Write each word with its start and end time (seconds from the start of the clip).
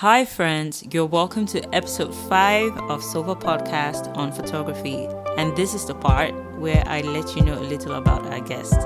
Hi, 0.00 0.24
friends. 0.24 0.82
You're 0.90 1.04
welcome 1.04 1.44
to 1.48 1.74
episode 1.74 2.14
5 2.14 2.88
of 2.88 3.04
Silver 3.04 3.34
Podcast 3.34 4.16
on 4.16 4.32
photography. 4.32 5.06
And 5.36 5.54
this 5.54 5.74
is 5.74 5.84
the 5.84 5.94
part 5.94 6.32
where 6.58 6.82
I 6.86 7.02
let 7.02 7.36
you 7.36 7.42
know 7.42 7.58
a 7.58 7.60
little 7.60 7.92
about 7.92 8.24
our 8.28 8.40
guest. 8.40 8.78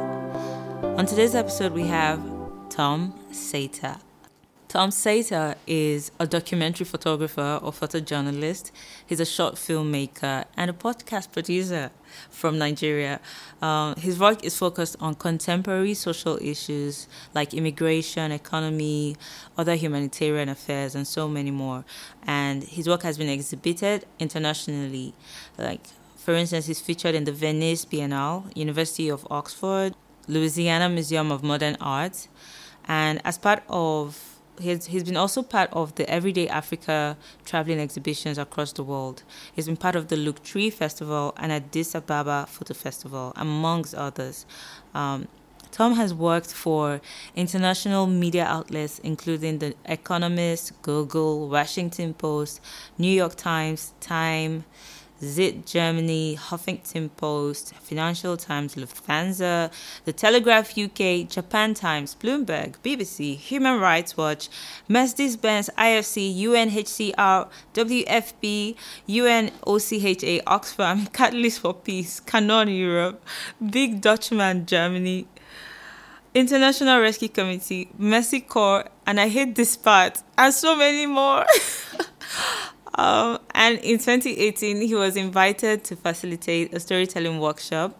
On 0.82 1.06
today's 1.06 1.36
episode, 1.36 1.70
we 1.70 1.86
have 1.86 2.18
Tom 2.68 3.14
Saater. 3.30 4.00
Tom 4.74 4.90
Saater 4.90 5.54
is 5.68 6.10
a 6.18 6.26
documentary 6.26 6.84
photographer 6.84 7.60
or 7.62 7.70
photojournalist. 7.70 8.72
He's 9.06 9.20
a 9.20 9.24
short 9.24 9.54
filmmaker 9.54 10.46
and 10.56 10.68
a 10.68 10.72
podcast 10.72 11.30
producer 11.30 11.92
from 12.28 12.58
Nigeria. 12.58 13.20
Um, 13.62 13.94
his 13.94 14.18
work 14.18 14.42
is 14.44 14.58
focused 14.58 14.96
on 14.98 15.14
contemporary 15.14 15.94
social 15.94 16.38
issues 16.42 17.06
like 17.34 17.54
immigration, 17.54 18.32
economy, 18.32 19.16
other 19.56 19.76
humanitarian 19.76 20.48
affairs, 20.48 20.96
and 20.96 21.06
so 21.06 21.28
many 21.28 21.52
more. 21.52 21.84
And 22.26 22.64
his 22.64 22.88
work 22.88 23.04
has 23.04 23.16
been 23.16 23.28
exhibited 23.28 24.06
internationally. 24.18 25.14
Like, 25.56 25.86
for 26.16 26.34
instance, 26.34 26.66
he's 26.66 26.80
featured 26.80 27.14
in 27.14 27.22
the 27.22 27.32
Venice 27.32 27.84
Biennale, 27.84 28.50
University 28.56 29.08
of 29.08 29.24
Oxford, 29.30 29.94
Louisiana 30.26 30.88
Museum 30.88 31.30
of 31.30 31.44
Modern 31.44 31.76
Art. 31.80 32.26
And 32.88 33.22
as 33.24 33.38
part 33.38 33.62
of 33.68 34.33
he's 34.60 34.86
he's 34.86 35.04
been 35.04 35.16
also 35.16 35.42
part 35.42 35.70
of 35.72 35.94
the 35.96 36.08
Everyday 36.08 36.48
Africa 36.48 37.16
traveling 37.44 37.80
exhibitions 37.80 38.38
across 38.38 38.72
the 38.72 38.82
world. 38.82 39.22
He's 39.54 39.66
been 39.66 39.76
part 39.76 39.96
of 39.96 40.08
the 40.08 40.16
Look 40.16 40.42
Tree 40.42 40.70
Festival 40.70 41.34
and 41.36 41.52
Addis 41.52 41.94
Ababa 41.94 42.46
Photo 42.48 42.74
Festival, 42.74 43.32
amongst 43.36 43.94
others. 43.94 44.46
Um, 44.94 45.28
Tom 45.74 45.94
has 45.94 46.14
worked 46.14 46.52
for 46.52 47.00
international 47.34 48.06
media 48.06 48.44
outlets 48.44 49.00
including 49.00 49.58
The 49.58 49.74
Economist, 49.86 50.80
Google, 50.82 51.48
Washington 51.48 52.14
Post, 52.14 52.60
New 52.96 53.10
York 53.10 53.34
Times, 53.34 53.92
Time, 53.98 54.64
Zeit 55.20 55.66
Germany, 55.66 56.36
Huffington 56.36 57.08
Post, 57.16 57.74
Financial 57.82 58.36
Times, 58.36 58.74
Lufthansa, 58.74 59.70
The 60.04 60.12
Telegraph 60.12 60.76
UK, 60.76 61.28
Japan 61.28 61.74
Times, 61.74 62.16
Bloomberg, 62.20 62.76
BBC, 62.82 63.36
Human 63.36 63.80
Rights 63.80 64.16
Watch, 64.16 64.48
Mercedes 64.88 65.36
Benz, 65.36 65.70
IFC, 65.78 66.36
UNHCR, 66.36 67.48
WFP, 67.74 68.76
UNOCHA, 69.08 70.42
Oxfam, 70.44 71.12
Catalyst 71.12 71.60
for 71.60 71.74
Peace, 71.74 72.20
Canon 72.20 72.68
Europe, 72.68 73.24
Big 73.70 74.00
Dutchman 74.00 74.66
Germany, 74.66 75.26
International 76.34 77.00
Rescue 77.00 77.28
Committee, 77.28 77.88
Mercy 77.96 78.40
Corps, 78.40 78.84
and 79.06 79.20
I 79.20 79.28
hate 79.28 79.54
this 79.54 79.76
part, 79.76 80.20
and 80.36 80.52
so 80.52 80.74
many 80.74 81.06
more. 81.06 81.44
Um, 82.96 83.38
and 83.54 83.78
in 83.78 83.98
2018, 83.98 84.80
he 84.80 84.94
was 84.94 85.16
invited 85.16 85.84
to 85.84 85.96
facilitate 85.96 86.72
a 86.72 86.80
storytelling 86.80 87.40
workshop 87.40 87.96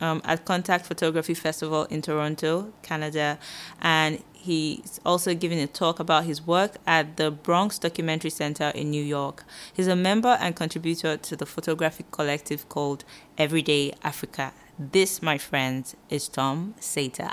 um, 0.00 0.22
at 0.24 0.44
Contact 0.44 0.86
Photography 0.86 1.34
Festival 1.34 1.84
in 1.84 2.02
Toronto, 2.02 2.72
Canada. 2.82 3.38
And 3.80 4.22
he's 4.32 5.00
also 5.04 5.34
giving 5.34 5.58
a 5.58 5.66
talk 5.66 6.00
about 6.00 6.24
his 6.24 6.46
work 6.46 6.76
at 6.86 7.16
the 7.16 7.30
Bronx 7.30 7.78
Documentary 7.78 8.30
Center 8.30 8.68
in 8.74 8.90
New 8.90 9.02
York. 9.02 9.44
He's 9.72 9.88
a 9.88 9.96
member 9.96 10.38
and 10.40 10.56
contributor 10.56 11.16
to 11.16 11.36
the 11.36 11.46
photographic 11.46 12.10
collective 12.10 12.68
called 12.68 13.04
Everyday 13.36 13.92
Africa. 14.02 14.52
This, 14.78 15.20
my 15.20 15.38
friends, 15.38 15.96
is 16.08 16.28
Tom 16.28 16.74
Saater. 16.80 17.32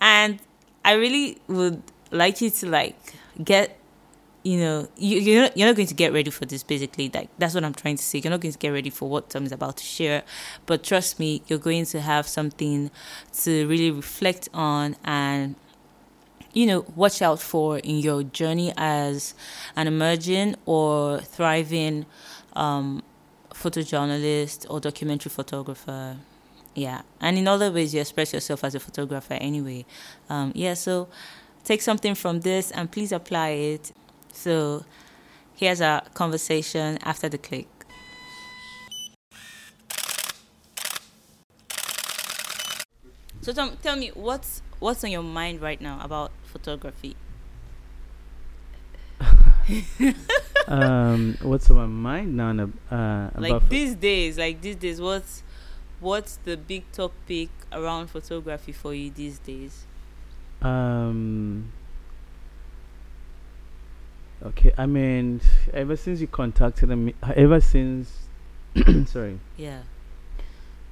And 0.00 0.40
I 0.84 0.92
really 0.92 1.38
would 1.48 1.82
like 2.10 2.40
you 2.40 2.50
to 2.50 2.66
like 2.66 3.14
get 3.44 3.77
you 4.48 4.58
know, 4.58 4.88
you, 4.96 5.18
you're 5.18 5.42
not, 5.42 5.56
you're 5.58 5.68
not 5.68 5.76
going 5.76 5.88
to 5.88 5.94
get 5.94 6.10
ready 6.10 6.30
for 6.30 6.46
this. 6.46 6.62
Basically, 6.62 7.10
like 7.12 7.28
that's 7.36 7.54
what 7.54 7.64
I'm 7.64 7.74
trying 7.74 7.98
to 7.98 8.02
say. 8.02 8.18
You're 8.18 8.30
not 8.30 8.40
going 8.40 8.52
to 8.52 8.58
get 8.58 8.70
ready 8.70 8.88
for 8.88 9.06
what 9.06 9.28
Tom 9.28 9.44
is 9.44 9.52
about 9.52 9.76
to 9.76 9.84
share, 9.84 10.22
but 10.64 10.82
trust 10.82 11.20
me, 11.20 11.42
you're 11.48 11.58
going 11.58 11.84
to 11.84 12.00
have 12.00 12.26
something 12.26 12.90
to 13.42 13.68
really 13.68 13.90
reflect 13.90 14.48
on 14.54 14.96
and 15.04 15.54
you 16.54 16.64
know 16.64 16.86
watch 16.96 17.20
out 17.20 17.40
for 17.40 17.78
in 17.80 17.98
your 17.98 18.22
journey 18.22 18.72
as 18.78 19.34
an 19.76 19.86
emerging 19.86 20.56
or 20.64 21.20
thriving 21.20 22.06
um, 22.54 23.02
photojournalist 23.52 24.64
or 24.70 24.80
documentary 24.80 25.28
photographer. 25.28 26.16
Yeah. 26.74 27.02
And 27.20 27.36
in 27.36 27.46
other 27.46 27.70
ways 27.70 27.92
you 27.92 28.00
express 28.00 28.32
yourself 28.32 28.64
as 28.64 28.74
a 28.74 28.80
photographer 28.80 29.34
anyway. 29.34 29.84
Um, 30.30 30.52
yeah 30.54 30.72
so 30.72 31.08
take 31.64 31.82
something 31.82 32.14
from 32.14 32.40
this 32.40 32.70
and 32.70 32.90
please 32.90 33.12
apply 33.12 33.50
it 33.50 33.92
so 34.32 34.84
here's 35.54 35.80
our 35.80 36.02
conversation 36.14 36.98
after 37.02 37.28
the 37.28 37.38
click. 37.38 37.66
So 43.40 43.52
Tom, 43.52 43.78
tell 43.82 43.96
me 43.96 44.10
what's 44.14 44.62
what's 44.78 45.02
on 45.04 45.10
your 45.10 45.22
mind 45.22 45.62
right 45.62 45.80
now 45.80 46.00
about 46.02 46.32
photography? 46.44 47.16
um, 50.68 51.36
what's 51.42 51.70
on 51.70 51.76
my 51.76 51.86
mind 51.86 52.36
now? 52.36 52.68
Uh, 52.90 53.30
like 53.36 53.68
these 53.68 53.94
days, 53.94 54.38
like 54.38 54.60
these 54.60 54.76
days, 54.76 55.00
what's 55.00 55.42
what's 56.00 56.36
the 56.44 56.56
big 56.56 56.90
topic 56.92 57.48
around 57.72 58.08
photography 58.08 58.72
for 58.72 58.94
you 58.94 59.10
these 59.10 59.38
days? 59.38 59.86
Um, 60.62 61.72
Okay, 64.40 64.72
I 64.78 64.86
mean, 64.86 65.40
ever 65.72 65.96
since 65.96 66.20
you 66.20 66.28
contacted 66.28 66.88
me, 66.90 67.14
ever 67.34 67.60
since, 67.60 68.28
sorry. 69.06 69.40
Yeah. 69.56 69.82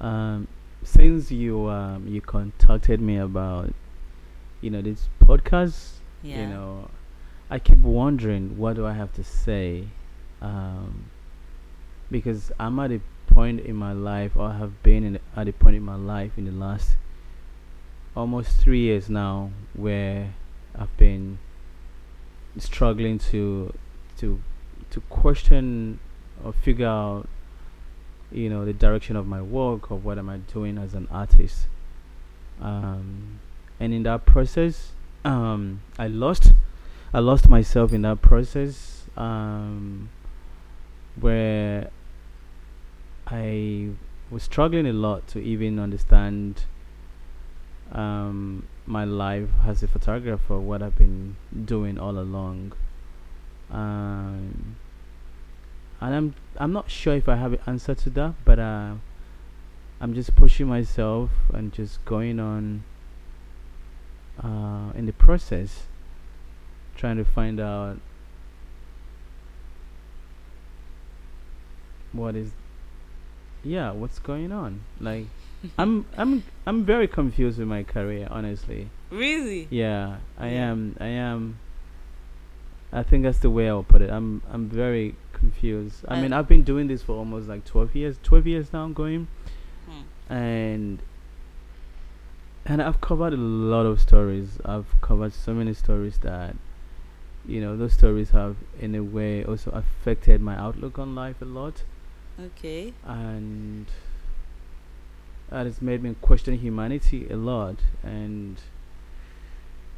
Um, 0.01 0.49
since 0.83 1.31
you 1.31 1.69
um 1.69 2.07
you 2.09 2.21
contacted 2.21 3.01
me 3.01 3.17
about, 3.17 3.73
you 4.61 4.71
know, 4.71 4.83
this 4.83 5.09
podcast. 5.21 5.93
Yeah. 6.23 6.41
You 6.41 6.47
know, 6.49 6.91
I 7.49 7.61
keep 7.61 7.79
wondering 7.79 8.59
what 8.59 8.75
do 8.75 8.85
I 8.85 8.95
have 8.95 9.13
to 9.15 9.23
say, 9.23 9.85
um, 10.43 11.05
because 12.11 12.51
I'm 12.59 12.81
at 12.81 12.91
a 12.91 13.01
point 13.29 13.61
in 13.61 13.77
my 13.77 13.93
life, 13.93 14.33
or 14.37 14.53
have 14.53 14.83
been 14.83 15.05
in, 15.05 15.21
at 15.37 15.47
a 15.47 15.53
point 15.53 15.77
in 15.77 15.85
my 15.85 15.95
life 15.95 16.33
in 16.37 16.47
the 16.47 16.53
last 16.53 16.97
almost 18.17 18.57
three 18.57 18.81
years 18.81 19.09
now, 19.09 19.51
where 19.75 20.35
I've 20.77 20.97
been 20.97 21.39
struggling 22.59 23.19
to 23.19 23.73
to 24.19 24.41
to 24.91 25.01
question 25.03 25.99
or 26.45 26.53
figure 26.53 26.87
out 26.87 27.29
you 28.31 28.49
know 28.49 28.65
the 28.65 28.73
direction 28.73 29.17
of 29.17 29.27
my 29.27 29.41
work 29.41 29.91
or 29.91 29.99
what 29.99 30.19
am 30.19 30.29
I 30.29 30.39
doing 30.39 30.79
as 30.79 30.95
an 30.95 31.09
artist. 31.11 31.67
Um, 32.61 33.41
and 33.79 33.93
in 33.93 34.03
that 34.05 34.25
process 34.25 34.93
um, 35.25 35.83
I 35.99 36.07
lost 36.07 36.53
I 37.13 37.19
lost 37.19 37.49
myself 37.49 37.93
in 37.93 38.03
that 38.03 38.23
process 38.23 39.05
um, 39.17 40.09
where 41.19 41.91
I 43.27 43.91
was 44.31 44.43
struggling 44.43 44.87
a 44.87 44.93
lot 44.93 45.27
to 45.29 45.41
even 45.41 45.79
understand 45.79 46.65
um, 47.93 48.67
my 48.87 49.05
life 49.05 49.49
as 49.67 49.83
a 49.83 49.89
photographer, 49.89 50.59
what 50.59 50.83
I've 50.83 50.97
been 50.97 51.37
doing 51.65 51.99
all 51.99 52.19
along. 52.19 52.73
Um, 53.71 54.77
and 56.01 56.15
I'm 56.15 56.35
I'm 56.59 56.73
not 56.73 56.91
sure 56.91 57.15
if 57.15 57.29
I 57.29 57.37
have 57.37 57.55
an 57.55 57.61
answer 57.67 57.95
to 57.95 58.11
that, 58.11 58.35
but 58.45 58.59
uh, 58.59 58.95
I'm 60.01 60.15
just 60.15 60.37
pushing 60.37 60.67
myself 60.67 61.31
and 61.53 61.73
just 61.73 62.05
going 62.05 62.39
on 62.39 62.85
uh, 64.43 64.93
in 64.95 65.07
the 65.07 65.13
process, 65.13 65.85
trying 66.97 67.17
to 67.17 67.25
find 67.25 67.59
out 67.61 67.99
what 72.13 72.35
is 72.35 72.53
yeah 73.63 73.91
what's 73.91 74.19
going 74.19 74.53
on 74.53 74.81
like 75.01 75.27
I'm 75.79 76.07
I'm 76.17 76.43
I'm 76.67 76.85
very 76.85 77.09
confused 77.09 77.59
with 77.59 77.69
my 77.69 77.83
career, 77.83 78.29
honestly. 78.31 78.89
Really? 79.11 79.69
Yeah, 79.71 80.19
I 80.39 80.49
yeah. 80.49 80.71
am. 80.71 80.97
I 81.01 81.07
am. 81.07 81.59
I 82.93 83.03
think 83.03 83.25
that's 83.25 83.39
the 83.39 83.51
way 83.51 83.69
I'll 83.69 83.83
put 83.83 84.03
it. 84.03 84.11
I'm 84.11 84.43
I'm 84.51 84.69
very 84.69 85.17
confused. 85.33 86.05
I 86.09 86.21
mean, 86.21 86.33
I've 86.33 86.49
been 86.49 86.63
doing 86.63 86.89
this 86.89 87.03
for 87.03 87.13
almost 87.13 87.49
like 87.49 87.65
12 87.65 87.95
years. 87.95 88.19
12 88.23 88.47
years 88.47 88.73
now, 88.73 88.85
I'm 88.85 88.93
going, 88.93 89.29
hmm. 89.87 90.33
and 90.33 91.03
and 92.65 92.83
I've 92.83 93.01
covered 93.01 93.33
a 93.33 93.37
lot 93.37 93.87
of 93.87 94.01
stories. 94.01 94.59
I've 94.65 95.01
covered 95.01 95.33
so 95.33 95.55
many 95.55 95.73
stories 95.73 96.19
that, 96.19 96.57
you 97.47 97.61
know, 97.61 97.77
those 97.77 97.93
stories 97.93 98.31
have 98.31 98.57
in 98.81 98.95
a 98.95 99.03
way 99.03 99.45
also 99.45 99.71
affected 99.71 100.41
my 100.41 100.57
outlook 100.57 100.99
on 100.99 101.15
life 101.15 101.41
a 101.41 101.45
lot. 101.45 101.85
Okay. 102.41 102.93
And 103.05 103.87
that 105.51 105.67
has 105.67 105.81
made 105.81 106.03
me 106.03 106.15
question 106.21 106.59
humanity 106.59 107.27
a 107.31 107.37
lot 107.37 107.77
and 108.03 108.61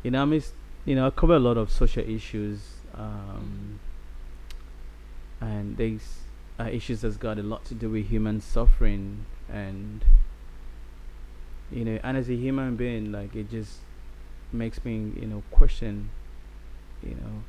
you 0.02 0.10
know 0.10 0.22
I 0.22 0.24
miss 0.24 0.52
you 0.84 0.94
know 0.94 1.06
I 1.06 1.10
cover 1.10 1.34
a 1.34 1.40
lot 1.40 1.56
of 1.56 1.70
social 1.70 2.08
issues 2.08 2.60
um, 2.94 3.80
and 5.40 5.76
these 5.76 6.20
uh, 6.58 6.64
issues 6.64 7.02
has 7.02 7.16
got 7.16 7.38
a 7.38 7.42
lot 7.42 7.64
to 7.66 7.74
do 7.74 7.90
with 7.90 8.08
human 8.08 8.40
suffering 8.40 9.24
and 9.50 10.04
you 11.70 11.84
know 11.84 11.98
and 12.02 12.16
as 12.16 12.28
a 12.28 12.34
human 12.34 12.76
being 12.76 13.12
like 13.12 13.34
it 13.34 13.50
just 13.50 13.78
makes 14.52 14.84
me 14.84 15.12
you 15.20 15.26
know 15.26 15.42
question 15.50 16.10
you 17.02 17.14
know 17.14 17.42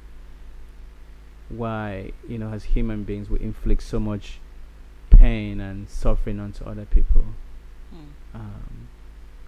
why 1.50 2.12
you 2.28 2.38
know 2.38 2.52
as 2.52 2.64
human 2.66 3.04
beings 3.04 3.30
we 3.30 3.40
inflict 3.40 3.82
so 3.82 4.00
much 4.00 4.40
pain 5.20 5.60
and 5.60 5.90
suffering 5.90 6.40
onto 6.40 6.64
other 6.64 6.86
people. 6.86 7.26
Um, 8.34 8.88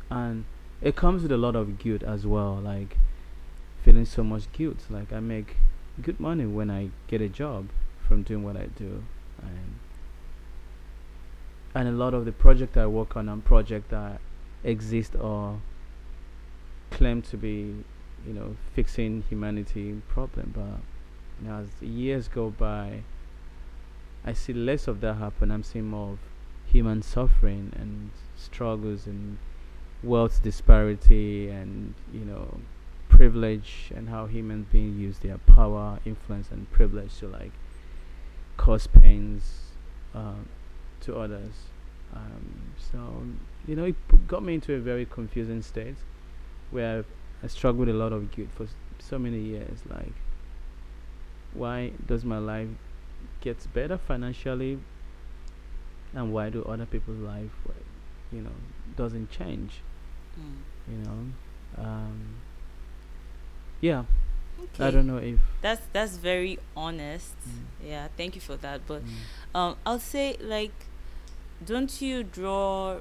and 0.09 0.45
it 0.81 0.95
comes 0.95 1.23
with 1.23 1.31
a 1.31 1.37
lot 1.37 1.55
of 1.55 1.77
guilt 1.77 2.03
as 2.03 2.25
well 2.25 2.55
like 2.55 2.97
feeling 3.83 4.05
so 4.05 4.23
much 4.23 4.51
guilt. 4.53 4.85
Like 4.89 5.11
i 5.11 5.19
make 5.19 5.57
good 6.01 6.19
money 6.19 6.45
when 6.45 6.71
i 6.71 6.89
get 7.07 7.21
a 7.21 7.27
job 7.27 7.67
from 8.07 8.23
doing 8.23 8.43
what 8.43 8.55
i 8.57 8.67
do. 8.77 9.03
And 9.41 9.79
and 11.73 11.87
a 11.87 11.91
lot 11.91 12.13
of 12.13 12.25
the 12.25 12.31
project 12.31 12.77
i 12.77 12.85
work 12.85 13.15
on 13.15 13.29
and 13.29 13.43
project 13.43 13.89
that 13.89 14.19
exist 14.63 15.15
or 15.15 15.59
claim 16.91 17.21
to 17.21 17.37
be 17.37 17.83
you 18.27 18.33
know 18.33 18.55
fixing 18.73 19.23
humanity 19.29 20.01
problem. 20.09 20.53
But 20.55 21.49
as 21.49 21.67
years 21.81 22.27
go 22.27 22.51
by 22.51 23.01
i 24.23 24.33
see 24.33 24.53
less 24.53 24.87
of 24.87 25.01
that 25.01 25.15
happen. 25.15 25.51
I'm 25.51 25.63
seeing 25.63 25.89
more 25.89 26.11
of 26.13 26.19
human 26.67 27.01
suffering 27.01 27.73
and 27.75 28.11
struggles 28.41 29.05
and 29.05 29.37
wealth 30.03 30.41
disparity 30.43 31.49
and 31.49 31.93
you 32.11 32.25
know 32.25 32.57
privilege 33.09 33.91
and 33.95 34.09
how 34.09 34.25
humans 34.25 34.65
beings 34.71 34.99
use 34.99 35.19
their 35.19 35.37
power 35.39 35.99
influence 36.05 36.49
and 36.49 36.71
privilege 36.71 37.17
to 37.19 37.27
like 37.27 37.51
cause 38.57 38.87
pains 38.87 39.73
uh, 40.15 40.41
to 41.01 41.15
others. 41.15 41.53
Um, 42.13 42.73
so 42.77 43.23
you 43.67 43.75
know 43.75 43.85
it 43.85 44.27
got 44.27 44.43
me 44.43 44.55
into 44.55 44.73
a 44.73 44.79
very 44.79 45.05
confusing 45.05 45.61
state 45.61 45.95
where 46.71 47.05
I 47.43 47.47
struggled 47.47 47.87
a 47.87 47.93
lot 47.93 48.11
of 48.11 48.31
guilt 48.31 48.49
for 48.55 48.67
so 48.99 49.17
many 49.17 49.39
years 49.39 49.79
like 49.89 50.13
why 51.53 51.91
does 52.05 52.23
my 52.23 52.37
life 52.37 52.67
gets 53.41 53.65
better 53.67 53.97
financially 53.97 54.79
and 56.13 56.33
why 56.33 56.49
do 56.49 56.63
other 56.63 56.85
people's 56.85 57.19
life 57.19 57.51
you 58.31 58.41
know 58.41 58.55
doesn't 58.95 59.29
change 59.31 59.81
Mm. 60.39 60.55
you 60.89 60.97
know 61.05 61.19
um 61.77 62.35
yeah 63.81 64.03
i 64.79 64.89
don't 64.89 65.07
know 65.07 65.17
if 65.17 65.39
That's 65.61 65.81
that's 65.93 66.15
very 66.17 66.57
honest. 66.75 67.35
Mm. 67.47 67.87
Yeah, 67.89 68.07
thank 68.17 68.35
you 68.35 68.41
for 68.41 68.55
that. 68.57 68.81
But 68.87 69.03
mm, 69.03 69.57
um, 69.59 69.75
I'll 69.85 69.99
say 69.99 70.37
like, 70.39 70.71
don't 71.65 72.01
you 72.01 72.23
draw 72.23 72.99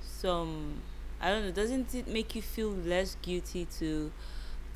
some? 0.00 0.80
I 1.20 1.30
don't 1.30 1.44
know. 1.46 1.50
Doesn't 1.52 1.94
it 1.94 2.08
make 2.08 2.34
you 2.34 2.42
feel 2.42 2.70
less 2.70 3.16
guilty 3.22 3.66
to 3.78 4.12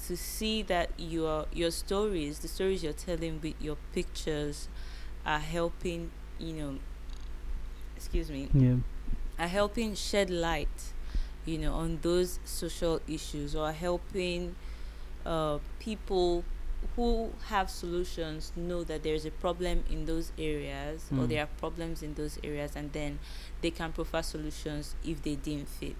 to 0.06 0.16
see 0.16 0.62
that 0.62 0.90
your 0.98 1.46
your 1.52 1.70
stories, 1.70 2.40
the 2.40 2.48
stories 2.48 2.82
you're 2.82 2.92
telling 2.92 3.40
with 3.40 3.54
your 3.60 3.76
pictures, 3.92 4.68
are 5.24 5.38
helping? 5.38 6.10
You 6.38 6.52
know. 6.54 6.72
Excuse 8.02 8.30
me. 8.30 8.48
yeah 8.54 8.76
are 9.38 9.48
helping 9.48 9.94
shed 9.94 10.28
light, 10.30 10.92
you 11.46 11.56
know, 11.58 11.72
on 11.74 11.98
those 12.02 12.38
social 12.44 13.00
issues 13.08 13.56
or 13.56 13.72
helping 13.72 14.54
uh, 15.24 15.58
people 15.80 16.44
who 16.96 17.30
have 17.46 17.70
solutions 17.70 18.52
know 18.56 18.84
that 18.84 19.02
there's 19.02 19.24
a 19.24 19.30
problem 19.30 19.82
in 19.90 20.04
those 20.04 20.32
areas 20.38 21.08
or 21.12 21.24
Mm. 21.24 21.28
there 21.28 21.42
are 21.42 21.48
problems 21.58 22.02
in 22.02 22.14
those 22.14 22.38
areas 22.44 22.76
and 22.76 22.92
then 22.92 23.18
they 23.62 23.70
can 23.70 23.90
provide 23.92 24.24
solutions 24.24 24.94
if 25.04 25.22
they 25.22 25.34
deem 25.36 25.64
fit. 25.64 25.96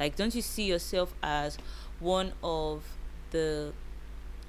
Like 0.00 0.16
don't 0.16 0.34
you 0.34 0.42
see 0.42 0.64
yourself 0.64 1.14
as 1.22 1.58
one 2.00 2.32
of 2.42 2.82
the 3.30 3.72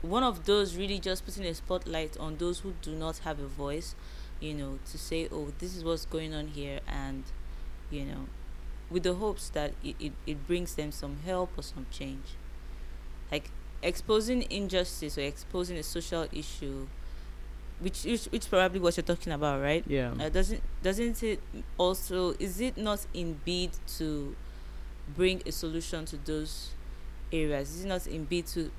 one 0.01 0.23
of 0.23 0.45
those 0.45 0.75
really 0.75 1.00
just 1.00 1.23
putting 1.25 1.45
a 1.45 1.53
spotlight 1.53 2.17
on 2.17 2.38
those 2.38 2.59
who 2.59 2.73
do 2.81 2.91
not 2.95 3.19
have 3.19 3.39
a 3.39 3.47
voice, 3.47 3.95
you 4.44 4.54
know, 4.54 4.80
to 4.92 4.98
say, 4.98 5.28
Oh, 5.31 5.48
this 5.60 5.75
is 5.75 5.84
what's 5.84 6.06
going 6.06 6.34
on 6.34 6.48
here 6.48 6.80
and 6.88 7.24
you 7.90 8.04
know, 8.06 8.28
with 8.90 9.04
the 9.04 9.13
hopes 9.13 9.50
that 9.50 9.74
it, 9.84 9.95
it, 10.00 10.12
it 10.28 10.48
brings 10.48 10.75
them 10.75 10.92
some 10.92 11.18
help 11.25 11.51
or 11.57 11.63
some 11.63 11.86
change. 11.92 12.36
Like 13.31 13.50
exposing 13.81 14.45
injustice 14.50 15.18
or 15.18 15.22
exposing 15.22 15.78
a 15.78 15.84
social 15.84 16.28
issue, 16.31 16.88
which 17.80 18.04
which, 18.04 18.25
which 18.25 18.50
probably 18.50 18.80
what 18.80 18.98
you're 18.98 19.04
talking 19.04 19.34
about, 19.34 19.62
right? 19.62 19.84
yeah 19.88 20.13
Uh, 20.19 20.30
doesn't 20.30 20.62
doesn't 20.81 21.24
it 21.24 21.39
also 21.78 22.34
is 22.39 22.60
it 22.60 22.78
not 22.78 23.06
in 23.13 23.39
bid 23.46 23.72
to 23.98 24.36
bring 25.16 25.42
a 25.46 25.51
solution 25.51 26.06
to 26.06 26.18
those 26.18 26.72
areas? 27.31 27.75
Is 27.75 27.86
it 27.86 27.88
not 27.88 28.07
in 28.07 28.25
bid 28.25 28.48
to 28.48 28.72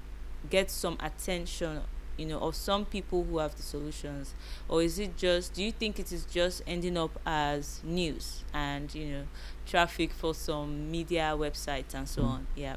get 0.51 0.71
some 0.71 0.97
attention, 1.01 1.81
you 2.17 2.27
know, 2.27 2.39
of 2.39 2.55
some 2.55 2.85
people 2.85 3.25
who 3.25 3.39
have 3.39 3.57
the 3.57 3.63
solutions, 3.63 4.35
or 4.69 4.83
is 4.83 4.99
it 4.99 5.17
just? 5.17 5.55
Do 5.55 5.63
you 5.63 5.73
think 5.73 5.99
it 5.99 6.13
is 6.13 6.25
just 6.25 6.63
ending 6.67 6.97
up 6.97 7.19
as 7.27 7.81
news 7.85 8.45
and 8.53 8.95
you 8.95 9.07
know 9.07 9.23
traffic 9.67 10.13
for 10.13 10.35
some 10.35 10.91
media 10.91 11.35
websites 11.37 11.95
and 11.95 12.09
so 12.09 12.23
Mm. 12.23 12.27
on? 12.29 12.47
Yeah. 12.57 12.77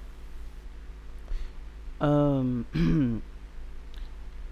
Um, 2.00 2.66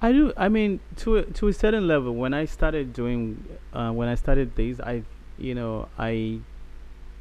I 0.01 0.11
do. 0.11 0.33
I 0.37 0.49
mean, 0.49 0.79
to 0.97 1.17
a, 1.17 1.23
to 1.23 1.47
a 1.47 1.53
certain 1.53 1.87
level, 1.87 2.13
when 2.13 2.33
I 2.33 2.45
started 2.45 2.93
doing, 2.93 3.43
uh, 3.73 3.91
when 3.91 4.07
I 4.07 4.15
started 4.15 4.55
these, 4.55 4.79
I, 4.79 5.03
you 5.37 5.55
know, 5.55 5.87
I, 5.97 6.39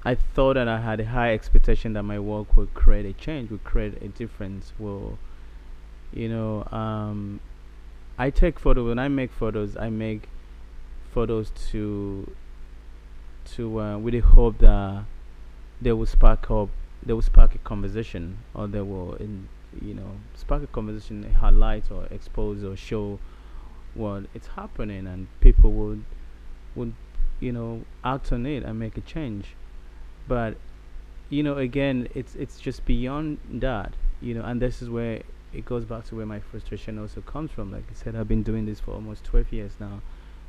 I 0.04 0.14
thought 0.14 0.54
that 0.54 0.68
I 0.68 0.80
had 0.80 1.00
a 1.00 1.04
high 1.06 1.32
expectation 1.34 1.92
that 1.94 2.02
my 2.02 2.18
work 2.18 2.56
would 2.56 2.74
create 2.74 3.06
a 3.06 3.12
change, 3.12 3.50
would 3.50 3.64
create 3.64 4.02
a 4.02 4.08
difference. 4.08 4.72
Will, 4.78 5.18
you 6.12 6.28
know, 6.28 6.66
um, 6.72 7.40
I 8.18 8.30
take 8.30 8.58
photos. 8.58 8.88
When 8.88 8.98
I 8.98 9.08
make 9.08 9.32
photos, 9.32 9.76
I 9.76 9.90
make 9.90 10.28
photos 11.12 11.50
to, 11.70 12.30
to 13.54 13.80
uh, 13.80 13.98
with 13.98 14.14
the 14.14 14.20
hope 14.20 14.58
that 14.58 15.04
they 15.80 15.92
will 15.92 16.06
spark 16.06 16.50
up, 16.50 16.68
they 17.04 17.12
will 17.12 17.22
spark 17.22 17.54
a 17.54 17.58
conversation, 17.58 18.38
or 18.54 18.66
they 18.66 18.80
will 18.80 19.14
in 19.14 19.48
you 19.82 19.94
know 19.94 20.12
spark 20.34 20.62
a 20.62 20.66
conversation 20.68 21.32
highlight 21.34 21.90
or 21.90 22.06
expose 22.06 22.62
or 22.62 22.76
show 22.76 23.18
what 23.94 24.24
it's 24.34 24.48
happening 24.48 25.06
and 25.06 25.26
people 25.40 25.72
would 25.72 26.04
would 26.74 26.94
you 27.40 27.52
know 27.52 27.82
act 28.04 28.32
on 28.32 28.46
it 28.46 28.62
and 28.62 28.78
make 28.78 28.96
a 28.96 29.00
change 29.00 29.54
but 30.28 30.56
you 31.30 31.42
know 31.42 31.56
again 31.56 32.08
it's 32.14 32.34
it's 32.34 32.58
just 32.58 32.84
beyond 32.84 33.38
that 33.50 33.92
you 34.20 34.34
know 34.34 34.42
and 34.42 34.60
this 34.60 34.82
is 34.82 34.88
where 34.88 35.22
it 35.54 35.64
goes 35.64 35.84
back 35.84 36.04
to 36.04 36.14
where 36.16 36.26
my 36.26 36.40
frustration 36.40 36.98
also 36.98 37.20
comes 37.20 37.50
from 37.50 37.70
like 37.72 37.84
i 37.90 37.94
said 37.94 38.14
i've 38.16 38.28
been 38.28 38.42
doing 38.42 38.66
this 38.66 38.80
for 38.80 38.92
almost 38.92 39.24
12 39.24 39.52
years 39.52 39.72
now 39.80 40.00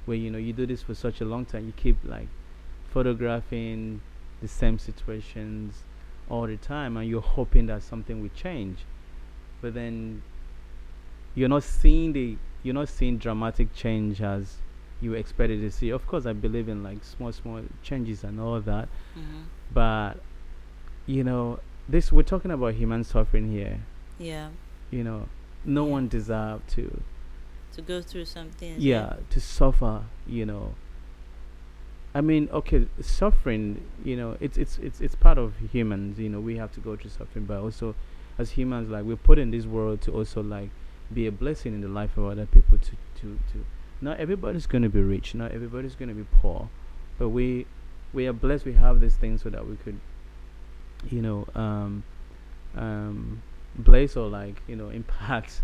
where 0.05 0.17
you 0.17 0.29
know 0.29 0.37
you 0.37 0.53
do 0.53 0.65
this 0.65 0.81
for 0.83 0.93
such 0.93 1.21
a 1.21 1.25
long 1.25 1.45
time 1.45 1.65
you 1.65 1.73
keep 1.75 1.97
like 2.03 2.27
photographing 2.89 4.01
the 4.41 4.47
same 4.47 4.79
situations 4.79 5.83
all 6.29 6.47
the 6.47 6.57
time 6.57 6.97
and 6.97 7.07
you're 7.09 7.21
hoping 7.21 7.65
that 7.67 7.83
something 7.83 8.21
will 8.21 8.29
change 8.35 8.79
but 9.61 9.73
then 9.73 10.21
you're 11.35 11.49
not 11.49 11.63
seeing 11.63 12.13
the 12.13 12.37
you're 12.63 12.73
not 12.73 12.89
seeing 12.89 13.17
dramatic 13.17 13.73
change 13.75 14.21
as 14.21 14.57
you 15.01 15.13
expected 15.13 15.59
to 15.61 15.69
see 15.69 15.89
of 15.89 16.07
course 16.07 16.25
i 16.25 16.33
believe 16.33 16.67
in 16.69 16.81
like 16.83 17.03
small 17.03 17.31
small 17.31 17.61
changes 17.83 18.23
and 18.23 18.39
all 18.39 18.59
that 18.61 18.87
Mm-hmm. 19.17 19.43
but 19.73 20.13
you 21.05 21.23
know 21.23 21.59
this 21.87 22.11
we're 22.11 22.23
talking 22.23 22.51
about 22.51 22.73
human 22.73 23.03
suffering 23.03 23.51
here 23.51 23.79
Yeah. 24.19 24.49
You 24.91 25.03
know 25.03 25.27
no 25.63 25.83
one 25.83 26.07
deserve 26.07 26.65
to 26.67 27.01
To 27.73 27.81
go 27.81 28.01
through 28.01 28.25
something. 28.25 28.75
yeah 28.77 29.17
to 29.29 29.39
suffer 29.41 30.03
you 30.27 30.45
know 30.45 30.75
i 32.13 32.21
mean 32.21 32.47
okay 32.51 32.87
suffering 33.01 33.81
you 34.03 34.15
know 34.15 34.37
it's 34.39 34.57
it's 34.57 34.77
it's 34.79 35.01
it's 35.01 35.15
part 35.15 35.37
of 35.37 35.53
humans 35.71 36.17
you 36.19 36.29
know 36.29 36.39
we 36.39 36.57
have 36.57 36.71
to 36.73 36.79
go 36.79 36.95
through 36.95 37.09
suffering 37.11 37.45
but 37.45 37.59
also 37.59 37.95
as 38.37 38.51
humans 38.51 38.89
like 38.89 39.03
we're 39.03 39.15
put 39.15 39.37
in 39.39 39.51
this 39.51 39.65
world 39.65 40.01
to 40.01 40.11
also 40.11 40.41
like 40.41 40.69
be 41.13 41.27
a 41.27 41.31
blessing 41.31 41.73
in 41.73 41.81
the 41.81 41.87
life 41.87 42.15
of 42.17 42.25
other 42.25 42.45
people 42.45 42.77
to 42.77 42.91
to 43.19 43.39
to 43.51 43.65
not 44.01 44.19
everybody's 44.19 44.65
going 44.67 44.81
to 44.83 44.89
be 44.89 45.01
rich 45.01 45.33
not 45.35 45.51
everybody's 45.51 45.95
going 45.95 46.09
to 46.09 46.15
be 46.15 46.25
poor 46.41 46.69
but 47.17 47.29
we 47.29 47.65
we 48.13 48.25
are 48.27 48.33
blessed 48.33 48.65
we 48.65 48.73
have 48.73 48.99
these 49.01 49.15
things 49.15 49.41
so 49.41 49.49
that 49.49 49.67
we 49.67 49.75
could 49.77 49.99
you 51.09 51.21
know 51.21 51.45
um 51.55 52.03
um 52.75 53.41
bless 53.77 54.15
or 54.15 54.27
like 54.27 54.61
you 54.67 54.75
know 54.75 54.89
impact 55.01 55.61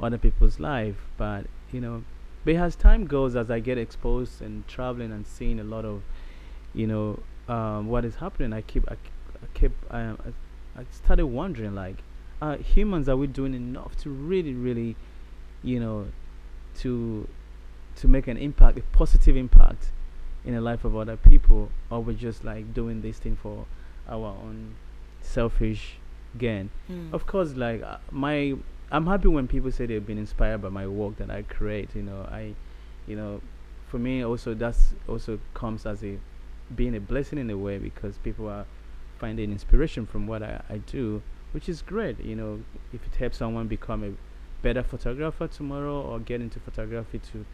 other 0.00 0.18
people's 0.18 0.60
life. 0.60 0.96
But 1.16 1.46
you 1.72 1.80
know 1.80 2.04
but 2.44 2.54
as 2.54 2.76
time 2.76 3.06
goes 3.06 3.34
as 3.34 3.50
i 3.50 3.58
get 3.58 3.76
exposed 3.76 4.40
and 4.40 4.68
traveling 4.68 5.10
and 5.10 5.26
seeing 5.26 5.58
a 5.58 5.64
lot 5.64 5.84
of 5.84 6.00
you 6.74 6.86
know 6.86 7.18
um 7.48 7.88
what 7.88 8.04
is 8.04 8.14
happening 8.14 8.52
i 8.52 8.60
keep 8.60 8.88
I 8.88 8.94
keep 9.52 9.72
um, 9.90 10.16
I, 10.24 10.80
I 10.80 10.84
started 10.92 11.26
wondering 11.26 11.74
like 11.74 11.96
uh 12.40 12.56
humans 12.58 13.08
are 13.08 13.16
we 13.16 13.26
doing 13.26 13.52
enough 13.52 13.96
to 14.02 14.10
really 14.10 14.54
really 14.54 14.94
you 15.62 15.80
know, 15.80 16.06
to 16.78 17.28
to 17.96 18.08
make 18.08 18.28
an 18.28 18.36
impact, 18.36 18.78
a 18.78 18.82
positive 18.92 19.36
impact 19.36 19.90
in 20.44 20.54
the 20.54 20.60
life 20.60 20.84
of 20.84 20.96
other 20.96 21.16
people, 21.16 21.70
or 21.90 22.02
we're 22.02 22.12
just 22.12 22.44
like 22.44 22.72
doing 22.72 23.02
this 23.02 23.18
thing 23.18 23.36
for 23.36 23.66
our 24.08 24.28
own 24.28 24.76
selfish 25.20 25.96
gain. 26.38 26.70
Mm. 26.90 27.12
Of 27.12 27.26
course, 27.26 27.54
like 27.54 27.82
uh, 27.82 27.98
my, 28.10 28.54
I'm 28.90 29.06
happy 29.06 29.28
when 29.28 29.48
people 29.48 29.70
say 29.70 29.86
they've 29.86 30.06
been 30.06 30.18
inspired 30.18 30.62
by 30.62 30.68
my 30.68 30.86
work 30.86 31.16
that 31.16 31.30
I 31.30 31.42
create. 31.42 31.90
You 31.94 32.02
know, 32.02 32.26
I, 32.30 32.54
you 33.06 33.16
know, 33.16 33.40
for 33.88 33.98
me 33.98 34.24
also 34.24 34.52
that's 34.54 34.94
also 35.08 35.38
comes 35.54 35.86
as 35.86 36.02
a 36.02 36.18
being 36.74 36.96
a 36.96 37.00
blessing 37.00 37.38
in 37.38 37.48
a 37.50 37.56
way 37.56 37.78
because 37.78 38.18
people 38.18 38.48
are 38.48 38.66
finding 39.18 39.52
inspiration 39.52 40.06
from 40.06 40.26
what 40.26 40.42
I, 40.42 40.60
I 40.68 40.78
do, 40.78 41.22
which 41.52 41.68
is 41.68 41.82
great. 41.82 42.18
You 42.20 42.36
know, 42.36 42.60
if 42.92 43.06
it 43.06 43.16
helps 43.16 43.38
someone 43.38 43.68
become 43.68 44.04
a 44.04 44.12
better 44.62 44.82
photographer 44.82 45.46
tomorrow 45.46 46.00
or 46.00 46.18
get 46.18 46.40
into 46.40 46.58
photography 46.60 47.20
to, 47.32 47.44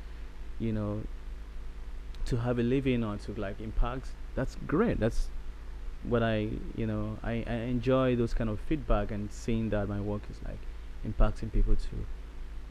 you 0.58 0.72
know, 0.72 1.02
to 2.24 2.36
have 2.38 2.58
a 2.58 2.62
living 2.62 3.04
or 3.04 3.16
to 3.18 3.34
like 3.34 3.60
impact, 3.60 4.08
that's 4.34 4.56
great. 4.66 4.98
That's 4.98 5.28
what 6.04 6.22
I, 6.22 6.48
you 6.76 6.86
know, 6.86 7.18
I, 7.22 7.44
I 7.46 7.54
enjoy 7.70 8.16
those 8.16 8.34
kind 8.34 8.50
of 8.50 8.58
feedback 8.60 9.10
and 9.10 9.30
seeing 9.32 9.70
that 9.70 9.88
my 9.88 10.00
work 10.00 10.22
is 10.30 10.36
like 10.44 10.58
impacting 11.06 11.52
people 11.52 11.76
too. 11.76 12.04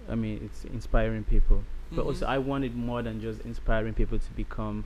I 0.09 0.15
mean, 0.15 0.41
it's 0.43 0.65
inspiring 0.65 1.23
people. 1.23 1.63
But 1.91 2.05
also, 2.05 2.25
Mhm. 2.25 2.29
I 2.29 2.37
wanted 2.37 2.75
more 2.75 3.01
than 3.01 3.21
just 3.21 3.41
inspiring 3.41 3.93
people 3.93 4.17
to 4.19 4.31
become 4.31 4.85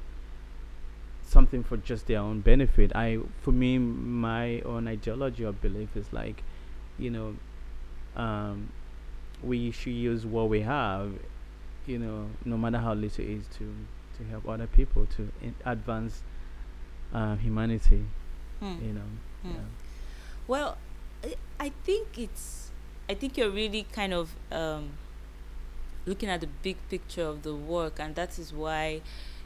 something 1.24 1.64
for 1.64 1.78
just 1.78 2.08
their 2.08 2.20
own 2.20 2.42
benefit. 2.42 2.96
I, 2.96 3.20
for 3.42 3.52
me, 3.52 3.78
my 3.80 4.62
own 4.62 4.88
ideology 4.88 5.44
or 5.46 5.52
belief 5.54 5.96
is 5.96 6.12
like, 6.14 6.44
you 7.00 7.10
know, 7.10 7.36
um, 8.16 8.70
we 9.44 9.72
should 9.72 9.94
use 9.94 10.26
what 10.26 10.50
we 10.50 10.62
have, 10.62 11.12
you 11.86 12.00
know, 12.00 12.30
no 12.46 12.58
matter 12.58 12.78
how 12.78 12.94
little 12.94 13.24
it 13.24 13.30
is, 13.30 13.48
to 13.58 13.74
to 14.18 14.24
help 14.30 14.48
other 14.48 14.66
people 14.68 15.06
to 15.08 15.30
in- 15.42 15.56
advance 15.66 16.24
uh, 17.14 17.36
humanity. 17.36 18.06
Hmm. 18.60 18.76
You 18.86 18.94
know, 18.94 19.02
Hmm. 19.44 19.52
yeah. 19.52 19.62
Well, 20.48 20.78
I- 21.24 21.36
I 21.60 21.70
think 21.86 22.18
it's. 22.18 22.72
I 23.10 23.14
think 23.14 23.38
you're 23.38 23.52
really 23.52 23.84
kind 23.92 24.14
of 24.14 24.36
um, 24.52 24.92
looking 26.06 26.30
at 26.30 26.42
the 26.42 26.48
big 26.62 26.78
picture 26.90 27.24
of 27.24 27.44
the 27.44 27.56
work, 27.56 28.00
and 28.00 28.16
that 28.16 28.38
is 28.40 28.54
why 28.54 29.02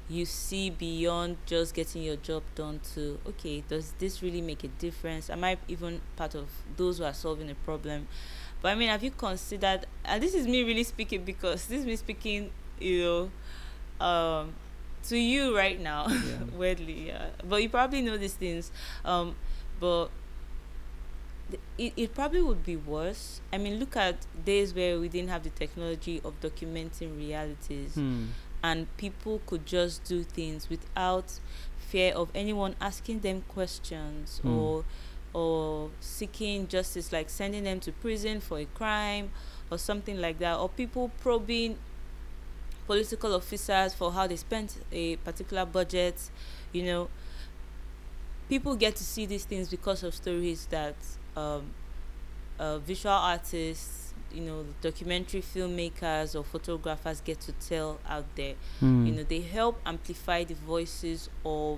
you 0.10 0.26
see 0.26 0.70
beyond 0.72 1.38
just 1.46 1.74
getting 1.74 2.02
your 2.02 2.16
job 2.16 2.42
done 2.56 2.80
to 2.96 3.20
okay, 3.28 3.64
does 3.68 3.92
this 4.00 4.22
really 4.24 4.42
make 4.42 4.64
a 4.64 4.68
difference? 4.68 5.30
Am 5.30 5.44
I 5.44 5.58
even 5.68 6.02
part 6.16 6.36
of 6.36 6.48
those 6.78 6.98
who 6.98 7.04
are 7.04 7.14
solving 7.14 7.50
a 7.50 7.56
problem? 7.56 8.08
But 8.62 8.70
I 8.70 8.76
mean, 8.76 8.90
have 8.90 9.04
you 9.04 9.12
considered? 9.12 9.86
And 10.04 10.22
this 10.22 10.34
is 10.34 10.48
me 10.48 10.64
really 10.64 10.84
speaking 10.84 11.24
because 11.24 11.66
this 11.68 11.82
is 11.82 11.86
me 11.86 11.96
speaking, 11.96 12.50
you 12.80 13.30
know, 14.00 14.06
um, 14.06 14.54
to 15.04 15.18
you 15.18 15.56
right 15.56 15.80
now. 15.80 16.08
Yeah. 16.10 16.44
weirdly, 16.58 17.08
yeah. 17.08 17.28
But 17.48 17.64
you 17.64 17.70
probably 17.70 18.02
know 18.02 18.18
these 18.18 18.34
things. 18.36 18.72
Um, 19.06 19.36
but 19.80 20.10
it, 21.78 21.94
it 21.98 22.14
probably 22.14 22.42
would 22.42 22.64
be 22.64 22.76
worse. 22.76 23.42
I 23.52 23.58
mean, 23.58 23.80
look 23.80 23.96
at 23.96 24.18
days 24.46 24.74
where 24.74 25.00
we 25.00 25.10
didn't 25.10 25.30
have 25.30 25.44
the 25.44 25.50
technology 25.50 26.22
of 26.24 26.40
documenting 26.42 27.18
realities 27.18 27.96
Hmm. 27.96 28.26
and 28.62 28.88
people 28.98 29.42
could 29.48 29.66
just 29.66 30.04
do 30.04 30.24
things 30.24 30.70
without 30.70 31.40
fear 31.78 32.14
of 32.14 32.30
anyone 32.36 32.76
asking 32.80 33.22
them 33.22 33.44
questions 33.48 34.40
Hmm. 34.44 34.50
or 34.58 34.86
or 35.32 35.92
seeking 36.00 36.68
justice 36.68 37.12
like 37.12 37.30
sending 37.30 37.64
them 37.64 37.80
to 37.80 37.92
prison 37.92 38.40
for 38.42 38.58
a 38.60 38.66
crime 38.66 39.30
or 39.72 39.78
something 39.78 40.20
like 40.20 40.40
that 40.40 40.58
or 40.58 40.68
people 40.70 41.12
probing 41.22 41.78
political 42.90 43.36
officers 43.36 43.94
for 43.94 44.12
how 44.12 44.26
they 44.26 44.36
spent 44.36 44.76
a 44.92 45.16
particular 45.18 45.64
budget 45.64 46.16
you 46.74 46.84
know. 46.84 47.08
People 48.50 48.76
get 48.76 48.96
to 48.96 49.04
see 49.04 49.28
these 49.28 49.46
things 49.46 49.70
because 49.70 50.02
of 50.02 50.16
stories 50.16 50.66
that 50.72 50.96
um, 51.38 51.70
uh, 52.58 52.80
visual 52.80 53.14
artists 53.14 54.14
you 54.34 54.42
know 54.42 54.66
documentary 54.82 55.42
filmmakers 55.42 56.36
or 56.36 56.44
photographers 56.44 57.22
get 57.22 57.40
to 57.42 57.52
tell 57.54 58.00
out 58.08 58.26
there. 58.36 58.56
Hmm. 58.80 59.06
you 59.06 59.12
know 59.14 59.24
they 59.24 59.42
help 59.42 59.80
amplify 59.86 60.44
the 60.44 60.56
voices 60.56 61.30
of 61.46 61.78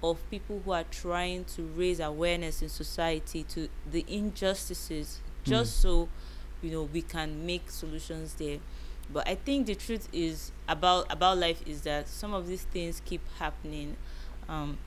of 0.00 0.18
people 0.30 0.62
who 0.64 0.70
are 0.70 0.84
trying 0.90 1.44
to 1.56 1.62
raise 1.62 1.98
awareness 1.98 2.62
in 2.62 2.68
society 2.68 3.42
to 3.42 3.68
the 3.90 4.04
injustices 4.06 5.18
just 5.44 5.80
so 5.80 6.08
you 6.62 6.70
know 6.70 6.88
we 6.92 7.02
can 7.02 7.44
make 7.46 7.70
solutions 7.70 8.34
there 8.34 8.58
but 9.12 9.26
i 9.28 9.34
think 9.34 9.66
the 9.66 9.74
truth 9.74 10.08
is 10.12 10.50
about 10.68 11.06
about 11.12 11.36
life 11.38 11.60
is 11.66 11.82
that 11.82 12.08
some 12.08 12.32
of 12.34 12.46
these 12.46 12.62
things 12.62 13.00
keep 13.04 13.20
happening. 13.38 13.96
Um 14.48 14.78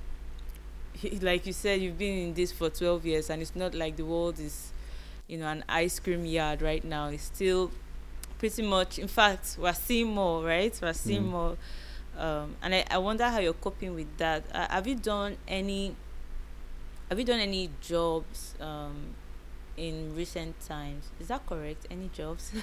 like 1.21 1.45
you 1.45 1.53
said 1.53 1.79
you've 1.79 1.97
been 1.97 2.17
in 2.29 2.33
this 2.33 2.51
for 2.51 2.69
12 2.69 3.05
years 3.05 3.29
and 3.29 3.41
it's 3.41 3.55
not 3.55 3.75
like 3.75 3.95
the 3.97 4.03
world 4.05 4.39
is 4.39 4.71
you 5.27 5.37
know 5.37 5.47
an 5.47 5.63
ice 5.69 5.99
cream 5.99 6.25
yard 6.25 6.61
right 6.61 6.83
now. 6.83 7.09
It's 7.09 7.23
still 7.23 7.69
pretty 8.39 8.63
much 8.63 8.97
in 8.97 9.07
fact 9.07 9.57
we're 9.59 9.73
seeing 9.73 10.07
more 10.13 10.43
right? 10.43 10.77
We're 10.81 10.93
seeing 10.93 11.23
Mm. 11.23 11.31
more. 11.31 11.57
Um, 12.17 12.55
and 12.63 12.73
I, 12.73 12.83
I 12.89 12.97
wonder 12.97 13.25
how 13.29 13.37
you're 13.37 13.53
coping 13.53 13.93
with 13.93 14.17
that. 14.17 14.43
Uh, 14.51 14.67
have 14.71 14.87
you 14.87 14.95
done 14.95 15.37
any 15.47 15.95
have 17.09 17.19
you 17.19 17.25
done 17.25 17.39
any 17.39 17.69
jobs 17.79 18.55
um, 18.59 19.13
in 19.77 20.15
recent 20.15 20.59
times. 20.59 21.05
Is 21.19 21.27
that 21.29 21.45
correct? 21.45 21.85
Any 21.89 22.09
jobs? 22.13 22.51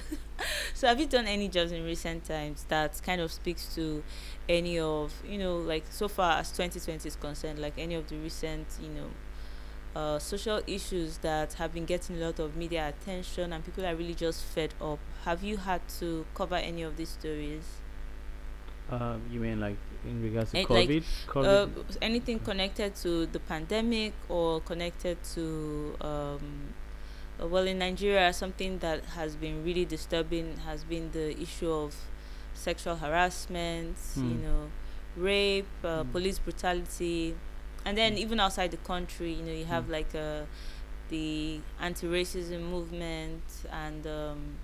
So 0.73 0.87
have 0.87 0.99
you 0.99 1.05
done 1.05 1.25
any 1.25 1.47
jobs 1.47 1.71
in 1.71 1.85
recent 1.85 2.25
times 2.25 2.65
that 2.67 3.01
kind 3.01 3.21
of 3.21 3.31
speaks 3.31 3.73
to 3.75 4.03
any 4.49 4.77
of 4.77 5.13
you 5.25 5.37
know 5.37 5.55
like 5.57 5.85
so 5.89 6.09
far 6.09 6.33
as 6.39 6.51
2020 6.51 7.07
is 7.07 7.15
concerned 7.15 7.59
like 7.59 7.73
any 7.77 7.95
of 7.95 8.09
the 8.09 8.17
recent 8.17 8.67
you 8.81 8.89
know 8.89 9.07
uh, 9.99 10.19
social 10.19 10.59
issues 10.67 11.19
that 11.19 11.53
have 11.53 11.73
been 11.73 11.85
getting 11.85 12.21
a 12.21 12.25
lot 12.25 12.39
of 12.39 12.57
media 12.57 12.89
attention 12.89 13.53
and 13.53 13.63
people 13.63 13.85
are 13.85 13.95
really 13.95 14.13
just 14.13 14.43
fed 14.43 14.73
up? 14.81 14.99
Have 15.23 15.41
you 15.43 15.55
had 15.55 15.79
to 15.99 16.25
cover 16.35 16.55
any 16.55 16.81
of 16.83 16.97
these 16.97 17.09
stories? 17.09 17.63
Um, 18.91 19.21
you 19.31 19.39
mean 19.39 19.61
like 19.61 19.77
in 20.05 20.21
regards 20.21 20.51
to 20.51 20.57
Eh, 20.59 20.65
like, 20.69 20.89
COVID? 20.89 21.03
COVID? 21.27 21.77
uh, 21.77 21.81
anything 22.01 22.39
connected 22.39 22.95
to 22.97 23.25
the 23.27 23.39
pandemic 23.39 24.11
or 24.27 24.59
connected 24.61 25.17
to 25.35 25.95
um, 26.01 26.73
well 27.39 27.67
in 27.67 27.79
Nigeria 27.79 28.31
something 28.33 28.79
that 28.79 29.03
has 29.05 29.35
been 29.35 29.63
really 29.63 29.85
disturbing 29.85 30.57
has 30.65 30.83
been 30.83 31.11
the 31.11 31.39
issue 31.41 31.71
of 31.71 31.95
sexual 32.53 32.95
harassment 32.95 33.95
you 34.15 34.21
Hmm. 34.23 34.41
know 34.43 34.69
rape 35.17 35.67
uh, 35.83 36.03
Hmm. 36.03 36.11
police 36.11 36.39
brutality 36.39 37.35
and 37.85 37.97
then 37.97 38.13
Hmm. 38.13 38.19
even 38.19 38.39
outside 38.39 38.71
the 38.71 38.77
country 38.77 39.33
you 39.33 39.43
know 39.43 39.51
you 39.51 39.65
have 39.65 39.85
Hmm. 39.85 39.91
like 39.91 40.15
uh, 40.15 40.43
the 41.09 41.59
anti-racism 41.79 42.61
movement 42.69 43.43
and 43.71 44.07
um, 44.07 44.57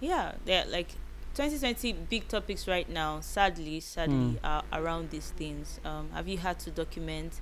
yeah 0.00 0.32
they're 0.44 0.64
like 0.66 0.88
2020 1.34 1.92
big 1.92 2.26
topics 2.28 2.66
right 2.66 2.88
now 2.88 3.20
sadly 3.20 3.80
sadly 3.80 4.38
Hmm. 4.40 4.44
are 4.46 4.62
around 4.72 5.10
these 5.10 5.30
things 5.36 5.80
um, 5.84 6.10
have 6.12 6.26
you 6.28 6.38
had 6.38 6.58
to 6.60 6.70
document 6.70 7.40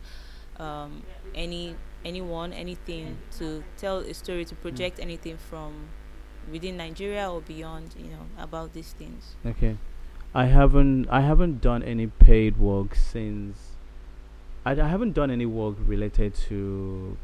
um, 0.58 1.02
any 1.34 1.76
anyone 2.06 2.52
anything 2.52 3.18
to 3.38 3.64
tell 3.76 3.98
a 3.98 4.14
story 4.14 4.44
to 4.44 4.54
project 4.54 5.00
anything 5.00 5.36
from 5.36 5.72
within 6.50 6.76
Nigeria 6.76 7.28
or 7.30 7.40
beyond 7.40 7.94
you 7.98 8.08
know 8.14 8.26
about 8.38 8.72
these 8.72 8.92
things 8.92 9.34
Okay, 9.44 9.76
I 10.34 10.46
haven't 10.46 11.08
I 11.08 11.22
haven't 11.22 11.60
done 11.60 11.82
any 11.82 12.06
paid 12.06 12.58
work 12.58 12.94
since. 12.94 13.56
I, 14.64 14.72
I 14.72 14.88
haven't 14.88 15.14
done 15.14 15.30
any 15.30 15.46
work 15.46 15.76
related 15.80 16.34
to 16.48 17.16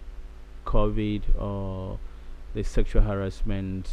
COVID 0.65 1.23
or 1.41 1.99
the 2.55 2.62
sexual 2.62 3.03
harassment 3.03 3.91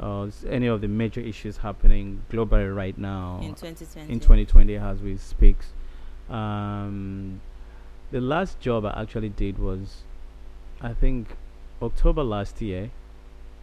or 0.00 0.30
any 0.48 0.66
of 0.66 0.80
the 0.80 0.88
major 0.88 1.20
issues 1.20 1.58
happening 1.58 2.22
globally 2.30 2.74
right 2.74 2.98
now 2.98 3.38
in 3.42 3.54
2020 3.54 4.12
in 4.12 4.20
2020 4.20 4.76
as 4.76 5.00
we 5.00 5.16
speak. 5.16 5.56
Um, 6.28 7.40
the 8.14 8.20
last 8.20 8.60
job 8.60 8.84
I 8.84 9.02
actually 9.02 9.30
did 9.30 9.58
was, 9.58 10.04
I 10.80 10.94
think, 10.94 11.36
October 11.82 12.22
last 12.22 12.62
year, 12.62 12.92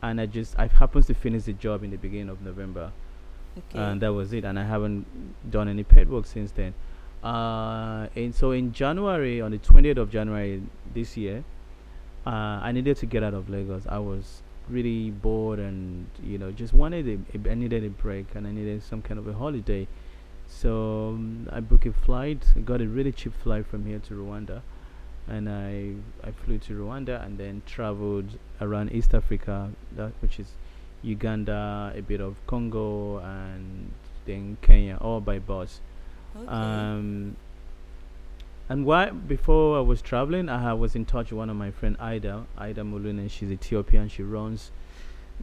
and 0.04 0.20
I 0.20 0.26
just 0.26 0.60
I 0.60 0.68
happened 0.68 1.06
to 1.06 1.14
finish 1.14 1.44
the 1.44 1.54
job 1.54 1.86
in 1.86 1.92
the 1.92 1.96
beginning 1.96 2.28
of 2.28 2.42
November, 2.42 2.92
okay 3.58 3.80
and 3.80 4.02
that 4.02 4.12
was 4.12 4.34
it. 4.34 4.44
And 4.44 4.60
I 4.60 4.66
haven't 4.66 5.06
done 5.50 5.70
any 5.70 5.86
paid 5.86 6.10
work 6.10 6.26
since 6.26 6.52
then. 6.52 6.74
Uh, 7.24 8.08
and 8.14 8.36
so 8.36 8.52
in 8.52 8.74
January, 8.74 9.40
on 9.40 9.52
the 9.52 9.58
20th 9.58 9.96
of 9.96 10.12
January 10.12 10.62
this 10.94 11.16
year, 11.16 11.46
uh, 12.28 12.60
I 12.68 12.74
needed 12.74 12.98
to 12.98 13.06
get 13.06 13.24
out 13.24 13.34
of 13.34 13.50
Lagos. 13.50 13.84
I 13.88 14.00
was 14.00 14.42
really 14.70 15.12
bored 15.12 15.60
and 15.60 16.08
you 16.24 16.38
know 16.38 16.52
just 16.52 16.74
wanted 16.74 17.08
a, 17.08 17.18
a, 17.38 17.52
I 17.52 17.56
needed 17.56 17.86
a 17.86 17.90
break 17.90 18.26
and 18.36 18.46
I 18.46 18.52
needed 18.52 18.84
some 18.84 19.02
kind 19.02 19.18
of 19.18 19.30
a 19.30 19.34
holiday. 19.34 19.88
So 20.52 21.14
um, 21.16 21.50
I 21.52 21.62
booked 21.62 21.86
a 21.86 21.94
flight. 21.94 22.46
I 22.56 22.60
got 22.60 22.82
a 22.82 22.88
really 22.88 23.12
cheap 23.12 23.34
flight 23.42 23.66
from 23.66 23.86
here 23.86 24.00
to 24.00 24.14
Rwanda, 24.14 24.62
and 25.28 25.50
I 25.50 25.94
I 26.28 26.32
flew 26.32 26.58
to 26.60 26.74
Rwanda 26.74 27.26
and 27.26 27.38
then 27.38 27.64
traveled 27.66 28.38
around 28.60 28.92
East 28.92 29.16
Africa, 29.16 29.72
that 29.96 30.12
which 30.20 30.40
is 30.40 30.52
Uganda, 31.02 31.94
a 31.96 32.02
bit 32.02 32.22
of 32.22 32.36
Congo, 32.48 33.18
and 33.20 33.92
then 34.26 34.58
Kenya, 34.62 34.98
all 35.00 35.22
by 35.22 35.40
bus. 35.40 35.80
Okay. 36.36 36.48
Um, 36.48 37.38
and 38.70 38.86
why 38.86 39.10
before 39.10 39.78
I 39.78 39.82
was 39.82 40.02
traveling, 40.02 40.48
I 40.50 40.74
was 40.74 40.96
in 40.96 41.06
touch 41.06 41.32
with 41.32 41.38
one 41.38 41.50
of 41.50 41.56
my 41.56 41.72
friend 41.72 41.96
Aida, 42.00 42.46
Aida 42.58 42.84
Muluneh. 42.84 43.32
She's 43.32 43.52
Ethiopian. 43.52 44.10
She 44.10 44.22
runs 44.22 44.72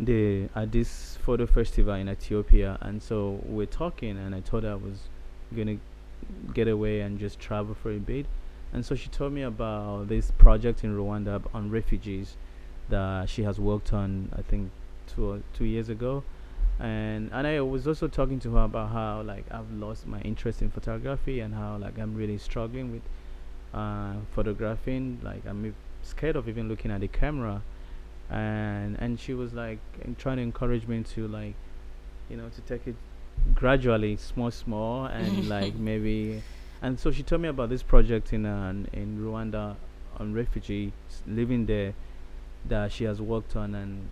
the 0.01 0.49
Addis 0.55 1.19
photo 1.23 1.47
festival 1.47 1.95
in 1.95 2.09
Ethiopia, 2.09 2.79
and 2.81 3.03
so 3.03 3.41
we're 3.45 3.67
talking, 3.67 4.17
and 4.17 4.35
I 4.35 4.41
told 4.41 4.63
her 4.65 4.73
I 4.73 4.75
was 4.75 5.09
gonna 5.55 5.79
get 6.55 6.69
away 6.69 7.01
and 7.01 7.19
just 7.19 7.39
travel 7.41 7.75
for 7.75 7.91
a 7.91 7.99
bit, 7.99 8.27
and 8.73 8.85
so 8.85 8.95
she 8.95 9.09
told 9.09 9.33
me 9.33 9.43
about 9.43 10.09
this 10.09 10.31
project 10.33 10.85
in 10.85 10.97
Rwanda 10.97 11.43
on 11.53 11.71
refugees 11.71 12.37
that 12.89 13.29
she 13.29 13.43
has 13.43 13.59
worked 13.59 13.93
on. 13.93 14.31
I 14.37 14.43
think 14.43 14.71
two 15.07 15.43
two 15.53 15.65
years 15.65 15.89
ago, 15.89 16.23
and 16.79 17.31
and 17.33 17.47
I 17.47 17.61
was 17.61 17.87
also 17.87 18.09
talking 18.09 18.39
to 18.41 18.51
her 18.53 18.65
about 18.65 18.91
how 18.91 19.23
like 19.23 19.45
I've 19.51 19.71
lost 19.73 20.07
my 20.07 20.21
interest 20.21 20.63
in 20.63 20.71
photography 20.71 21.41
and 21.41 21.55
how 21.55 21.77
like 21.77 21.99
I'm 21.99 22.15
really 22.15 22.39
struggling 22.39 22.93
with 22.93 23.03
uh, 23.75 24.15
photographing. 24.35 25.21
Like 25.23 25.45
I'm 25.47 25.75
scared 26.03 26.37
of 26.37 26.49
even 26.49 26.69
looking 26.69 26.91
at 26.91 27.01
the 27.01 27.09
camera, 27.09 27.63
and 28.31 28.97
and 28.99 29.19
she 29.19 29.35
was 29.35 29.53
like 29.53 29.79
trying 30.19 30.37
to 30.37 30.43
encourage 30.43 30.87
me 30.87 31.03
to 31.15 31.29
like, 31.29 31.55
you 32.29 32.37
know, 32.37 32.49
to 32.51 32.61
take 32.63 32.87
it 32.87 32.97
gradually, 33.55 34.17
small, 34.17 34.51
small, 34.51 35.07
and 35.07 35.49
like 35.57 35.75
maybe. 35.75 36.43
And 36.81 36.99
so 36.99 37.11
she 37.11 37.23
told 37.23 37.43
me 37.43 37.49
about 37.49 37.71
this 37.71 37.83
project 37.83 38.33
in 38.33 38.47
uh, 38.47 38.73
in 38.93 39.19
Rwanda 39.19 39.77
on 40.19 40.35
refugees 40.35 40.93
living 41.27 41.67
there 41.67 41.95
that 42.67 42.93
she 42.93 43.05
has 43.05 43.21
worked 43.21 43.57
on 43.57 43.75
and 43.75 44.09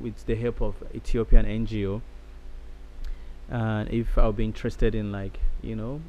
with 0.00 0.24
the 0.26 0.34
help 0.34 0.60
of 0.60 0.74
Ethiopian 0.94 1.44
NGO. 1.44 2.00
And 3.50 3.90
if 3.90 4.16
I'll 4.16 4.32
be 4.32 4.44
interested 4.44 4.94
in 4.94 5.12
like 5.12 5.38
you 5.62 5.76
know 5.76 6.00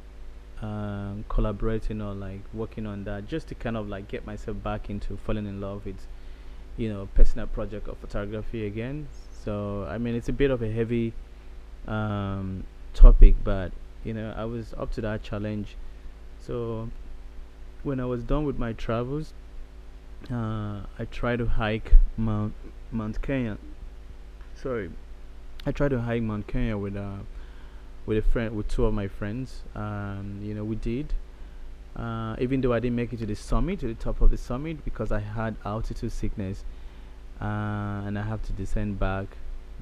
um, 0.62 1.24
collaborating 1.28 2.00
or 2.00 2.14
like 2.14 2.40
working 2.54 2.86
on 2.86 3.04
that, 3.04 3.28
just 3.28 3.48
to 3.48 3.54
kind 3.54 3.76
of 3.76 3.88
like 3.88 4.08
get 4.08 4.26
myself 4.26 4.62
back 4.62 4.88
into 4.88 5.16
falling 5.18 5.46
in 5.46 5.60
love 5.60 5.84
with 5.84 6.06
you 6.76 6.92
know 6.92 7.08
personal 7.14 7.46
project 7.46 7.88
of 7.88 7.98
photography 7.98 8.66
again. 8.66 9.08
So 9.44 9.86
I 9.88 9.98
mean 9.98 10.14
it's 10.14 10.28
a 10.28 10.32
bit 10.32 10.50
of 10.50 10.62
a 10.62 10.70
heavy 10.70 11.12
um, 11.86 12.64
topic, 12.94 13.34
but 13.44 13.72
you 14.04 14.14
know 14.14 14.34
I 14.36 14.44
was 14.44 14.74
up 14.74 14.92
to 14.92 15.00
that 15.02 15.22
challenge. 15.22 15.76
So 16.40 16.90
when 17.82 18.00
I 18.00 18.04
was 18.04 18.22
done 18.22 18.44
with 18.44 18.58
my 18.58 18.72
travels, 18.72 19.32
uh, 20.30 20.80
I 20.98 21.04
tried 21.10 21.38
to 21.38 21.46
hike 21.46 21.94
Mount 22.16 22.54
Mount 22.92 23.20
Kenya 23.22 23.58
sorry, 24.56 24.90
I 25.64 25.72
tried 25.72 25.90
to 25.90 26.00
hike 26.00 26.22
Mount 26.22 26.46
Kenya 26.46 26.76
with 26.76 26.96
uh 26.96 27.18
with 28.06 28.18
a 28.18 28.22
friend 28.22 28.56
with 28.56 28.68
two 28.68 28.84
of 28.84 28.94
my 28.94 29.08
friends. 29.08 29.62
Um, 29.74 30.40
you 30.42 30.54
know, 30.54 30.64
we 30.64 30.76
did. 30.76 31.12
Uh, 31.96 32.36
even 32.38 32.60
though 32.60 32.74
I 32.74 32.80
didn't 32.80 32.96
make 32.96 33.12
it 33.12 33.18
to 33.20 33.26
the 33.26 33.34
summit, 33.34 33.80
to 33.80 33.86
the 33.86 33.94
top 33.94 34.20
of 34.20 34.30
the 34.30 34.36
summit, 34.36 34.84
because 34.84 35.10
I 35.12 35.20
had 35.20 35.56
altitude 35.64 36.12
sickness, 36.12 36.62
uh, 37.40 38.04
and 38.04 38.18
I 38.18 38.22
have 38.22 38.42
to 38.44 38.52
descend 38.52 38.98
back. 38.98 39.26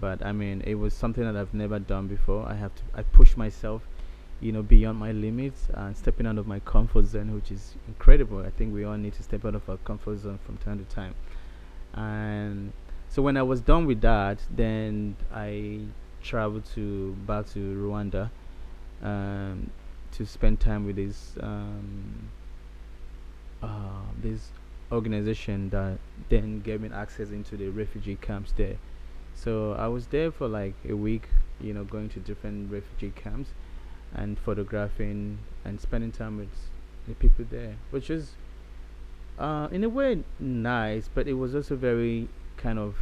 But 0.00 0.25
I 0.25 0.33
mean, 0.33 0.62
it 0.64 0.76
was 0.76 0.94
something 0.94 1.25
that 1.25 1.37
I've 1.37 1.54
never 1.54 1.78
done 1.78 2.06
before. 2.06 2.47
I 2.49 2.54
have 2.54 2.75
to, 2.75 2.83
I 2.94 3.02
pushed 3.02 3.37
myself, 3.37 3.83
you 4.40 4.52
know, 4.52 4.62
beyond 4.62 4.99
my 4.99 5.12
limits 5.12 5.68
and 5.73 5.97
stepping 5.97 6.26
out 6.26 6.38
of 6.38 6.47
my 6.47 6.61
comfort 6.61 7.06
zone, 7.06 7.35
which 7.35 7.50
is 7.50 7.75
incredible. 7.88 8.40
I 8.40 8.50
think 8.50 8.73
we 8.73 8.85
all 8.85 8.97
need 8.97 9.14
to 9.14 9.23
step 9.23 9.44
out 9.44 9.54
of 9.56 9.68
our 9.68 9.78
comfort 9.78 10.18
zone 10.18 10.38
from 10.44 10.56
time 10.59 10.85
to 10.85 10.94
time. 10.94 11.14
And 11.94 12.73
so 13.09 13.23
when 13.23 13.37
I 13.37 13.42
was 13.42 13.61
done 13.61 13.87
with 13.87 14.00
that, 14.02 14.38
then 14.50 15.16
I 15.33 15.80
traveled 16.23 16.64
to 16.75 17.12
back 17.26 17.49
to 17.50 17.59
Rwanda 17.59 18.30
um, 19.02 19.71
to 20.15 20.27
spend 20.27 20.61
time 20.61 20.87
with 20.87 20.97
this 20.97 21.33
um, 21.41 22.31
uh, 23.63 24.03
this 24.23 24.50
organization 24.93 25.71
that 25.71 25.99
then 26.29 26.61
gave 26.61 26.81
me 26.81 26.89
access 26.93 27.31
into 27.31 27.57
the 27.57 27.69
refugee 27.69 28.17
camps 28.21 28.53
there. 28.57 28.77
So 29.35 29.73
I 29.73 29.89
was 29.89 30.07
there 30.09 30.31
for 30.31 30.47
like 30.47 30.75
a 30.89 30.95
week, 30.95 31.29
you 31.61 31.75
know, 31.75 31.85
going 31.85 32.09
to 32.11 32.21
different 32.21 32.71
refugee 32.71 33.13
camps 33.17 33.50
and 34.15 34.39
photographing 34.39 35.39
and 35.65 35.81
spending 35.81 36.13
time 36.13 36.37
with 36.39 36.49
the 37.09 37.15
people 37.15 37.45
there, 37.50 37.77
which 37.91 38.11
is 38.11 38.33
uh, 39.39 39.69
in 39.73 39.83
a 39.83 39.89
way 39.89 40.23
nice, 40.39 41.09
but 41.13 41.27
it 41.27 41.35
was 41.35 41.55
also 41.55 41.75
very 41.75 42.29
kind 42.57 42.79
of 42.79 42.97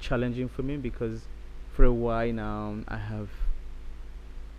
challenging 0.00 0.48
for 0.48 0.62
me 0.62 0.76
because 0.76 1.22
for 1.72 1.84
a 1.84 1.92
while 1.92 2.32
now 2.32 2.76
I 2.88 2.96
have 2.96 3.28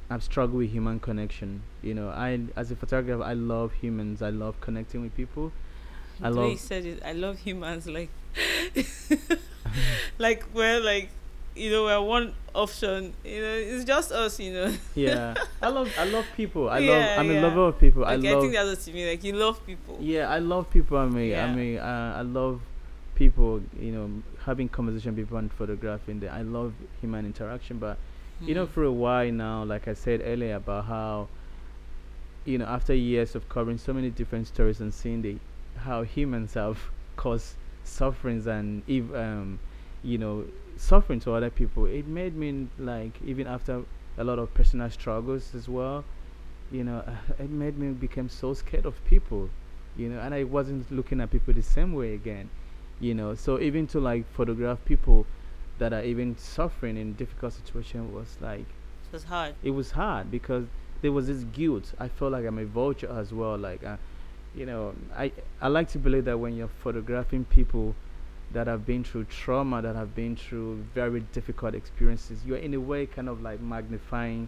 I've 0.10 0.24
struggled 0.24 0.58
with 0.58 0.72
human 0.72 1.00
connection. 1.00 1.62
You 1.82 1.93
know, 1.93 2.10
I 2.10 2.39
as 2.56 2.72
a 2.72 2.76
photographer 2.76 3.24
I 3.24 3.34
love 3.34 3.74
humans. 3.74 4.22
I 4.22 4.30
love 4.30 4.60
connecting 4.60 5.02
with 5.02 5.15
people. 5.15 5.52
I 6.22 6.30
love. 6.30 6.52
you 6.52 6.58
said 6.58 6.86
it. 6.86 7.02
I 7.06 7.13
love 7.13 7.38
humans. 7.39 7.88
Like, 7.88 8.10
like 10.17 10.43
we're 10.54 10.82
like, 10.82 11.10
you 11.56 11.72
know, 11.72 11.84
we're 11.84 12.02
one 12.02 12.34
option. 12.54 13.13
You 13.24 13.41
know, 13.41 13.54
it's 13.54 13.86
just 13.86 14.12
us. 14.12 14.39
You 14.39 14.54
know. 14.54 14.74
yeah, 14.95 15.36
I 15.62 15.69
love. 15.69 15.93
I 15.98 16.06
love 16.06 16.26
people. 16.36 16.69
I 16.69 16.80
yeah, 16.80 16.91
love. 16.91 17.19
I'm 17.19 17.32
yeah. 17.32 17.39
a 17.39 17.43
lover 17.43 17.67
of 17.67 17.80
people. 17.80 18.02
Like, 18.02 18.12
I 18.12 18.15
love. 18.15 18.38
I 18.38 18.41
think 18.41 18.54
that's 18.54 18.69
what 18.69 18.88
you 18.88 18.93
mean. 18.93 19.08
Like 19.10 19.24
you 19.24 19.34
love 19.34 19.65
people. 19.65 19.98
Yeah, 20.02 20.30
I 20.30 20.39
love 20.39 20.69
people. 20.69 20.98
I 20.98 21.06
mean, 21.06 21.30
yeah. 21.30 21.45
I 21.45 21.54
mean, 21.54 21.78
uh, 21.78 22.15
I 22.17 22.22
love 22.24 22.62
people, 23.15 23.62
you 23.80 23.91
know, 23.91 24.10
having 24.43 24.69
conversation 24.69 25.15
with 25.15 25.26
people 25.26 25.38
and 25.38 25.52
photographing. 25.52 26.19
The, 26.19 26.30
I 26.30 26.41
love 26.41 26.74
human 27.00 27.26
interaction, 27.26 27.78
but. 27.78 27.98
You 28.41 28.56
know, 28.56 28.63
mm-hmm. 28.65 28.73
for 28.73 28.84
a 28.84 28.91
while 28.91 29.32
now, 29.32 29.63
like 29.63 29.88
I 29.88 29.93
said 29.93 30.21
earlier 30.23 30.56
about 30.56 30.86
how, 30.86 31.28
you 32.45 32.58
know, 32.58 32.65
after 32.65 32.93
years 32.93 33.36
of 33.36 33.47
covering 33.49 33.78
so 33.78 33.93
many 33.93 34.10
different 34.10 34.47
stories 34.47 34.80
and 34.80 34.93
seeing 34.93 35.21
the 35.21 35.38
how 35.78 36.04
humans 36.04 36.54
have 36.56 36.80
caused 37.15 37.56
sufferings 37.84 38.47
and 38.47 38.84
if 38.88 39.04
um, 39.13 39.60
you 40.04 40.17
know, 40.17 40.45
suffering 40.78 41.19
to 41.21 41.34
other 41.34 41.49
people, 41.49 41.86
it 41.86 42.08
made 42.08 42.36
me 42.36 42.67
like 42.78 43.12
even 43.25 43.47
after 43.47 43.84
a 44.17 44.23
lot 44.23 44.39
of 44.39 44.54
personal 44.54 44.89
struggles 44.89 45.54
as 45.56 45.67
well, 45.67 46.04
you 46.71 46.84
know, 46.84 47.04
it 47.39 47.49
made 47.49 47.78
me 47.78 47.89
become 47.91 48.30
so 48.30 48.54
scared 48.54 48.86
of 48.86 49.04
people, 49.06 49.49
you 49.97 50.10
know, 50.10 50.19
and 50.19 50.34
I 50.34 50.43
wasn't 50.43 50.89
looking 50.91 51.19
at 51.21 51.32
people 51.32 51.54
the 51.54 51.62
same 51.62 51.93
way 51.93 52.13
again 52.13 52.49
you 52.99 53.13
know 53.13 53.34
so 53.34 53.60
even 53.60 53.88
to 53.88 53.99
like 53.99 54.25
photograph 54.34 54.78
people 54.86 55.25
that 55.80 55.94
are 55.94 56.04
even 56.04 56.38
suffering 56.38 56.98
in 56.98 57.13
difficult 57.13 57.54
situation 57.54 58.13
was 58.13 58.38
like 58.42 58.65
it 59.12 59.13
was 59.13 59.24
hard. 59.24 59.56
it 59.63 59.72
was 59.72 59.92
hard 59.92 60.30
because 60.30 60.65
there 61.02 61.12
was 61.12 61.28
this 61.28 61.44
guilt. 61.46 61.94
I 62.00 62.08
felt 62.10 62.34
like 62.34 62.46
i'm 62.46 62.60
a 62.60 62.65
vulture 62.65 63.10
as 63.10 63.34
well 63.34 63.58
like 63.58 63.84
uh, 63.84 63.98
you 64.56 64.65
know 64.65 64.94
i 65.15 65.32
i 65.62 65.68
like 65.68 65.89
to 65.89 66.00
believe 66.00 66.26
that 66.26 66.38
when 66.38 66.56
you're 66.56 66.70
photographing 66.84 67.46
people 67.46 67.96
that 68.52 68.68
have 68.68 68.86
been 68.86 69.04
through 69.04 69.26
trauma 69.26 69.82
that 69.82 69.96
have 69.96 70.15
been 70.15 70.36
through 70.36 70.84
very 70.96 71.20
difficult 71.34 71.76
experiences 71.76 72.39
you're 72.46 72.58
in 72.58 72.74
a 72.74 72.80
way 72.80 73.06
kind 73.06 73.30
of 73.30 73.42
like 73.42 73.60
magnifying 73.62 74.48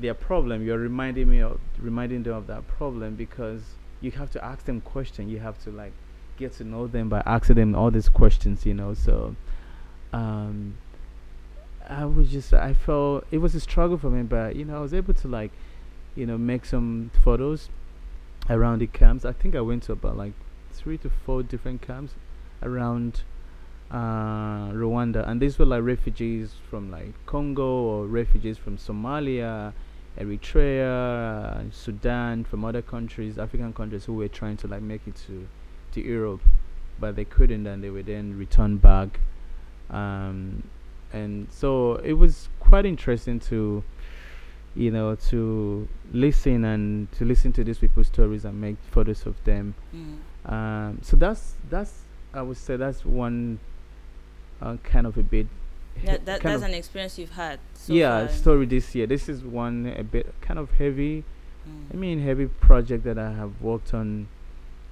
their 0.00 0.14
problem. 0.14 0.64
You're 0.64 0.78
reminding 0.78 1.28
me 1.28 1.40
of 1.40 1.60
reminding 1.78 2.22
them 2.22 2.34
of 2.34 2.46
that 2.46 2.66
problem 2.68 3.14
because 3.16 3.62
you 4.00 4.10
have 4.12 4.30
to 4.32 4.44
ask 4.44 4.64
them 4.64 4.80
questions. 4.80 5.30
You 5.30 5.40
have 5.40 5.62
to 5.64 5.70
like 5.70 5.92
get 6.36 6.52
to 6.54 6.64
know 6.64 6.86
them 6.86 7.08
by 7.08 7.22
asking 7.26 7.56
them 7.56 7.74
all 7.74 7.90
these 7.90 8.08
questions, 8.08 8.64
you 8.64 8.74
know. 8.74 8.94
So, 8.94 9.34
um, 10.12 10.78
I 11.88 12.04
was 12.04 12.30
just 12.30 12.52
I 12.52 12.74
felt 12.74 13.26
it 13.30 13.38
was 13.38 13.54
a 13.54 13.60
struggle 13.60 13.98
for 13.98 14.10
me, 14.10 14.22
but 14.22 14.56
you 14.56 14.64
know 14.64 14.76
I 14.76 14.80
was 14.80 14.92
able 14.92 15.14
to 15.14 15.28
like, 15.28 15.50
you 16.14 16.26
know, 16.26 16.36
make 16.38 16.64
some 16.64 17.10
photos 17.24 17.70
around 18.50 18.80
the 18.80 18.86
camps. 18.86 19.24
I 19.24 19.32
think 19.32 19.54
I 19.54 19.60
went 19.60 19.84
to 19.84 19.92
about 19.92 20.16
like 20.16 20.32
three 20.72 20.98
to 20.98 21.10
four 21.10 21.42
different 21.42 21.82
camps 21.82 22.14
around 22.62 23.22
uh, 23.90 24.70
Rwanda, 24.72 25.26
and 25.26 25.40
these 25.40 25.58
were 25.58 25.64
like 25.64 25.82
refugees 25.82 26.52
from 26.68 26.90
like 26.90 27.14
Congo 27.26 27.66
or 27.66 28.06
refugees 28.06 28.58
from 28.58 28.76
Somalia, 28.76 29.72
Eritrea, 30.18 31.72
Sudan, 31.72 32.44
from 32.44 32.64
other 32.64 32.82
countries, 32.82 33.38
African 33.38 33.72
countries 33.72 34.04
who 34.04 34.14
were 34.14 34.28
trying 34.28 34.56
to 34.58 34.68
like 34.68 34.82
make 34.82 35.06
it 35.06 35.16
to 35.26 35.48
to 35.92 36.02
Europe, 36.02 36.42
but 37.00 37.16
they 37.16 37.24
couldn't, 37.24 37.66
and 37.66 37.82
they 37.82 37.90
were 37.90 38.02
then 38.02 38.36
returned 38.38 38.82
back. 38.82 39.20
Um, 39.90 40.62
and 41.12 41.48
so 41.50 41.96
it 41.96 42.14
was 42.14 42.48
quite 42.60 42.84
interesting 42.84 43.40
to, 43.40 43.82
you 44.74 44.90
know, 44.90 45.14
to 45.28 45.88
listen 46.12 46.64
and 46.64 47.10
to 47.12 47.24
listen 47.24 47.52
to 47.54 47.64
these 47.64 47.78
people's 47.78 48.08
stories 48.08 48.44
and 48.44 48.60
make 48.60 48.76
photos 48.90 49.26
of 49.26 49.42
them. 49.44 49.74
Mm. 49.94 50.52
Um, 50.52 50.98
so 51.02 51.16
that's 51.16 51.54
that's 51.70 52.02
I 52.32 52.42
would 52.42 52.56
say 52.56 52.76
that's 52.76 53.04
one 53.04 53.58
uh, 54.60 54.76
kind 54.82 55.06
of 55.06 55.16
a 55.16 55.22
bit. 55.22 55.46
That, 56.04 56.24
that 56.26 56.42
that's 56.42 56.62
an 56.62 56.74
experience 56.74 57.18
you've 57.18 57.32
had. 57.32 57.58
So 57.74 57.92
yeah, 57.92 58.26
far. 58.26 58.34
story 58.34 58.66
this 58.66 58.94
year. 58.94 59.06
This 59.06 59.28
is 59.28 59.42
one 59.42 59.92
a 59.96 60.04
bit 60.04 60.32
kind 60.40 60.58
of 60.58 60.72
heavy. 60.72 61.24
Mm. 61.68 61.94
I 61.94 61.96
mean, 61.96 62.22
heavy 62.22 62.46
project 62.46 63.04
that 63.04 63.18
I 63.18 63.32
have 63.32 63.60
worked 63.60 63.94
on 63.94 64.28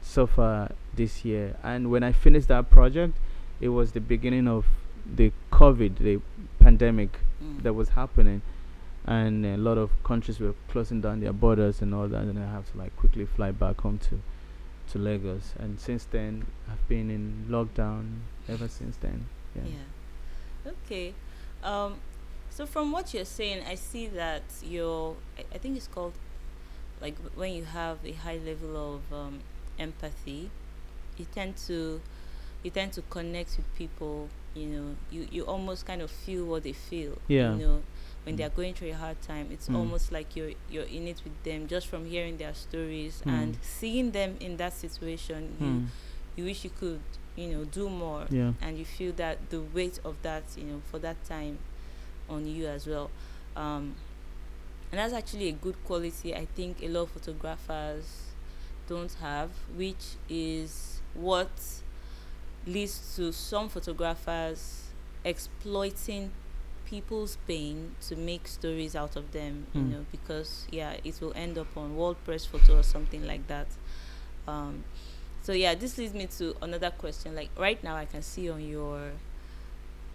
so 0.02 0.26
far 0.26 0.72
this 0.94 1.24
year. 1.24 1.56
And 1.62 1.90
when 1.90 2.02
I 2.02 2.12
finished 2.12 2.48
that 2.48 2.70
project, 2.70 3.16
it 3.61 3.68
was 3.68 3.92
the 3.92 4.00
beginning 4.00 4.48
of 4.48 4.66
the 5.14 5.33
COVID, 5.53 5.99
the 5.99 6.21
pandemic 6.59 7.21
Mm. 7.42 7.62
that 7.64 7.75
was 7.75 7.90
happening, 7.90 8.40
and 9.05 9.45
a 9.45 9.59
lot 9.59 9.77
of 9.77 9.90
countries 10.03 10.40
were 10.40 10.55
closing 10.69 11.03
down 11.03 11.21
their 11.21 11.35
borders 11.35 11.83
and 11.83 11.95
all 11.95 12.09
that, 12.09 12.23
and 12.23 12.38
I 12.38 12.47
have 12.51 12.71
to 12.73 12.79
like 12.79 12.97
quickly 12.97 13.27
fly 13.27 13.51
back 13.53 13.83
home 13.83 13.99
to 14.09 14.21
to 14.92 14.99
Lagos. 14.99 15.53
And 15.59 15.79
since 15.79 16.05
then, 16.07 16.47
I've 16.71 16.88
been 16.88 17.11
in 17.11 17.47
lockdown 17.51 18.21
ever 18.49 18.69
since 18.69 18.97
then. 18.97 19.27
Yeah. 19.55 19.62
Yeah. 19.66 20.73
Okay. 20.73 21.14
Um, 21.62 21.97
so 22.49 22.64
from 22.64 22.90
what 22.90 23.12
you're 23.12 23.25
saying, 23.27 23.64
I 23.66 23.75
see 23.75 24.07
that 24.09 24.42
you're. 24.64 25.16
I, 25.38 25.45
I 25.57 25.59
think 25.59 25.77
it's 25.77 25.88
called, 25.88 26.14
like 27.03 27.16
when 27.35 27.53
you 27.53 27.64
have 27.64 27.99
a 28.05 28.12
high 28.12 28.38
level 28.38 28.95
of 28.95 29.12
um, 29.12 29.40
empathy, 29.79 30.51
you 31.19 31.27
tend 31.35 31.59
to, 31.66 32.01
you 32.62 32.71
tend 32.71 32.92
to 32.95 33.03
connect 33.11 33.59
with 33.59 33.77
people. 33.77 34.31
You 34.57 34.66
know, 34.66 34.97
you 35.11 35.29
you 35.31 35.45
almost 35.45 35.87
kind 35.87 36.01
of 36.03 36.11
feel 36.11 36.45
what 36.47 36.62
they 36.62 36.73
feel. 36.73 37.19
Yeah. 37.29 37.53
You 37.55 37.59
know, 37.66 37.83
when 38.25 38.35
Mm. 38.35 38.38
they 38.38 38.45
are 38.45 38.55
going 38.57 38.75
through 38.75 38.90
a 38.90 38.95
hard 38.97 39.21
time, 39.23 39.49
it's 39.53 39.69
Mm. 39.69 39.77
almost 39.77 40.11
like 40.12 40.35
you're 40.35 40.53
you're 40.71 40.88
in 40.99 41.07
it 41.07 41.21
with 41.25 41.37
them 41.45 41.66
just 41.69 41.87
from 41.87 42.07
hearing 42.07 42.38
their 42.38 42.55
stories 42.55 43.23
Mm. 43.27 43.31
and 43.33 43.59
seeing 43.62 44.12
them 44.12 44.37
in 44.40 44.57
that 44.57 44.73
situation. 44.73 45.40
You 45.61 45.66
Hmm. 45.66 45.85
you 46.37 46.45
wish 46.45 46.64
you 46.64 46.71
could, 46.81 47.01
you 47.37 47.49
know, 47.49 47.64
do 47.64 47.88
more 47.88 48.27
Yeah. 48.31 48.53
and 48.61 48.79
you 48.79 48.85
feel 48.85 49.12
that 49.16 49.37
the 49.51 49.61
weight 49.75 50.01
of 50.05 50.16
that 50.23 50.45
you 50.57 50.64
know 50.64 50.81
for 50.90 50.99
that 50.99 51.16
time 51.25 51.59
on 52.29 52.47
you 52.47 52.66
as 52.66 52.87
well 52.87 53.11
um, 53.57 53.95
and 54.92 54.99
that's 55.01 55.12
actually 55.14 55.49
a 55.49 55.53
good 55.53 55.77
quality 55.85 56.35
i 56.35 56.45
think 56.57 56.83
a 56.83 56.88
lot 56.88 57.03
of 57.03 57.11
photographers 57.11 58.05
don't 58.88 59.14
have 59.14 59.51
which 59.77 60.16
is 60.29 61.01
what 61.14 61.51
leads 62.66 63.14
to 63.16 63.33
some 63.33 63.68
photographers 63.68 64.83
exploiting 65.24 66.31
people's 66.85 67.37
pain 67.48 67.94
to 68.00 68.14
make 68.16 68.46
stories 68.46 68.94
out 68.94 69.16
of 69.16 69.33
them 69.33 69.66
you 69.74 69.81
Mm. 69.81 69.90
know 69.90 70.05
because 70.12 70.66
yeah 70.70 70.94
it 71.05 71.20
will 71.20 71.33
end 71.35 71.59
up 71.59 71.66
on 71.76 71.96
world 71.96 72.16
press 72.24 72.44
photo 72.46 72.79
or 72.79 72.83
something 72.83 73.26
like 73.26 73.46
that 73.48 73.66
um, 74.46 74.85
so 75.42 75.52
yeah 75.52 75.74
this 75.74 75.98
leads 75.98 76.14
me 76.14 76.26
to 76.26 76.55
another 76.62 76.90
question 76.90 77.35
like 77.35 77.50
right 77.59 77.83
now 77.83 77.96
i 77.96 78.05
can 78.05 78.22
see 78.22 78.48
on 78.48 78.61
your 78.61 79.11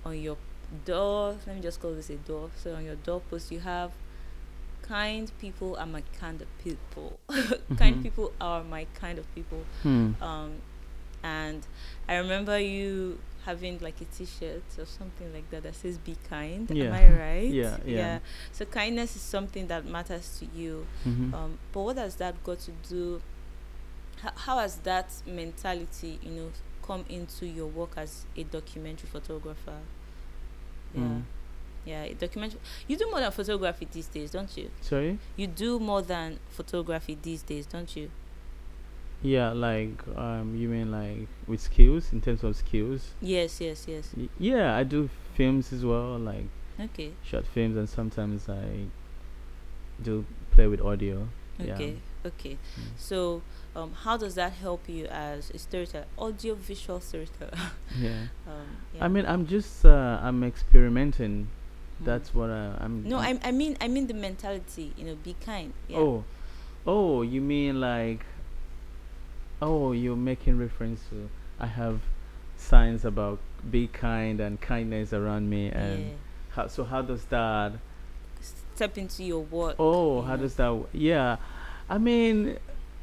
on 0.06 0.18
your 0.20 0.38
door 0.86 1.36
let 1.46 1.56
me 1.58 1.62
just 1.62 1.82
call 1.82 1.94
this 1.94 2.10
a 2.10 2.16
door 2.16 2.50
so 2.56 2.74
on 2.76 2.86
your 2.86 2.96
doorpost 2.96 3.52
you 3.52 3.60
have 3.60 3.92
kind 4.82 5.32
people 5.40 5.76
are 5.78 5.86
my 5.86 6.04
kind 6.20 6.42
of 6.42 6.48
people 6.64 7.20
kind 7.78 7.98
Mhm. 7.98 8.04
people 8.04 8.32
are 8.40 8.64
my 8.64 8.86
kind 8.94 9.20
of 9.20 9.26
people 9.36 9.64
Hmm. 9.84 10.12
um 10.22 10.52
and 11.24 11.66
i 12.08 12.16
remember 12.16 12.58
you 12.60 13.18
having 13.46 13.80
like 13.80 14.00
a 14.02 14.06
t-shirt 14.06 14.62
or 14.78 14.86
something 14.86 15.34
like 15.34 15.50
that 15.50 15.64
that 15.64 15.74
says 15.76 15.98
be 15.98 16.16
kind 16.30 16.70
Yeah. 16.72 16.86
am 16.86 16.94
i 16.94 17.10
right 17.10 17.52
Yeah, 17.52 17.78
yeah. 17.86 18.20
so 18.52 18.66
kindness 18.66 19.16
is 19.16 19.22
something 19.22 19.68
that 19.68 19.86
matters 19.86 20.40
to 20.40 20.46
you 20.60 20.86
Mhm. 21.06 21.34
um, 21.34 21.58
but 21.74 21.82
what 21.82 21.98
has 21.98 22.16
that 22.18 22.44
got 22.44 22.60
to 22.62 22.72
do? 22.88 23.22
How, 24.22 24.32
how 24.36 24.58
has 24.60 24.76
that 24.84 25.12
mentality, 25.26 26.20
you 26.22 26.30
know, 26.32 26.52
come 26.84 27.04
into 27.10 27.48
your 27.48 27.66
work 27.68 27.94
as 27.98 28.26
a 28.38 28.44
documentary 28.44 29.10
photographer? 29.10 29.80
Yeah, 30.94 31.02
Mm. 31.02 31.24
yeah, 31.86 32.04
a 32.04 32.14
documentary. 32.14 32.60
You 32.88 32.98
do 32.98 33.10
more 33.10 33.20
than 33.22 33.32
photography 33.32 33.88
these 33.92 34.08
days, 34.08 34.30
don't 34.32 34.56
you? 34.56 34.70
Sorry. 34.82 35.18
You 35.36 35.48
do 35.48 35.80
more 35.80 36.04
than 36.04 36.38
photography 36.52 37.18
these 37.20 37.42
days, 37.42 37.66
don't 37.66 37.96
you? 37.96 38.12
Yeah, 39.24 39.52
like 39.52 40.02
um, 40.18 40.56
you 40.58 40.68
mean 40.68 40.92
like 40.92 41.28
with 41.48 41.60
skills 41.62 42.12
in 42.12 42.22
terms 42.22 42.44
of 42.44 42.56
skills? 42.56 43.14
Yes, 43.22 43.62
yes, 43.62 43.86
yes. 43.88 44.10
Y- 44.18 44.30
yeah, 44.40 44.76
I 44.76 44.84
do 44.84 45.10
films 45.36 45.72
as 45.72 45.86
well, 45.86 46.18
like 46.18 46.46
Okay, 46.80 47.12
short 47.24 47.46
films, 47.46 47.78
and 47.78 47.88
sometimes 47.88 48.50
I 48.50 48.86
do 50.02 50.26
play 50.52 50.68
with 50.68 50.82
audio. 50.82 51.28
Yeah. 51.60 51.74
okay, 51.76 51.98
okay. 52.26 52.54
Mm. 52.54 52.84
So, 52.98 53.44
um, 53.76 53.92
how 53.94 54.18
does 54.18 54.34
that 54.36 54.54
help 54.54 54.90
you 54.90 55.06
as 55.06 55.52
a 55.52 55.60
storyteller, 55.60 56.06
audio 56.18 56.56
visual 56.56 57.00
storyteller? 57.00 57.52
Yeah. 58.00 58.28
um, 58.48 58.66
yeah. 58.96 59.06
I 59.06 59.08
mean, 59.08 59.26
I'm 59.28 59.46
just 59.46 59.86
uh, 59.86 60.20
I'm 60.24 60.44
experimenting. 60.44 61.48
Mm. 62.02 62.06
That's 62.06 62.34
what 62.34 62.50
I, 62.50 62.76
I'm. 62.80 63.04
no, 63.08 63.18
I'm- 63.18 63.40
I, 63.44 63.50
I 63.50 63.52
mean, 63.52 63.78
I 63.80 63.88
mean 63.88 64.08
the 64.08 64.16
mentality. 64.16 64.94
You 64.98 65.06
know, 65.06 65.16
be 65.24 65.36
kind. 65.46 65.74
Yeah. 65.88 65.98
Oh, 66.00 66.24
oh, 66.88 67.22
you 67.22 67.42
mean 67.42 67.80
like? 67.80 68.26
Oh, 69.62 69.92
you're 69.92 70.16
making 70.16 70.58
reference 70.58 71.02
to 71.10 71.30
I 71.60 71.68
have 71.68 72.02
signs 72.58 73.06
about 73.06 73.40
be 73.70 73.88
kind 73.88 74.40
and 74.40 74.60
kindness 74.60 75.14
around 75.14 75.50
me, 75.50 75.70
and 75.70 76.00
yeah. 76.00 76.12
how, 76.52 76.68
so 76.68 76.84
how 76.84 77.02
does 77.02 77.26
that? 77.26 77.74
step 78.76 78.98
into 78.98 79.24
your 79.24 79.42
work. 79.42 79.76
Oh, 79.78 80.18
you 80.18 80.22
how 80.24 80.36
know. 80.36 80.42
does 80.42 80.56
that? 80.56 80.86
Yeah, 80.94 81.38
I 81.88 81.98
mean, 82.00 82.58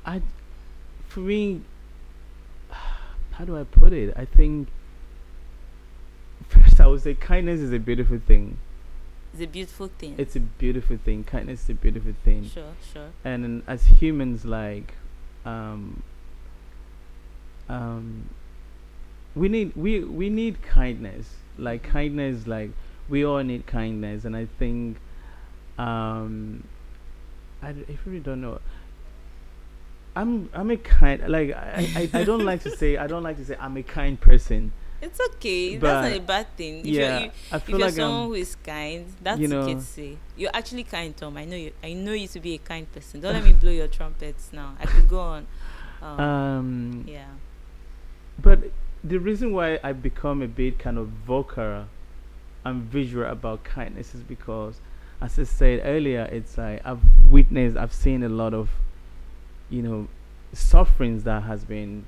I 0.04 0.22
for 1.06 1.20
me, 1.20 1.60
how 3.32 3.44
do 3.44 3.56
I 3.56 3.64
put 3.64 3.92
it? 3.92 4.12
I 4.16 4.24
think 4.24 4.68
first 6.48 6.80
I 6.80 6.86
would 6.88 7.02
say 7.02 7.14
kindness 7.14 7.60
is 7.60 7.72
a 7.72 7.78
beautiful 7.78 8.18
thing. 8.18 8.58
It's 9.32 9.42
a 9.42 9.46
beautiful 9.46 9.88
thing. 9.98 10.14
It's 10.18 10.34
a 10.34 10.40
beautiful 10.40 10.96
thing. 10.96 11.22
Kindness 11.22 11.64
is 11.64 11.70
a 11.70 11.74
beautiful 11.74 12.14
thing. 12.24 12.50
sure, 12.52 12.72
sure. 12.92 13.10
and 13.24 13.62
as 13.68 13.84
humans 13.84 14.44
like 14.44 14.94
um 15.44 16.02
um 17.68 18.28
we 19.34 19.48
need 19.48 19.72
we 19.76 20.00
we 20.00 20.28
need 20.30 20.62
kindness 20.62 21.26
like 21.58 21.82
kindness 21.82 22.46
like 22.46 22.70
we 23.08 23.24
all 23.24 23.42
need 23.42 23.66
kindness 23.66 24.24
and 24.24 24.36
i 24.36 24.46
think 24.58 24.96
um 25.78 26.64
i, 27.62 27.72
d- 27.72 27.84
I 27.88 27.96
really 28.04 28.20
don't 28.20 28.40
know 28.40 28.60
i'm 30.16 30.48
i'm 30.54 30.70
a 30.70 30.76
kind 30.76 31.28
like 31.28 31.52
I, 31.54 32.08
I 32.12 32.20
i 32.20 32.24
don't 32.28 32.44
like 32.44 32.62
to 32.62 32.70
say 32.70 32.96
i 32.96 33.06
don't 33.06 33.22
like 33.22 33.36
to 33.36 33.44
say 33.44 33.56
i'm 33.60 33.76
a 33.76 33.82
kind 33.82 34.20
person 34.20 34.72
It's 35.00 35.20
okay. 35.38 35.76
that's 35.78 36.10
not 36.10 36.16
a 36.16 36.18
bad 36.26 36.46
thing. 36.58 36.80
If 36.82 36.86
yeah 36.86 36.98
you're, 36.98 37.20
you, 37.26 37.30
i 37.52 37.56
if 37.56 37.62
feel 37.62 37.78
you're 37.78 37.86
like 37.86 37.94
someone 37.94 38.22
i'm 38.22 38.26
who 38.26 38.34
is 38.34 38.56
kind, 38.66 39.06
that's 39.22 39.38
you 39.38 39.46
okay 39.54 39.74
to 39.74 39.80
say. 39.80 40.18
You're 40.36 40.50
actually 40.52 40.82
kind, 40.82 41.14
Tom. 41.16 41.36
I 41.38 41.44
know 41.46 41.54
you. 41.54 41.70
I 41.84 41.92
know 41.94 42.14
you 42.18 42.26
to 42.34 42.40
be 42.42 42.54
a 42.54 42.58
kind 42.58 42.82
person. 42.90 43.20
Don't 43.22 43.30
let 43.38 43.44
me 43.50 43.54
blow 43.54 43.70
your 43.70 43.86
trumpets 43.86 44.50
now. 44.50 44.74
I 44.82 44.86
could 44.90 45.06
go 45.06 45.20
on. 45.20 45.46
Um, 46.02 46.18
um 46.20 47.04
yeah. 47.06 47.30
But 48.40 48.70
the 49.02 49.18
reason 49.18 49.52
why 49.52 49.78
I 49.82 49.92
become 49.92 50.42
a 50.42 50.48
bit 50.48 50.78
kind 50.78 50.98
of 50.98 51.08
vocal 51.08 51.86
and 52.64 52.82
visual 52.82 53.26
about 53.26 53.64
kindness 53.64 54.14
is 54.14 54.22
because, 54.22 54.80
as 55.20 55.38
I 55.38 55.44
said 55.44 55.80
earlier, 55.84 56.28
it's 56.30 56.58
like 56.58 56.80
I've 56.84 57.00
witnessed, 57.28 57.76
I've 57.76 57.92
seen 57.92 58.22
a 58.22 58.28
lot 58.28 58.54
of, 58.54 58.70
you 59.70 59.82
know, 59.82 60.08
sufferings 60.52 61.24
that 61.24 61.42
has 61.44 61.64
been 61.64 62.04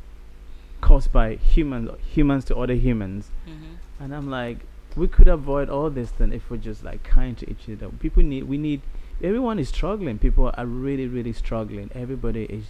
caused 0.81 1.13
by 1.13 1.35
humans, 1.37 1.91
humans 2.13 2.45
to 2.47 2.57
other 2.57 2.75
humans, 2.75 3.31
hmm 3.45 3.75
and 4.03 4.15
I'm 4.15 4.31
like, 4.31 4.61
we 4.97 5.09
could 5.09 5.29
avoid 5.29 5.69
all 5.69 5.91
this 5.91 6.11
then 6.13 6.33
if 6.33 6.49
we're 6.51 6.57
just 6.57 6.83
like 6.83 7.03
kind 7.03 7.37
to 7.37 7.51
each 7.51 7.69
other. 7.69 7.91
People 8.01 8.23
need, 8.23 8.45
we 8.45 8.57
need, 8.57 8.81
everyone 9.23 9.59
is 9.59 9.69
struggling. 9.69 10.19
People 10.19 10.51
are 10.57 10.65
really, 10.65 11.07
really 11.07 11.35
struggling. 11.35 11.91
Everybody 11.95 12.45
is 12.45 12.65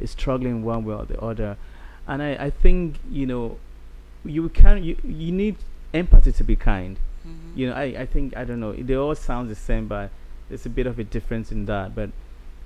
is 0.00 0.10
struggling 0.10 0.64
one 0.64 0.84
way 0.84 0.94
or 0.94 1.04
the 1.04 1.20
other, 1.20 1.56
and 2.06 2.22
I, 2.22 2.30
I 2.46 2.50
think 2.50 2.96
you 3.10 3.26
know, 3.26 3.58
you 4.24 4.48
can 4.48 4.82
you 4.84 4.96
you 5.04 5.32
need 5.32 5.56
empathy 5.94 6.32
to 6.32 6.44
be 6.44 6.56
kind. 6.56 6.98
hmm 7.22 7.52
You 7.54 7.68
know, 7.68 7.74
I, 7.74 7.84
I 8.02 8.06
think 8.06 8.36
I 8.36 8.44
don't 8.44 8.60
know. 8.60 8.72
They 8.72 8.94
all 8.94 9.14
sound 9.14 9.50
the 9.50 9.54
same, 9.54 9.86
but 9.88 10.10
there's 10.48 10.66
a 10.66 10.70
bit 10.70 10.86
of 10.86 10.98
a 10.98 11.04
difference 11.04 11.52
in 11.52 11.66
that. 11.66 11.94
But 11.94 12.10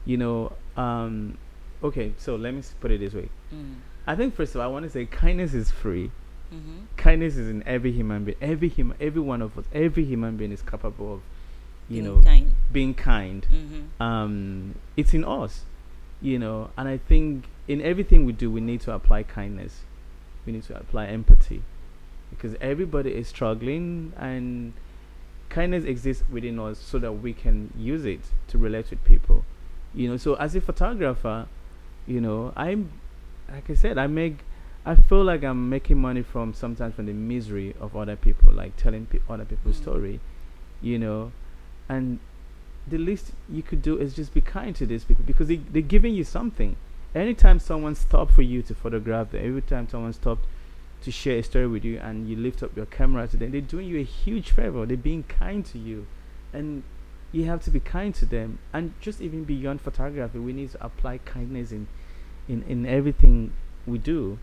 you 0.04 0.16
know, 0.16 0.52
um, 0.76 1.36
okay. 1.82 2.12
So 2.18 2.36
let 2.36 2.54
me 2.54 2.62
put 2.80 2.90
it 2.90 3.00
this 3.00 3.12
way. 3.14 3.28
Mm. 3.52 3.76
I 4.06 4.14
think 4.14 4.34
first 4.34 4.54
of 4.54 4.60
all, 4.60 4.68
I 4.68 4.70
want 4.72 4.84
to 4.84 4.90
say 4.90 5.04
kindness 5.06 5.54
is 5.54 5.70
free 5.70 6.10
hmm 6.50 6.84
kindness 6.96 7.36
is 7.36 7.48
in 7.48 7.60
every 7.66 7.90
human 7.90 8.24
being 8.24 8.36
every 8.40 8.68
human 8.68 8.96
every 9.00 9.20
one 9.20 9.42
of 9.42 9.58
us 9.58 9.64
every 9.74 10.04
human 10.04 10.36
being 10.36 10.52
is 10.52 10.62
capable 10.62 11.14
of 11.14 11.20
you 11.88 12.02
Being 12.02 12.04
know 12.04 12.22
kind. 12.22 12.52
being 12.72 12.94
kind 12.94 13.44
hmm 13.44 14.02
um 14.02 14.74
it's 14.96 15.12
in 15.12 15.24
us 15.24 15.64
you 16.22 16.38
know 16.38 16.70
and 16.78 16.88
i 16.88 16.98
think 16.98 17.46
in 17.68 17.80
everything 17.82 18.24
we 18.24 18.32
do 18.32 18.50
we 18.50 18.60
need 18.60 18.80
to 18.82 18.92
apply 18.92 19.22
kindness. 19.24 19.80
We 20.44 20.52
need 20.52 20.62
to 20.64 20.76
apply 20.78 21.06
empathy. 21.06 21.62
Because 22.30 22.54
everybody 22.60 23.12
is 23.14 23.28
struggling 23.28 24.12
and 24.16 24.72
kindness 25.48 25.84
exists 25.84 26.24
within 26.30 26.58
us 26.58 26.78
so 26.78 26.98
that 26.98 27.12
we 27.12 27.32
can 27.32 27.72
use 27.78 28.04
it 28.04 28.20
to 28.48 28.58
relate 28.58 28.90
with 28.90 29.02
people. 29.04 29.44
You 29.94 30.08
know 30.08 30.16
so 30.16 30.34
as 30.34 30.54
a 30.54 30.60
photographer 30.60 31.46
you 32.06 32.20
know 32.20 32.52
i'm 32.56 32.90
like 33.50 33.68
i 33.70 33.74
said 33.74 33.98
i 33.98 34.06
make 34.06 34.38
i 34.84 34.94
feel 34.94 35.24
like 35.24 35.42
i'm 35.42 35.68
making 35.68 35.98
money 35.98 36.22
from 36.22 36.54
sometimes 36.54 36.94
from 36.94 37.06
the 37.06 37.12
misery 37.12 37.74
of 37.80 37.96
other 37.96 38.14
people 38.14 38.52
like 38.52 38.76
telling 38.76 39.06
pe- 39.06 39.18
other 39.28 39.44
people's 39.44 39.78
Mm. 39.78 39.82
story 39.82 40.20
you 40.82 40.98
know. 40.98 41.32
And 41.88 42.18
the 42.86 42.98
least 42.98 43.32
you 43.50 43.62
could 43.62 43.80
do 43.82 43.96
is 43.98 44.14
just 44.14 44.34
be 44.34 44.40
kind 44.40 44.76
to 44.76 44.84
these 44.86 45.04
people 45.04 45.24
because 45.26 45.48
they, 45.48 45.56
they're 45.56 45.82
giving 45.82 46.14
you 46.14 46.24
something 46.24 46.76
anytime 47.16 47.58
someone 47.58 47.94
stopped 47.94 48.32
for 48.32 48.42
you 48.42 48.62
to 48.62 48.74
photograph 48.74 49.30
them 49.30 49.44
every 49.44 49.62
time 49.62 49.88
someone 49.88 50.12
stopped 50.12 50.46
to 51.02 51.10
share 51.10 51.38
a 51.38 51.42
story 51.42 51.66
with 51.66 51.84
you 51.84 51.98
and 51.98 52.28
you 52.28 52.36
lift 52.36 52.62
up 52.62 52.76
your 52.76 52.86
camera 52.86 53.26
to 53.26 53.36
them, 53.36 53.52
they're 53.52 53.60
doing 53.60 53.88
you 53.88 53.98
a 54.00 54.04
huge 54.04 54.50
favor. 54.50 54.84
They're 54.86 54.96
being 54.96 55.24
kind 55.24 55.64
to 55.66 55.78
you. 55.78 56.06
And 56.52 56.82
you 57.32 57.44
have 57.44 57.62
to 57.64 57.70
be 57.70 57.80
kind 57.80 58.14
to 58.16 58.26
them. 58.26 58.58
And 58.72 58.92
just 59.00 59.20
even 59.20 59.44
beyond 59.44 59.80
photography, 59.80 60.38
we 60.38 60.52
need 60.52 60.70
to 60.72 60.84
apply 60.84 61.18
kindness 61.18 61.72
in 61.72 61.86
in, 62.48 62.62
in 62.68 62.86
everything 62.86 63.52
we 63.86 63.98
do. 63.98 64.38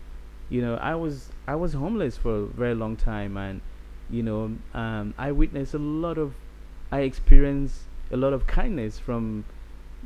You 0.50 0.60
know, 0.60 0.74
I 0.76 0.94
was 0.94 1.30
I 1.46 1.54
was 1.54 1.72
homeless 1.72 2.16
for 2.16 2.34
a 2.34 2.46
very 2.46 2.74
long 2.74 2.96
time 2.96 3.36
and 3.36 3.60
you 4.10 4.22
know, 4.22 4.56
um, 4.74 5.14
I 5.16 5.32
witnessed 5.32 5.74
a 5.74 5.78
lot 5.78 6.18
of 6.18 6.34
I 6.92 7.00
experienced 7.00 7.82
a 8.10 8.16
lot 8.16 8.32
of 8.32 8.46
kindness 8.46 8.98
from 8.98 9.44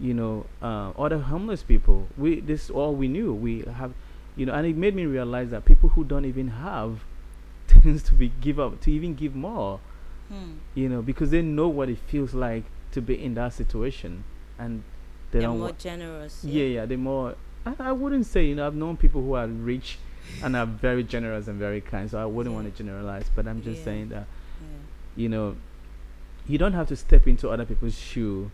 you 0.01 0.15
know 0.15 0.47
uh, 0.63 0.91
other 0.99 1.19
homeless 1.19 1.63
people. 1.63 2.09
We 2.17 2.41
this 2.41 2.71
all 2.71 2.95
we 2.95 3.09
knew. 3.09 3.33
We 3.33 3.63
have 3.63 3.93
you 4.37 4.47
know, 4.47 4.55
and 4.55 4.67
it 4.67 4.77
made 4.77 4.95
me 4.95 5.05
realize 5.05 5.51
that 5.51 5.65
people 5.65 5.91
who 5.91 6.05
don't 6.05 6.25
even 6.25 6.49
have 6.49 7.01
tends 7.67 8.03
to 8.05 8.15
be 8.15 8.33
give 8.41 8.61
up 8.61 8.81
to 8.83 8.93
even 8.93 9.15
give 9.15 9.35
more. 9.35 9.81
Hmm. 10.29 10.59
You 10.75 10.89
know, 10.89 11.03
because 11.03 11.31
they 11.31 11.43
know 11.43 11.69
what 11.69 11.89
it 11.89 11.99
feels 12.07 12.35
like 12.35 12.65
to 12.93 13.01
be 13.01 13.23
in 13.23 13.35
that 13.35 13.55
situation, 13.55 14.25
and 14.59 14.83
they 15.31 15.45
are 15.45 15.55
more 15.55 15.73
generous. 15.73 16.45
Yeah. 16.45 16.63
yeah, 16.63 16.69
yeah, 16.69 16.87
they're 16.87 16.99
more. 16.99 17.35
I, 17.67 17.75
I 17.79 17.93
wouldn't 17.93 18.27
say 18.27 18.47
you 18.47 18.55
know 18.55 18.67
I've 18.67 18.75
known 18.75 18.97
people 18.97 19.23
who 19.23 19.35
are 19.35 19.47
rich 19.47 19.99
and 20.43 20.55
are 20.55 20.67
very 20.67 21.03
generous 21.03 21.49
and 21.49 21.59
very 21.59 21.81
kind. 21.81 22.11
So 22.11 22.19
I 22.19 22.27
wouldn't 22.27 22.53
yeah. 22.53 22.63
want 22.63 22.75
to 22.75 22.83
generalize, 22.83 23.31
but 23.35 23.49
I'm 23.49 23.63
just 23.63 23.79
yeah. 23.79 23.85
saying 23.85 24.09
that 24.11 24.27
you 25.17 25.29
know 25.29 25.57
you 26.47 26.59
don't 26.59 26.73
have 26.73 26.89
to 26.89 26.97
step 26.97 27.27
into 27.27 27.49
other 27.51 27.65
people's 27.65 27.99
shoe 27.99 28.51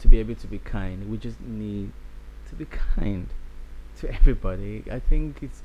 to 0.00 0.08
be 0.08 0.18
able 0.18 0.34
to 0.36 0.46
be 0.46 0.58
kind. 0.58 1.10
We 1.10 1.16
just 1.18 1.40
need 1.40 1.92
to 2.48 2.54
be 2.54 2.66
kind 2.66 3.28
to 3.98 4.12
everybody. 4.14 4.84
I 4.90 4.98
think 4.98 5.42
it's 5.42 5.62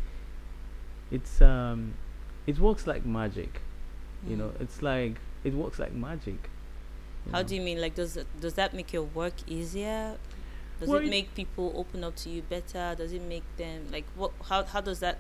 it's 1.12 1.42
um 1.42 1.94
it 2.48 2.60
works 2.60 2.88
like 2.88 3.06
magic. 3.06 3.62
Mm. 4.26 4.32
You 4.32 4.38
know, 4.38 4.52
it's 4.60 4.82
like 4.82 5.18
it 5.44 5.54
works 5.54 5.80
like 5.80 5.94
magic. 5.94 6.50
How 7.32 7.42
know? 7.42 7.48
do 7.48 7.56
you 7.56 7.62
mean? 7.62 7.80
Like, 7.80 7.96
does 7.96 8.18
does 8.40 8.54
that 8.56 8.74
make 8.74 8.92
your 8.94 9.04
work 9.04 9.34
easier? 9.48 10.18
Does 10.80 10.90
well, 10.90 11.00
it 11.00 11.10
make 11.10 11.34
people 11.36 11.72
open 11.76 12.04
up 12.04 12.16
to 12.18 12.30
you 12.30 12.42
better? 12.42 12.96
Does 12.98 13.14
it 13.14 13.22
make 13.22 13.44
them 13.58 13.88
like 13.92 14.06
what? 14.16 14.32
How 14.50 14.64
how 14.64 14.82
does 14.82 15.00
that 15.00 15.20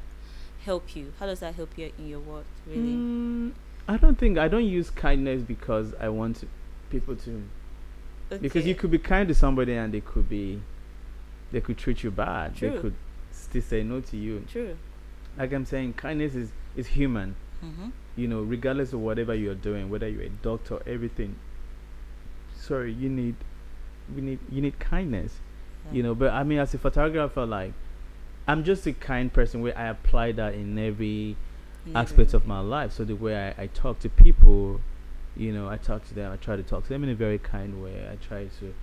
help 0.66 0.96
you? 0.96 1.14
How 1.20 1.26
does 1.26 1.40
that 1.40 1.56
help 1.56 1.78
you 1.78 1.92
in 1.98 2.08
your 2.08 2.20
work? 2.20 2.46
Really? 2.68 2.94
Mm, 2.94 3.54
I 3.88 3.98
don't 3.98 4.18
think 4.18 4.38
I 4.38 4.48
don't 4.48 4.66
use 4.66 4.90
kindness 4.90 5.44
because 5.44 5.94
I 6.00 6.10
want 6.10 6.38
to, 6.38 6.48
people 6.90 7.16
to. 7.18 7.44
Okay. 8.32 8.42
Because 8.42 8.66
you 8.66 8.76
could 8.76 8.92
be 8.92 9.00
kind 9.00 9.28
to 9.28 9.36
somebody 9.36 9.74
and 9.74 9.94
they 9.94 10.02
could 10.02 10.28
be 10.30 10.62
they 11.52 11.62
could 11.62 11.78
treat 11.78 12.04
you 12.04 12.12
bad. 12.12 12.56
True. 12.56 12.72
They 12.72 12.78
could 12.80 12.96
still 13.32 13.62
say 13.62 13.84
no 13.84 14.02
to 14.02 14.18
you. 14.18 14.46
True. 14.52 14.76
Like 15.38 15.54
I'm 15.54 15.66
saying, 15.66 15.94
kindness 15.94 16.36
is 16.36 16.52
is 16.76 16.88
human. 16.88 17.36
Mm-hmm. 17.64 17.90
You 18.16 18.28
know, 18.28 18.42
regardless 18.42 18.94
of 18.94 19.00
whatever 19.00 19.34
you're 19.34 19.56
doing, 19.56 19.90
whether 19.90 20.08
you're 20.08 20.24
a 20.24 20.30
doctor, 20.30 20.82
everything. 20.86 21.36
Sorry, 22.56 22.94
you 22.94 23.10
need, 23.10 23.36
we 24.16 24.22
need, 24.22 24.40
you 24.50 24.62
need 24.62 24.80
kindness. 24.80 25.34
Yeah. 25.88 25.98
You 25.98 26.04
know, 26.04 26.16
but 26.16 26.32
I 26.32 26.44
mean, 26.44 26.60
as 26.60 26.74
a 26.74 26.78
photographer, 26.78 27.46
like, 27.46 27.74
I'm 28.48 28.64
just 28.64 28.86
a 28.86 28.94
kind 28.94 29.34
person 29.34 29.62
where 29.62 29.78
I 29.78 29.88
apply 29.88 30.34
that 30.34 30.54
in 30.54 30.78
every 30.78 31.36
aspect 31.96 32.34
of 32.34 32.46
my 32.46 32.60
life. 32.60 32.94
So 32.94 33.04
the 33.04 33.16
way 33.16 33.54
I, 33.58 33.64
I 33.64 33.68
talk 33.68 34.00
to 34.00 34.10
people, 34.10 34.82
you 35.36 35.52
know, 35.52 35.70
I 35.70 35.78
talk 35.78 36.08
to 36.10 36.14
them. 36.14 36.32
I 36.32 36.38
try 36.38 36.56
to 36.56 36.64
talk 36.64 36.84
to 36.84 36.90
them 36.90 37.04
in 37.04 37.10
a 37.10 37.16
very 37.16 37.40
kind 37.40 37.82
way. 37.84 38.08
I 38.12 38.16
try 38.16 38.46
to 38.60 38.74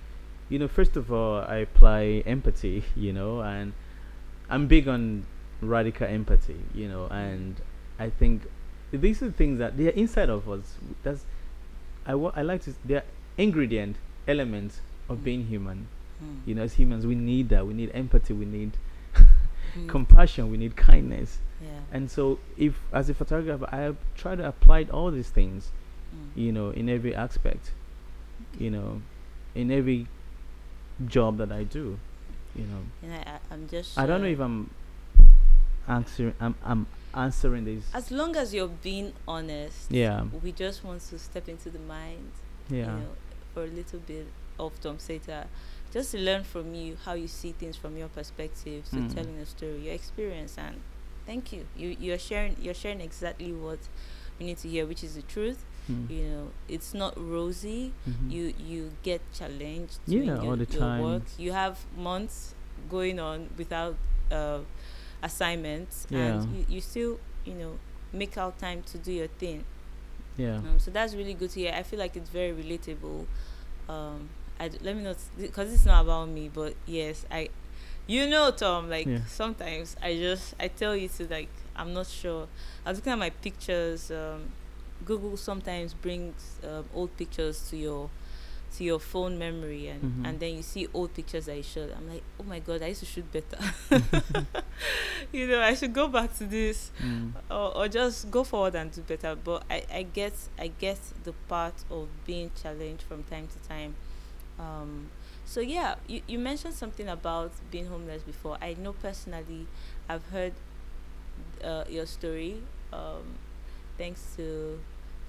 you 0.51 0.59
know, 0.59 0.67
first 0.67 0.97
of 0.97 1.13
all, 1.13 1.39
I 1.39 1.55
apply 1.57 2.23
empathy, 2.25 2.83
you 2.95 3.13
know, 3.13 3.39
and 3.41 3.71
I'm 4.49 4.67
big 4.67 4.87
on 4.87 5.25
radical 5.61 6.05
empathy, 6.05 6.59
you 6.75 6.89
know, 6.89 7.07
and 7.07 7.55
I 7.97 8.09
think 8.09 8.43
these 8.91 9.23
are 9.23 9.31
things 9.31 9.59
that 9.59 9.77
they're 9.77 9.91
inside 9.91 10.29
of 10.29 10.49
us. 10.49 10.75
That's 11.03 11.23
I, 12.05 12.11
w- 12.11 12.33
I 12.35 12.41
like 12.41 12.63
to 12.63 12.73
they're 12.83 13.05
ingredient 13.37 13.95
elements 14.27 14.81
of 15.07 15.19
mm. 15.19 15.23
being 15.23 15.45
human. 15.45 15.87
Mm. 16.21 16.39
You 16.45 16.55
know, 16.55 16.63
as 16.63 16.73
humans, 16.73 17.07
we 17.07 17.15
need 17.15 17.47
that. 17.49 17.65
We 17.65 17.73
need 17.73 17.91
empathy. 17.93 18.33
We 18.33 18.45
need 18.45 18.71
mm. 19.15 19.87
compassion. 19.87 20.51
We 20.51 20.57
need 20.57 20.75
kindness. 20.75 21.37
Yeah. 21.61 21.69
And 21.93 22.11
so, 22.11 22.39
if 22.57 22.81
as 22.91 23.09
a 23.09 23.13
photographer, 23.13 23.69
I 23.71 23.93
try 24.17 24.35
to 24.35 24.45
apply 24.45 24.87
all 24.91 25.11
these 25.11 25.29
things, 25.29 25.71
mm. 26.13 26.41
you 26.41 26.51
know, 26.51 26.69
in 26.69 26.89
every 26.89 27.15
aspect, 27.15 27.71
you 28.57 28.69
know, 28.69 29.01
in 29.55 29.71
every 29.71 30.07
job 31.07 31.37
that 31.37 31.51
I 31.51 31.63
do. 31.63 31.99
You 32.55 32.65
know. 32.65 32.83
And 33.03 33.13
I, 33.13 33.39
I'm 33.49 33.67
just. 33.69 33.97
I 33.97 34.05
don't 34.05 34.21
know 34.21 34.27
if 34.27 34.39
I'm 34.39 34.69
answering. 35.87 36.33
I'm 36.39 36.55
I'm 36.63 36.87
answering 37.13 37.65
this. 37.65 37.83
As 37.93 38.11
long 38.11 38.35
as 38.35 38.53
you're 38.53 38.67
being 38.67 39.13
honest. 39.27 39.91
Yeah. 39.91 40.25
We 40.43 40.51
just 40.51 40.83
want 40.83 41.01
to 41.01 41.19
step 41.19 41.47
into 41.47 41.69
the 41.69 41.79
mind. 41.79 42.31
Yeah. 42.69 42.77
You 42.77 42.85
know, 42.85 43.09
for 43.53 43.63
a 43.63 43.67
little 43.67 43.99
bit 43.99 44.27
of 44.59 44.79
Tom 44.81 44.97
Saater, 44.97 45.45
just 45.91 46.11
to 46.11 46.17
learn 46.17 46.43
from 46.43 46.73
you 46.73 46.97
how 47.05 47.13
you 47.13 47.27
see 47.27 47.51
things 47.51 47.75
from 47.75 47.97
your 47.97 48.07
perspective, 48.07 48.85
so 48.85 48.97
mm. 48.97 49.13
telling 49.13 49.37
a 49.37 49.45
story, 49.45 49.79
your 49.79 49.93
experience, 49.93 50.57
and 50.57 50.81
thank 51.25 51.51
you. 51.51 51.67
You 51.75 51.95
you're 51.99 52.19
sharing 52.19 52.55
you're 52.61 52.73
sharing 52.73 53.01
exactly 53.01 53.51
what 53.51 53.79
we 54.39 54.45
need 54.45 54.57
to 54.59 54.69
hear, 54.69 54.85
which 54.85 55.03
is 55.03 55.15
the 55.15 55.21
truth 55.21 55.63
Mm. 55.89 56.09
You 56.09 56.23
know, 56.23 56.47
it's 56.67 56.93
not 56.93 57.13
rosy. 57.17 57.93
Mm-hmm. 58.07 58.29
You 58.29 58.53
you 58.59 58.91
get 59.03 59.21
challenged. 59.33 59.99
Yeah, 60.05 60.23
your, 60.23 60.41
all 60.41 60.55
the 60.55 60.65
time. 60.65 61.01
Work. 61.01 61.23
You 61.37 61.51
have 61.53 61.79
months 61.97 62.55
going 62.89 63.19
on 63.19 63.49
without 63.57 63.95
uh, 64.31 64.59
assignments, 65.23 66.07
yeah. 66.09 66.19
and 66.19 66.55
you, 66.55 66.65
you 66.69 66.81
still 66.81 67.19
you 67.45 67.53
know 67.53 67.79
make 68.13 68.37
out 68.37 68.59
time 68.59 68.83
to 68.83 68.97
do 68.97 69.11
your 69.11 69.27
thing. 69.27 69.63
Yeah. 70.37 70.57
Um, 70.57 70.79
so 70.79 70.91
that's 70.91 71.13
really 71.13 71.33
good 71.33 71.49
to 71.51 71.59
hear. 71.59 71.73
I 71.73 71.83
feel 71.83 71.99
like 71.99 72.15
it's 72.15 72.29
very 72.29 72.51
relatable. 72.51 73.25
Um, 73.89 74.29
I 74.59 74.67
d- 74.67 74.77
let 74.81 74.95
me 74.95 75.03
not 75.03 75.17
because 75.37 75.73
it's 75.73 75.85
not 75.85 76.03
about 76.03 76.29
me, 76.29 76.49
but 76.53 76.75
yes, 76.85 77.25
I, 77.31 77.49
you 78.07 78.27
know, 78.27 78.51
Tom. 78.51 78.89
Like 78.89 79.07
yeah. 79.07 79.25
sometimes 79.27 79.95
I 80.01 80.15
just 80.15 80.53
I 80.59 80.67
tell 80.67 80.95
you 80.95 81.09
to 81.09 81.27
like 81.27 81.49
I'm 81.75 81.93
not 81.93 82.07
sure. 82.07 82.47
I 82.85 82.89
was 82.89 82.99
looking 82.99 83.13
at 83.13 83.19
my 83.19 83.29
pictures. 83.31 84.11
Um, 84.11 84.51
Google 85.05 85.37
sometimes 85.37 85.93
brings 85.93 86.59
um, 86.63 86.85
old 86.93 87.15
pictures 87.17 87.69
to 87.69 87.77
your 87.77 88.09
to 88.77 88.83
your 88.85 88.99
phone 88.99 89.37
memory 89.37 89.87
and 89.87 90.01
mm-hmm. 90.01 90.25
and 90.25 90.39
then 90.39 90.55
you 90.55 90.61
see 90.61 90.87
old 90.93 91.13
pictures 91.13 91.49
I 91.49 91.61
shot. 91.61 91.89
I'm 91.95 92.07
like, 92.09 92.23
oh 92.39 92.43
my 92.43 92.59
god, 92.59 92.81
I 92.81 92.87
used 92.87 93.01
to 93.01 93.05
shoot 93.05 93.25
better. 93.31 93.57
you 95.31 95.47
know, 95.47 95.61
I 95.61 95.73
should 95.73 95.93
go 95.93 96.07
back 96.07 96.35
to 96.37 96.45
this 96.45 96.91
mm. 97.03 97.33
or, 97.49 97.75
or 97.75 97.87
just 97.87 98.31
go 98.31 98.43
forward 98.43 98.75
and 98.75 98.91
do 98.91 99.01
better. 99.01 99.35
But 99.35 99.63
I, 99.69 99.83
I 99.93 100.03
get 100.03 100.33
I 100.57 100.67
get 100.67 100.99
the 101.23 101.33
part 101.49 101.75
of 101.89 102.07
being 102.25 102.51
challenged 102.61 103.03
from 103.03 103.23
time 103.23 103.47
to 103.47 103.67
time. 103.67 103.95
Um, 104.59 105.09
so 105.45 105.59
yeah, 105.59 105.95
you, 106.07 106.21
you 106.27 106.39
mentioned 106.39 106.75
something 106.75 107.09
about 107.09 107.51
being 107.71 107.87
homeless 107.87 108.23
before. 108.23 108.57
I 108.61 108.75
know 108.79 108.93
personally, 108.93 109.67
I've 110.07 110.25
heard 110.27 110.53
uh, 111.63 111.83
your 111.89 112.05
story. 112.05 112.61
Um, 112.93 113.37
thanks 113.97 114.33
to 114.37 114.79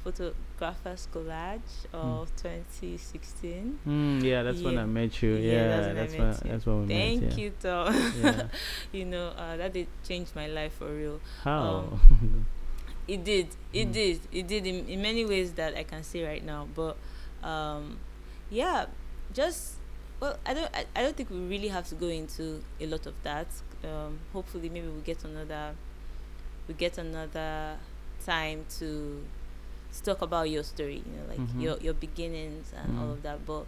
Photographers 0.05 1.09
Collage 1.13 1.87
of 1.93 2.29
mm. 2.29 2.43
2016. 2.43 3.79
Mm, 3.87 4.23
yeah, 4.23 4.43
that's 4.43 4.59
yeah. 4.59 4.65
when 4.65 4.79
I 4.79 4.87
met 4.87 5.23
you. 5.23 5.35
Yeah, 5.35 5.53
yeah 5.53 5.69
that's, 5.69 5.95
that's 5.95 6.43
when, 6.43 6.51
that's 6.53 6.67
when 6.67 6.83
we 6.83 6.95
Thank 6.95 7.23
met. 7.23 7.31
Thank 7.31 7.41
you, 7.41 7.53
Tom. 7.61 8.13
Yeah. 8.23 8.43
you 8.93 9.05
know, 9.05 9.29
uh, 9.29 9.57
that 9.57 9.73
did 9.73 9.87
change 10.07 10.29
my 10.35 10.49
life 10.49 10.75
for 10.75 10.89
real. 10.89 11.21
How? 11.45 11.61
Um, 11.61 12.47
it 13.07 13.25
did. 13.25 13.49
It 13.73 13.89
mm. 13.89 13.93
did. 13.93 14.21
It 14.33 14.47
did 14.47 14.67
in, 14.67 14.89
in 14.89 15.03
many 15.03 15.25
ways 15.25 15.53
that 15.53 15.77
I 15.77 15.85
can 15.85 16.03
see 16.03 16.25
right 16.25 16.45
now. 16.45 16.67
But 16.75 16.97
um, 17.47 17.99
yeah, 18.51 18.87
just 19.33 19.75
well, 20.21 20.37
I 20.45 20.55
don't. 20.55 20.71
I, 20.75 20.85
I 20.97 21.03
don't 21.03 21.17
think 21.17 21.31
we 21.31 21.39
really 21.39 21.69
have 21.69 21.89
to 21.89 21.95
go 21.95 22.09
into 22.09 22.63
a 22.81 22.87
lot 22.87 23.07
of 23.07 23.15
that. 23.23 23.49
Um, 23.85 24.19
hopefully, 24.33 24.69
maybe 24.69 24.89
we'll 24.89 25.01
get 25.01 25.25
another. 25.25 25.75
we'll 26.67 26.77
get 26.77 26.99
another 26.99 27.77
time 28.25 28.65
to 28.79 29.23
talk 30.01 30.23
about 30.23 30.49
your 30.49 30.63
story, 30.63 31.03
you 31.07 31.13
know, 31.13 31.29
like 31.29 31.39
mm-hmm. 31.39 31.61
your 31.61 31.77
your 31.79 31.95
beginnings 31.95 32.73
and 32.77 32.95
mm 32.95 33.01
all 33.01 33.13
of 33.13 33.23
that. 33.23 33.45
But 33.45 33.67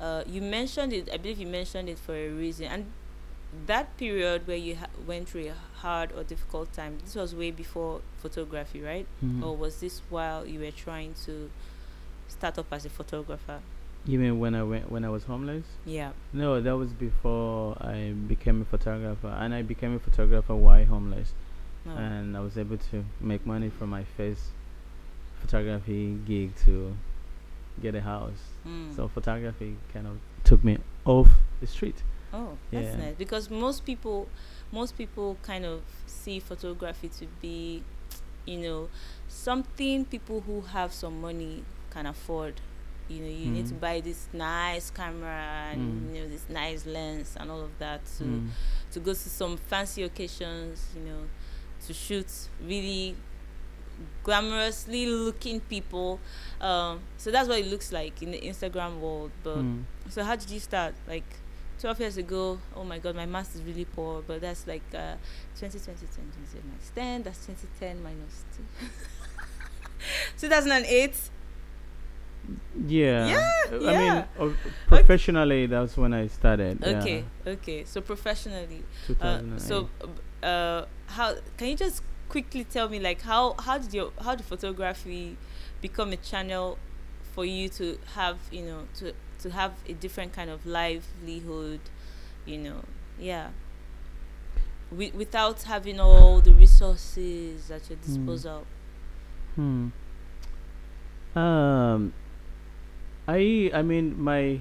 uh, 0.00 0.24
you 0.26 0.40
mentioned 0.40 0.92
it. 0.92 1.10
I 1.12 1.18
believe 1.18 1.38
you 1.38 1.46
mentioned 1.46 1.88
it 1.88 1.98
for 1.98 2.14
a 2.14 2.28
reason. 2.28 2.66
And 2.66 2.86
that 3.66 3.96
period 3.96 4.46
where 4.46 4.56
you 4.56 4.76
ha- 4.76 4.86
went 5.06 5.28
through 5.28 5.48
a 5.48 5.78
hard 5.80 6.12
or 6.12 6.22
difficult 6.22 6.72
time, 6.72 6.98
this 7.04 7.14
was 7.14 7.34
way 7.34 7.50
before 7.50 8.00
photography, 8.18 8.80
right? 8.80 9.06
Mm-hmm. 9.24 9.44
Or 9.44 9.56
was 9.56 9.80
this 9.80 10.02
while 10.08 10.46
you 10.46 10.60
were 10.60 10.70
trying 10.70 11.14
to 11.26 11.50
start 12.28 12.58
up 12.58 12.66
as 12.72 12.86
a 12.86 12.90
photographer? 12.90 13.60
You 14.06 14.18
mean 14.18 14.38
when 14.38 14.54
I 14.54 14.62
went 14.62 14.90
when 14.90 15.04
I 15.04 15.10
was 15.10 15.24
homeless? 15.24 15.64
Yeah. 15.84 16.12
No, 16.32 16.60
that 16.60 16.76
was 16.76 16.92
before 16.92 17.76
I 17.80 18.14
became 18.26 18.62
a 18.62 18.64
photographer, 18.64 19.28
and 19.28 19.52
I 19.52 19.60
became 19.60 19.94
a 19.94 19.98
photographer 19.98 20.54
while 20.54 20.86
homeless, 20.86 21.34
oh. 21.86 21.90
and 21.90 22.34
I 22.34 22.40
was 22.40 22.56
able 22.56 22.78
to 22.78 23.04
make 23.20 23.44
money 23.44 23.68
from 23.68 23.90
my 23.90 24.04
face 24.16 24.52
photography 25.40 26.18
gig 26.26 26.54
to 26.64 26.94
get 27.82 27.94
a 27.94 28.00
house. 28.00 28.42
Mm. 28.66 28.94
So 28.94 29.08
photography 29.08 29.76
kind 29.92 30.06
of 30.06 30.18
took 30.44 30.62
me 30.64 30.78
off 31.04 31.28
the 31.60 31.66
street. 31.66 32.02
Oh, 32.32 32.56
that's 32.70 32.96
yeah. 32.96 32.96
nice 32.96 33.14
because 33.16 33.50
most 33.50 33.84
people, 33.84 34.28
most 34.70 34.96
people 34.96 35.36
kind 35.42 35.64
of 35.64 35.82
see 36.06 36.38
photography 36.38 37.08
to 37.08 37.26
be 37.40 37.82
you 38.46 38.58
know 38.58 38.88
something 39.28 40.04
people 40.04 40.40
who 40.40 40.60
have 40.62 40.92
some 40.92 41.20
money 41.20 41.62
can 41.90 42.06
afford 42.06 42.54
you 43.08 43.20
know 43.20 43.28
you 43.28 43.46
mm. 43.46 43.52
need 43.52 43.66
to 43.66 43.74
mm. 43.74 43.80
buy 43.80 44.00
this 44.00 44.28
nice 44.32 44.90
camera 44.90 45.70
and 45.72 46.10
mm. 46.10 46.14
you 46.14 46.22
know 46.22 46.28
this 46.28 46.46
nice 46.48 46.86
lens 46.86 47.36
and 47.38 47.50
all 47.50 47.60
of 47.60 47.78
that 47.78 48.04
to 48.06 48.24
mm. 48.24 48.48
to 48.90 49.00
go 49.00 49.12
to 49.12 49.28
some 49.28 49.56
fancy 49.56 50.02
occasions 50.02 50.86
you 50.94 51.02
know 51.02 51.22
to 51.86 51.92
shoot 51.92 52.30
really 52.64 53.16
glamorously 54.24 55.06
looking 55.06 55.60
people 55.60 56.20
um, 56.60 57.00
so 57.16 57.30
that's 57.30 57.48
what 57.48 57.58
it 57.58 57.66
looks 57.66 57.92
like 57.92 58.22
in 58.22 58.30
the 58.30 58.40
instagram 58.40 58.98
world 59.00 59.30
but 59.42 59.58
mm. 59.58 59.82
so 60.08 60.22
how 60.22 60.36
did 60.36 60.50
you 60.50 60.60
start 60.60 60.94
like 61.08 61.24
12 61.80 62.00
years 62.00 62.16
ago 62.16 62.58
oh 62.76 62.84
my 62.84 62.98
god 62.98 63.16
my 63.16 63.26
math 63.26 63.54
is 63.54 63.62
really 63.62 63.86
poor 63.86 64.22
but 64.26 64.40
that's 64.40 64.66
like 64.66 64.82
uh 64.94 65.14
20 65.58 65.78
20 65.78 66.06
20 66.06 66.68
minus 66.68 66.90
10 66.94 67.22
that's 67.22 67.46
2010 67.46 68.02
minus 68.02 68.44
2 68.56 68.86
2008 70.38 71.30
yeah. 72.86 73.26
Yeah. 73.26 73.50
I 73.70 73.76
mean, 73.78 74.24
uh, 74.38 74.54
professionally, 74.88 75.64
okay. 75.64 75.66
that's 75.66 75.96
when 75.96 76.12
I 76.12 76.26
started. 76.26 76.82
Okay. 76.82 77.24
Yeah. 77.46 77.52
Okay. 77.52 77.84
So 77.84 78.00
professionally. 78.00 78.82
Uh, 79.20 79.40
so, 79.56 79.88
uh, 80.42 80.86
how 81.06 81.34
can 81.56 81.68
you 81.68 81.76
just 81.76 82.02
quickly 82.30 82.64
tell 82.64 82.88
me 82.88 82.98
like 82.98 83.20
how 83.22 83.54
how 83.58 83.76
did 83.76 83.92
your 83.92 84.12
how 84.22 84.34
did 84.34 84.46
photography 84.46 85.36
become 85.82 86.12
a 86.12 86.16
channel 86.16 86.78
for 87.34 87.44
you 87.44 87.68
to 87.68 87.98
have 88.14 88.38
you 88.50 88.62
know 88.62 88.86
to 88.94 89.12
to 89.40 89.50
have 89.50 89.72
a 89.88 89.92
different 89.94 90.32
kind 90.32 90.50
of 90.50 90.66
livelihood, 90.66 91.80
you 92.44 92.58
know? 92.58 92.82
Yeah. 93.18 93.48
Wi- 94.90 95.12
without 95.16 95.62
having 95.62 95.98
all 95.98 96.40
the 96.40 96.52
resources 96.52 97.70
at 97.70 97.88
your 97.88 97.98
hmm. 97.98 98.06
disposal. 98.06 98.66
Hmm. 99.54 99.88
Um 101.34 102.12
I 103.26 103.70
I 103.72 103.82
mean 103.82 104.20
my 104.22 104.60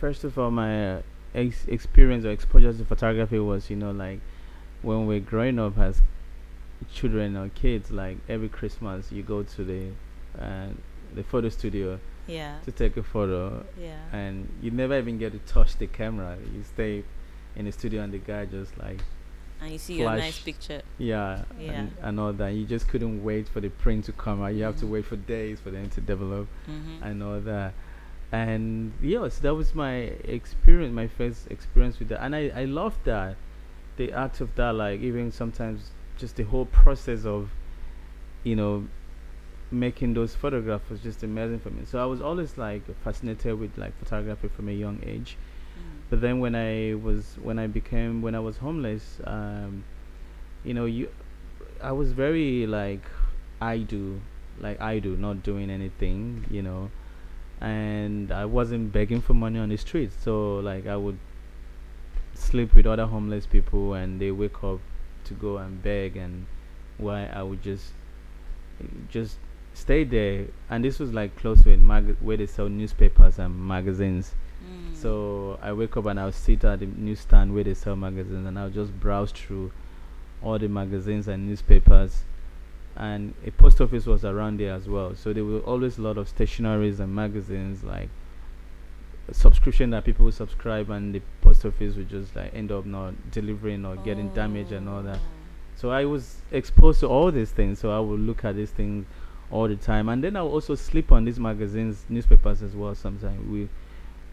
first 0.00 0.24
of 0.24 0.38
all 0.38 0.50
my 0.50 0.96
uh, 0.96 1.02
ex- 1.34 1.66
experience 1.68 2.24
or 2.24 2.30
exposure 2.30 2.72
to 2.72 2.84
photography 2.84 3.38
was 3.38 3.70
you 3.70 3.76
know 3.76 3.92
like 3.92 4.20
when 4.82 5.06
we're 5.06 5.20
growing 5.20 5.58
up 5.58 5.78
as 5.78 6.02
children 6.92 7.36
or 7.36 7.48
kids 7.50 7.90
like 7.90 8.18
every 8.28 8.48
Christmas 8.48 9.10
you 9.10 9.22
go 9.22 9.42
to 9.42 9.64
the 9.64 9.88
uh, 10.40 10.68
the 11.14 11.22
photo 11.24 11.48
studio 11.48 11.98
yeah. 12.26 12.56
to 12.64 12.72
take 12.72 12.96
a 12.96 13.02
photo 13.02 13.64
yeah. 13.80 13.96
and 14.12 14.48
you 14.60 14.70
never 14.70 14.98
even 14.98 15.18
get 15.18 15.32
to 15.32 15.38
touch 15.52 15.76
the 15.76 15.86
camera. 15.86 16.36
You 16.54 16.62
stay 16.64 17.04
in 17.54 17.64
the 17.64 17.72
studio 17.72 18.02
and 18.02 18.12
the 18.12 18.18
guy 18.18 18.44
just 18.44 18.76
like 18.78 19.00
and 19.60 19.72
you 19.72 19.78
see 19.78 19.98
flash, 19.98 20.16
your 20.16 20.24
nice 20.24 20.38
picture. 20.40 20.82
Yeah 20.98 21.42
yeah. 21.58 21.72
and, 21.72 21.92
and, 22.02 22.20
all 22.20 22.32
that. 22.34 22.48
You 22.48 22.66
just 22.66 22.88
couldn't 22.88 23.24
wait 23.24 23.48
for 23.48 23.60
the 23.60 23.70
print 23.70 24.04
to 24.06 24.12
come 24.12 24.42
out. 24.42 24.48
You 24.48 24.54
mm-hmm. 24.54 24.64
have 24.64 24.76
to 24.76 24.84
mm-hmm. 24.84 24.94
wait 24.94 25.06
for 25.06 25.16
days 25.16 25.60
for 25.60 25.70
them 25.70 25.88
to 25.90 26.00
develop 26.00 26.48
mm-hmm. 26.68 27.02
and 27.02 27.22
all 27.22 27.40
that. 27.40 27.72
And 28.32 28.92
yes 29.00 29.38
that 29.38 29.54
was 29.54 29.74
my 29.74 29.94
experience 30.24 30.92
my 30.94 31.06
first 31.06 31.50
experience 31.50 31.98
with 31.98 32.08
that. 32.08 32.22
And 32.22 32.34
i 32.34 32.50
i 32.54 32.64
loved 32.64 33.04
that 33.04 33.36
the 33.96 34.12
art 34.12 34.40
of 34.40 34.54
that 34.56 34.74
like 34.74 35.00
even 35.00 35.32
sometimes 35.32 35.90
just 36.16 36.36
the 36.36 36.44
whole 36.44 36.66
process 36.66 37.24
of 37.24 37.50
you 38.44 38.56
know 38.56 38.86
making 39.70 40.14
those 40.14 40.34
photographs 40.34 40.88
was 40.88 41.00
just 41.00 41.22
amazing 41.22 41.58
for 41.58 41.70
me. 41.70 41.82
So 41.84 42.02
i 42.02 42.06
was 42.06 42.20
always 42.20 42.56
like 42.56 42.82
fascinated 43.02 43.58
with 43.58 43.76
like 43.76 43.98
photography 43.98 44.48
from 44.48 44.68
a 44.68 44.72
young 44.72 45.00
age. 45.04 45.36
But 46.08 46.20
then 46.20 46.38
when 46.38 46.54
I 46.54 46.94
was 46.94 47.36
when 47.42 47.58
I 47.58 47.66
became 47.66 48.22
when 48.22 48.34
I 48.34 48.38
was 48.38 48.58
homeless, 48.58 49.18
um, 49.24 49.84
you 50.64 50.72
know, 50.72 50.84
you 50.84 51.08
I 51.82 51.92
was 51.92 52.12
very 52.12 52.66
like 52.66 53.02
I 53.60 53.78
do, 53.78 54.20
like 54.60 54.80
I 54.80 55.00
do, 55.00 55.16
not 55.16 55.42
doing 55.42 55.68
anything, 55.68 56.46
you 56.48 56.62
know, 56.62 56.90
and 57.60 58.30
I 58.30 58.44
wasn't 58.44 58.92
begging 58.92 59.20
for 59.20 59.34
money 59.34 59.58
on 59.58 59.68
the 59.70 59.76
streets. 59.76 60.16
So 60.22 60.56
like 60.56 60.86
I 60.86 60.96
would 60.96 61.18
sleep 62.34 62.74
with 62.74 62.86
other 62.86 63.06
homeless 63.06 63.46
people, 63.46 63.94
and 63.94 64.20
they 64.20 64.30
wake 64.30 64.62
up 64.62 64.80
to 65.26 65.34
go 65.34 65.58
and 65.58 65.82
beg, 65.82 66.16
and 66.16 66.46
why 66.98 67.26
I 67.26 67.42
would 67.42 67.62
just 67.62 67.92
just 69.10 69.38
stay 69.74 70.04
there. 70.04 70.46
And 70.70 70.84
this 70.84 70.98
was 70.98 71.12
like 71.12 71.36
close 71.36 71.62
to 71.64 71.72
a 71.72 71.76
mag- 71.76 72.16
where 72.20 72.36
they 72.36 72.46
sell 72.46 72.68
newspapers 72.68 73.38
and 73.38 73.66
magazines 73.68 74.34
Mm. 74.64 74.94
So 74.94 75.58
I 75.62 75.72
wake 75.72 75.96
up 75.96 76.06
and 76.06 76.18
I'll 76.18 76.32
sit 76.32 76.64
at 76.64 76.80
the 76.80 76.86
newsstand 76.86 77.54
where 77.54 77.64
they 77.64 77.74
sell 77.74 77.96
magazines 77.96 78.46
and 78.46 78.58
I'll 78.58 78.70
just 78.70 78.98
browse 78.98 79.30
through 79.32 79.70
all 80.42 80.58
the 80.58 80.68
magazines 80.68 81.28
and 81.28 81.46
newspapers. 81.48 82.24
And 82.96 83.34
a 83.46 83.50
post 83.50 83.80
office 83.80 84.06
was 84.06 84.24
around 84.24 84.58
there 84.60 84.72
as 84.74 84.88
well. 84.88 85.14
So 85.14 85.32
there 85.32 85.44
were 85.44 85.60
always 85.60 85.98
a 85.98 86.02
lot 86.02 86.16
of 86.16 86.34
stationaries 86.34 86.98
and 86.98 87.14
magazines 87.14 87.84
like 87.84 88.08
subscription 89.32 89.90
that 89.90 90.04
people 90.04 90.24
would 90.24 90.34
subscribe 90.34 90.90
and 90.90 91.14
the 91.14 91.20
post 91.40 91.64
office 91.64 91.96
would 91.96 92.08
just 92.08 92.34
like 92.36 92.54
end 92.54 92.70
up 92.70 92.86
not 92.86 93.14
delivering 93.30 93.84
or 93.84 93.94
oh. 93.94 94.04
getting 94.04 94.28
damaged 94.30 94.72
and 94.72 94.88
all 94.88 95.02
that. 95.02 95.18
So 95.76 95.90
I 95.90 96.04
was 96.04 96.36
exposed 96.52 97.00
to 97.00 97.08
all 97.08 97.30
these 97.30 97.50
things. 97.50 97.78
So 97.78 97.90
I 97.90 98.00
would 98.00 98.20
look 98.20 98.44
at 98.44 98.56
these 98.56 98.70
things 98.70 99.04
all 99.50 99.68
the 99.68 99.76
time. 99.76 100.08
And 100.08 100.22
then 100.22 100.36
I 100.36 100.42
would 100.42 100.50
also 100.50 100.74
sleep 100.74 101.12
on 101.12 101.24
these 101.24 101.38
magazines, 101.38 102.04
newspapers 102.08 102.62
as 102.62 102.74
well 102.74 102.94
sometimes. 102.94 103.46
We 103.48 103.68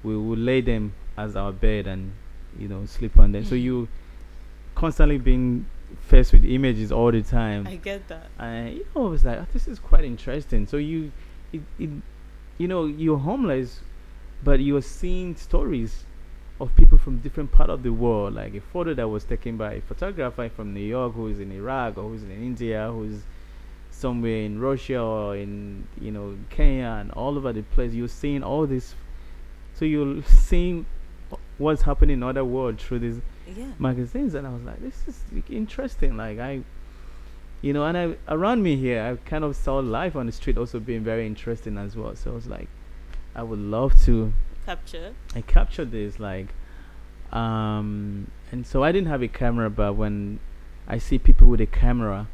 we 0.03 0.17
would 0.17 0.39
lay 0.39 0.61
them 0.61 0.93
as 1.17 1.35
our 1.35 1.51
bed 1.51 1.87
and 1.87 2.11
you 2.57 2.67
know 2.67 2.85
sleep 2.85 3.17
on 3.17 3.31
them. 3.31 3.43
Mm. 3.43 3.47
So 3.47 3.55
you 3.55 3.87
constantly 4.75 5.17
being 5.17 5.65
faced 6.07 6.33
with 6.33 6.45
images 6.45 6.91
all 6.91 7.11
the 7.11 7.21
time. 7.21 7.67
I 7.67 7.75
get 7.75 8.07
that. 8.07 8.27
And 8.39 8.77
you 8.77 8.85
know, 8.95 9.07
I 9.07 9.09
was 9.09 9.25
like, 9.25 9.39
oh, 9.39 9.47
this 9.53 9.67
is 9.67 9.79
quite 9.79 10.03
interesting. 10.03 10.67
So 10.67 10.77
you, 10.77 11.11
it, 11.51 11.61
it, 11.79 11.89
you 12.57 12.67
know, 12.67 12.85
you're 12.85 13.17
homeless, 13.17 13.79
but 14.43 14.59
you're 14.59 14.81
seeing 14.81 15.35
stories 15.35 16.05
of 16.59 16.75
people 16.75 16.97
from 16.97 17.19
different 17.19 17.51
part 17.51 17.69
of 17.69 17.83
the 17.83 17.91
world. 17.91 18.35
Like 18.35 18.53
a 18.55 18.61
photo 18.61 18.93
that 18.93 19.07
was 19.07 19.23
taken 19.23 19.57
by 19.57 19.73
a 19.73 19.81
photographer 19.81 20.49
from 20.49 20.73
New 20.73 20.81
York 20.81 21.13
who 21.13 21.27
is 21.27 21.39
in 21.39 21.51
Iraq 21.51 21.97
or 21.97 22.09
who's 22.09 22.23
in 22.23 22.31
India, 22.31 22.89
who's 22.91 23.21
somewhere 23.91 24.41
in 24.41 24.59
Russia 24.59 24.99
or 24.99 25.35
in 25.35 25.87
you 25.99 26.11
know 26.11 26.37
Kenya 26.49 26.97
and 26.99 27.11
all 27.11 27.37
over 27.37 27.53
the 27.53 27.63
place. 27.63 27.93
You're 27.93 28.07
seeing 28.07 28.43
all 28.43 28.65
this 28.67 28.95
so 29.75 29.85
you're 29.85 30.21
seeing 30.23 30.85
what's 31.57 31.83
happening 31.83 32.17
in 32.17 32.23
other 32.23 32.45
world 32.45 32.79
through 32.79 32.99
these 32.99 33.19
yeah. 33.55 33.65
magazines 33.79 34.33
and 34.33 34.45
i 34.45 34.49
was 34.49 34.63
like 34.63 34.79
this 34.81 35.03
is 35.07 35.19
interesting 35.49 36.15
like 36.17 36.39
i 36.39 36.61
you 37.61 37.73
know 37.73 37.85
and 37.85 37.97
i 37.97 38.15
around 38.27 38.61
me 38.61 38.75
here 38.75 39.01
i 39.03 39.29
kind 39.29 39.43
of 39.43 39.55
saw 39.55 39.77
life 39.77 40.15
on 40.15 40.25
the 40.25 40.31
street 40.31 40.57
also 40.57 40.79
being 40.79 41.03
very 41.03 41.25
interesting 41.25 41.77
as 41.77 41.95
well 41.95 42.15
so 42.15 42.31
i 42.31 42.35
was 42.35 42.47
like 42.47 42.67
i 43.35 43.43
would 43.43 43.59
love 43.59 43.99
to 44.01 44.33
capture 44.65 45.13
i 45.35 45.41
captured 45.41 45.91
this 45.91 46.19
like 46.19 46.47
um 47.31 48.29
and 48.51 48.65
so 48.65 48.83
i 48.83 48.91
didn't 48.91 49.07
have 49.07 49.21
a 49.21 49.27
camera 49.27 49.69
but 49.69 49.95
when 49.95 50.39
i 50.87 50.97
see 50.97 51.17
people 51.17 51.47
with 51.47 51.61
a 51.61 51.65
camera 51.65 52.27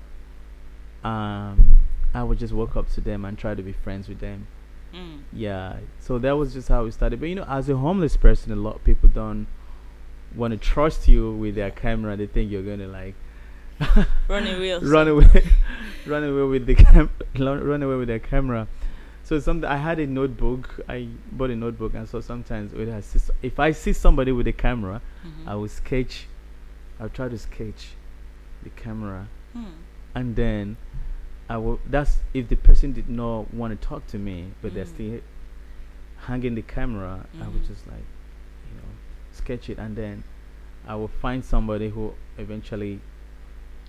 um 1.04 1.78
i 2.14 2.22
would 2.24 2.38
just 2.38 2.54
walk 2.54 2.76
up 2.76 2.90
to 2.90 3.02
them 3.02 3.24
and 3.24 3.38
try 3.38 3.56
to 3.56 3.62
be 3.62 3.72
friends 3.72 4.08
with 4.08 4.20
them 4.20 4.48
Mm. 4.94 5.20
Yeah, 5.32 5.78
so 6.00 6.18
that 6.20 6.32
was 6.32 6.54
just 6.54 6.68
how 6.68 6.84
we 6.84 6.92
started. 6.92 7.20
But 7.20 7.30
you 7.30 7.36
know, 7.36 7.46
as 7.48 7.70
a 7.70 7.78
homeless 7.78 8.18
person, 8.18 8.52
a 8.52 8.56
lot 8.56 8.78
of 8.78 8.84
people 8.84 9.10
don't 9.10 9.48
want 10.36 10.52
to 10.52 10.58
trust 10.58 11.08
you 11.08 11.32
with 11.32 11.56
their 11.56 11.72
camera. 11.72 12.18
They 12.18 12.28
think 12.28 12.52
you're 12.52 12.64
gonna 12.64 12.88
like 12.88 13.16
run 14.28 14.48
away, 14.48 14.74
run 14.82 15.08
away, 15.08 15.48
run 16.06 16.24
away 16.24 16.44
with 16.44 16.66
the 16.66 16.76
cam, 16.76 17.10
run 17.38 17.84
away 17.84 17.96
with 17.96 18.08
their 18.08 18.20
camera. 18.20 18.68
So 19.30 19.40
some 19.40 19.64
I 19.64 19.78
had 19.78 20.00
a 20.00 20.08
notebook. 20.08 20.84
I 20.90 21.08
bought 21.32 21.52
a 21.52 21.56
notebook, 21.56 21.94
and 21.94 22.10
so 22.10 22.20
sometimes 22.20 22.74
it 22.74 22.88
has, 22.88 23.30
if 23.44 23.60
I 23.60 23.74
see 23.74 23.94
somebody 23.94 24.32
with 24.32 24.48
a 24.48 24.52
camera, 24.52 25.04
mm-hmm. 25.24 25.48
I 25.48 25.54
will 25.54 25.68
sketch. 25.68 26.26
I'll 27.00 27.10
try 27.10 27.30
to 27.30 27.38
sketch 27.38 27.90
the 28.64 28.72
camera, 28.72 29.28
hmm. 29.54 29.66
and 30.16 30.36
then 30.36 30.78
I 31.48 31.58
will. 31.58 31.80
That's 31.86 32.18
if 32.34 32.50
the 32.50 32.56
person 32.56 32.92
did 32.92 33.08
not 33.08 33.54
want 33.54 33.80
to 33.80 33.88
talk 33.88 34.08
to 34.08 34.18
me, 34.18 34.48
but 34.64 34.72
mm. 34.72 34.74
they're 34.74 34.88
still 34.88 35.20
hanging 36.22 36.56
the 36.56 36.64
camera. 36.64 37.28
Mm. 37.38 37.44
I 37.44 37.48
would 37.50 37.62
mm. 37.62 37.68
just 37.68 37.86
like, 37.86 38.08
you 38.68 38.78
know, 38.78 38.90
sketch 39.34 39.70
it, 39.70 39.78
and 39.78 39.96
then 39.96 40.24
I 40.88 40.96
will 40.96 41.08
find 41.22 41.46
somebody 41.46 41.90
who 41.90 42.16
eventually 42.40 43.00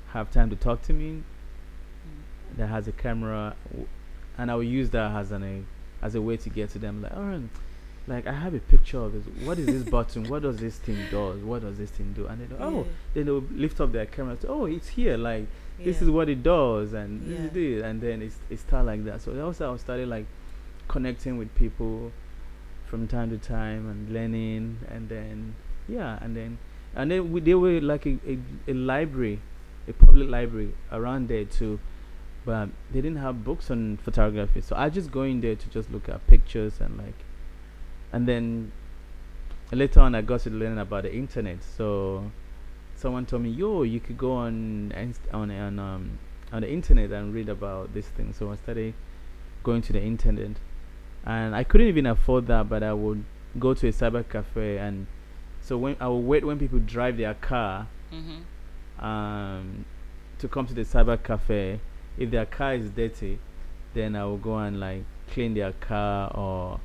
have 0.08 0.30
time 0.30 0.50
to 0.50 0.56
talk 0.56 0.82
to 0.82 0.92
me 0.92 1.22
mm. 1.22 2.56
that 2.58 2.66
has 2.66 2.86
a 2.88 2.92
camera, 2.92 3.56
and 4.40 4.50
I 4.50 4.54
will 4.54 4.62
use 4.62 4.90
that 4.90 5.12
as 5.12 5.32
an 5.32 5.42
a 5.42 6.04
as 6.04 6.14
a 6.14 6.22
way 6.22 6.36
to 6.38 6.48
get 6.48 6.70
to 6.70 6.78
them. 6.78 7.02
Like, 7.02 7.12
oh, 7.14 7.42
like 8.06 8.26
I 8.26 8.32
have 8.32 8.54
a 8.54 8.58
picture 8.58 8.98
of 8.98 9.12
this. 9.12 9.46
What 9.46 9.58
is 9.58 9.66
this 9.66 9.82
button? 9.82 10.28
What 10.28 10.42
does 10.42 10.56
this 10.56 10.76
thing 10.76 10.98
do? 11.10 11.40
What 11.44 11.62
does 11.62 11.78
this 11.78 11.90
thing 11.90 12.12
do? 12.14 12.26
And 12.26 12.40
they 12.40 12.56
oh, 12.56 12.86
then 13.14 13.26
they 13.26 13.30
will 13.30 13.44
lift 13.52 13.80
up 13.80 13.92
their 13.92 14.06
camera. 14.06 14.36
Say, 14.40 14.48
oh, 14.48 14.64
it's 14.64 14.88
here. 14.88 15.16
Like 15.16 15.46
this 15.84 16.02
is 16.02 16.10
what 16.10 16.28
it 16.28 16.42
does 16.42 16.92
and 16.92 17.22
yeah. 17.22 17.36
this 17.36 17.50
is 17.52 17.56
it 17.56 17.84
and 17.84 18.00
then 18.00 18.22
it's 18.22 18.36
it 18.50 18.58
started 18.58 18.86
like 18.86 19.04
that 19.04 19.20
so 19.22 19.38
also 19.44 19.72
I 19.72 19.76
started 19.78 20.08
like 20.08 20.26
connecting 20.88 21.38
with 21.38 21.54
people 21.54 22.12
from 22.86 23.08
time 23.08 23.30
to 23.30 23.38
time 23.38 23.88
and 23.88 24.12
learning 24.12 24.78
and 24.88 25.08
then 25.08 25.54
yeah 25.88 26.18
and 26.20 26.36
then 26.36 26.58
and 26.94 27.10
then 27.10 27.32
we, 27.32 27.40
they 27.40 27.54
were 27.54 27.80
like 27.80 28.04
a, 28.06 28.18
a, 28.26 28.38
a 28.68 28.74
library 28.74 29.40
a 29.88 29.92
public 29.92 30.28
library 30.28 30.74
around 30.92 31.28
there 31.28 31.44
too 31.44 31.78
but 32.44 32.68
they 32.92 33.00
didn't 33.00 33.18
have 33.18 33.44
books 33.44 33.70
on 33.70 33.98
photography. 33.98 34.60
So 34.60 34.76
I 34.76 34.88
just 34.88 35.10
go 35.10 35.22
in 35.22 35.40
there 35.40 35.56
to 35.56 35.68
just 35.68 35.90
look 35.90 36.08
at 36.08 36.26
pictures 36.26 36.80
and 36.80 36.96
like, 36.98 37.14
and 38.12 38.26
then 38.26 38.72
later 39.72 40.00
on 40.00 40.14
I 40.14 40.22
got 40.22 40.40
to 40.40 40.50
learn 40.50 40.78
about 40.78 41.04
the 41.04 41.14
internet. 41.14 41.58
So 41.76 42.30
someone 42.96 43.26
told 43.26 43.42
me, 43.42 43.50
"Yo, 43.50 43.82
you 43.82 44.00
could 44.00 44.18
go 44.18 44.32
on 44.32 44.92
on 45.32 45.50
on 45.50 45.78
um 45.78 46.18
on 46.52 46.62
the 46.62 46.70
internet 46.70 47.10
and 47.12 47.34
read 47.34 47.48
about 47.48 47.94
this 47.94 48.06
thing." 48.06 48.32
So 48.32 48.50
I 48.50 48.56
started 48.56 48.94
going 49.62 49.82
to 49.82 49.92
the 49.92 50.02
internet, 50.02 50.56
and 51.24 51.54
I 51.54 51.64
couldn't 51.64 51.88
even 51.88 52.06
afford 52.06 52.46
that, 52.46 52.68
but 52.68 52.82
I 52.82 52.92
would 52.92 53.24
go 53.58 53.74
to 53.74 53.88
a 53.88 53.92
cyber 53.92 54.26
cafe 54.28 54.78
and 54.78 55.08
so 55.60 55.76
when 55.76 55.96
I 56.00 56.08
would 56.08 56.20
wait 56.20 56.44
when 56.44 56.58
people 56.58 56.78
drive 56.78 57.16
their 57.16 57.34
car 57.34 57.86
mm-hmm. 58.12 59.04
um, 59.04 59.84
to 60.38 60.48
come 60.48 60.66
to 60.66 60.74
the 60.74 60.82
cyber 60.82 61.22
cafe. 61.22 61.80
If 62.20 62.30
their 62.30 62.46
car 62.46 62.74
is 62.74 62.90
dirty, 62.90 63.40
then 63.94 64.14
I 64.14 64.24
will 64.24 64.36
go 64.36 64.58
and 64.58 64.78
like 64.78 65.02
clean 65.32 65.54
their 65.54 65.72
car 65.72 66.30
or 66.32 66.78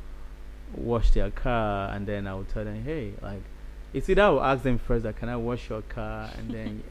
wash 0.76 1.12
their 1.12 1.30
car, 1.30 1.92
and 1.94 2.08
then 2.08 2.26
I 2.26 2.34
will 2.34 2.46
tell 2.46 2.64
them, 2.64 2.84
hey, 2.84 3.14
like, 3.22 3.42
it's 3.94 4.10
either 4.10 4.24
I 4.24 4.30
will 4.30 4.44
ask 4.44 4.64
them 4.64 4.80
first, 4.80 5.06
like, 5.06 5.20
can 5.20 5.30
I 5.30 5.36
wash 5.36 5.70
your 5.70 5.84
car, 5.84 6.30
and 6.38 6.50
then 6.52 6.84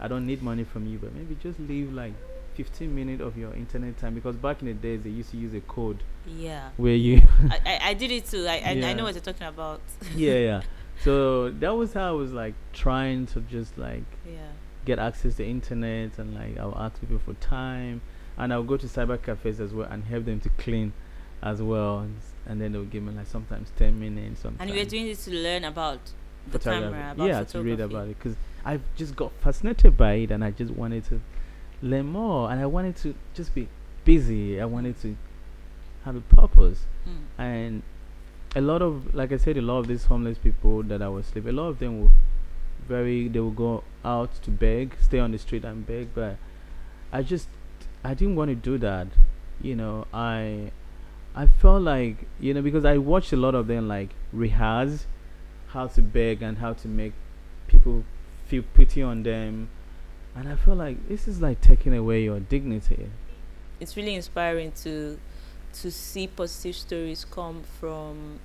I 0.00 0.08
don't 0.08 0.26
need 0.26 0.42
money 0.42 0.64
from 0.64 0.86
you, 0.86 0.98
but 0.98 1.14
maybe 1.14 1.36
just 1.42 1.58
leave 1.60 1.92
like 1.92 2.14
15 2.54 2.94
minutes 2.94 3.22
of 3.22 3.36
your 3.36 3.54
internet 3.54 3.98
time 3.98 4.14
because 4.14 4.36
back 4.36 4.60
in 4.60 4.68
the 4.68 4.74
days 4.74 5.02
they 5.02 5.10
used 5.10 5.30
to 5.30 5.36
use 5.36 5.54
a 5.54 5.60
code. 5.60 6.02
Yeah. 6.26 6.70
Where 6.76 6.94
you. 6.94 7.22
I, 7.50 7.60
I, 7.66 7.80
I 7.90 7.94
did 7.94 8.10
it 8.10 8.26
too. 8.26 8.46
I, 8.46 8.62
I, 8.64 8.70
yeah. 8.72 8.88
I 8.88 8.92
know 8.94 9.04
what 9.04 9.14
you're 9.14 9.22
talking 9.22 9.46
about. 9.46 9.80
yeah, 10.14 10.34
yeah. 10.34 10.62
So 11.02 11.48
that 11.48 11.74
was 11.74 11.94
how 11.94 12.08
I 12.08 12.10
was 12.10 12.30
like 12.32 12.52
trying 12.74 13.24
to 13.28 13.40
just 13.40 13.78
like 13.78 14.04
yeah. 14.26 14.52
Get 14.84 14.98
access 14.98 15.36
to 15.36 15.46
internet 15.46 16.18
and 16.18 16.34
like 16.34 16.58
I'll 16.58 16.76
ask 16.76 17.00
people 17.00 17.18
for 17.18 17.34
time. 17.34 18.00
And 18.38 18.52
I'll 18.52 18.62
go 18.62 18.76
to 18.76 18.86
cyber 18.86 19.22
cafes 19.22 19.60
as 19.60 19.74
well 19.74 19.86
and 19.90 20.04
help 20.04 20.24
them 20.24 20.40
to 20.40 20.48
clean 20.50 20.92
as 21.42 21.60
well. 21.60 22.06
And 22.46 22.60
then 22.60 22.72
they'll 22.72 22.84
give 22.84 23.02
me 23.02 23.12
like 23.12 23.26
sometimes 23.26 23.70
10 23.76 24.00
minutes 24.00 24.40
sometimes. 24.40 24.60
and 24.60 24.70
you 24.70 24.82
were 24.82 24.88
doing 24.88 25.06
this 25.06 25.24
to 25.26 25.30
learn 25.32 25.64
about 25.64 25.98
the 26.50 26.58
camera 26.58 27.12
about 27.12 27.28
yeah 27.28 27.44
to 27.44 27.60
read 27.62 27.80
about 27.80 28.08
it 28.08 28.16
because 28.18 28.34
i've 28.64 28.80
just 28.96 29.14
got 29.14 29.30
fascinated 29.42 29.94
by 29.94 30.14
it 30.14 30.30
and 30.30 30.42
i 30.42 30.50
just 30.50 30.70
wanted 30.72 31.04
to 31.04 31.20
learn 31.82 32.06
more. 32.06 32.50
And 32.50 32.60
i 32.60 32.66
wanted 32.66 32.96
to 32.96 33.14
just 33.34 33.54
be 33.54 33.68
busy. 34.04 34.60
I 34.60 34.64
wanted 34.64 35.00
to 35.02 35.16
have 36.04 36.16
a 36.16 36.20
purpose. 36.22 36.86
Mm. 37.06 37.16
and 37.38 37.82
a 38.56 38.60
lot 38.60 38.82
of 38.82 39.14
like 39.14 39.32
i 39.32 39.36
said 39.36 39.56
a 39.56 39.62
lot 39.62 39.78
of 39.78 39.86
these 39.86 40.04
homeless 40.04 40.36
people 40.38 40.82
that 40.82 41.00
i 41.00 41.08
was 41.08 41.24
sleeping 41.26 41.50
a 41.50 41.52
lot 41.52 41.68
of 41.68 41.78
them 41.78 42.00
will 42.00 42.10
very 42.94 43.28
they 43.28 43.40
will 43.40 43.58
go 43.66 43.72
out 44.04 44.30
to 44.42 44.50
beg 44.50 44.96
stay 45.00 45.20
on 45.26 45.30
the 45.32 45.38
street 45.38 45.64
and 45.64 45.86
beg 45.86 46.12
but 46.14 46.36
i 47.12 47.22
just 47.22 47.48
i 48.02 48.12
didn't 48.14 48.36
want 48.36 48.48
to 48.48 48.54
do 48.70 48.76
that 48.78 49.06
you 49.62 49.76
know 49.76 50.06
i 50.12 50.70
I 51.34 51.46
felt 51.46 51.82
like 51.82 52.26
you 52.40 52.54
know 52.54 52.62
because 52.62 52.84
I 52.84 52.98
watched 52.98 53.32
a 53.32 53.36
lot 53.36 53.54
of 53.54 53.66
them 53.66 53.86
like 53.88 54.10
rehearse 54.32 55.06
how 55.68 55.86
to 55.86 56.02
beg 56.02 56.42
and 56.42 56.58
how 56.58 56.72
to 56.72 56.88
make 56.88 57.12
people 57.68 58.04
feel 58.46 58.64
pity 58.74 59.02
on 59.02 59.22
them, 59.22 59.68
and 60.34 60.48
I 60.48 60.56
felt 60.56 60.78
like 60.78 61.08
this 61.08 61.28
is 61.28 61.40
like 61.40 61.60
taking 61.60 61.94
away 61.94 62.24
your 62.24 62.40
dignity. 62.40 63.10
It's 63.78 63.96
really 63.96 64.14
inspiring 64.14 64.72
to 64.82 65.18
to 65.74 65.90
see 65.90 66.26
positive 66.26 66.74
stories 66.74 67.24
come 67.24 67.62
from 67.78 68.40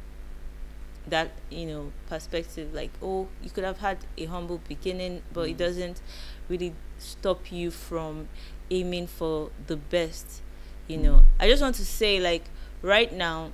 that 1.07 1.31
you 1.49 1.65
know 1.65 1.91
perspective 2.07 2.73
like 2.73 2.91
oh 3.01 3.27
you 3.43 3.49
could 3.49 3.63
have 3.63 3.77
had 3.77 3.97
a 4.17 4.25
humble 4.25 4.59
beginning 4.67 5.21
but 5.33 5.47
mm. 5.47 5.51
it 5.51 5.57
doesn't 5.57 6.01
really 6.49 6.73
stop 6.97 7.51
you 7.51 7.69
from 7.69 8.27
aiming 8.71 9.05
for 9.05 9.51
the 9.67 9.75
best 9.75 10.41
you 10.87 10.97
mm. 10.97 11.03
know 11.03 11.21
i 11.39 11.47
just 11.47 11.61
want 11.61 11.75
to 11.75 11.85
say 11.85 12.19
like 12.19 12.43
right 12.81 13.13
now 13.13 13.51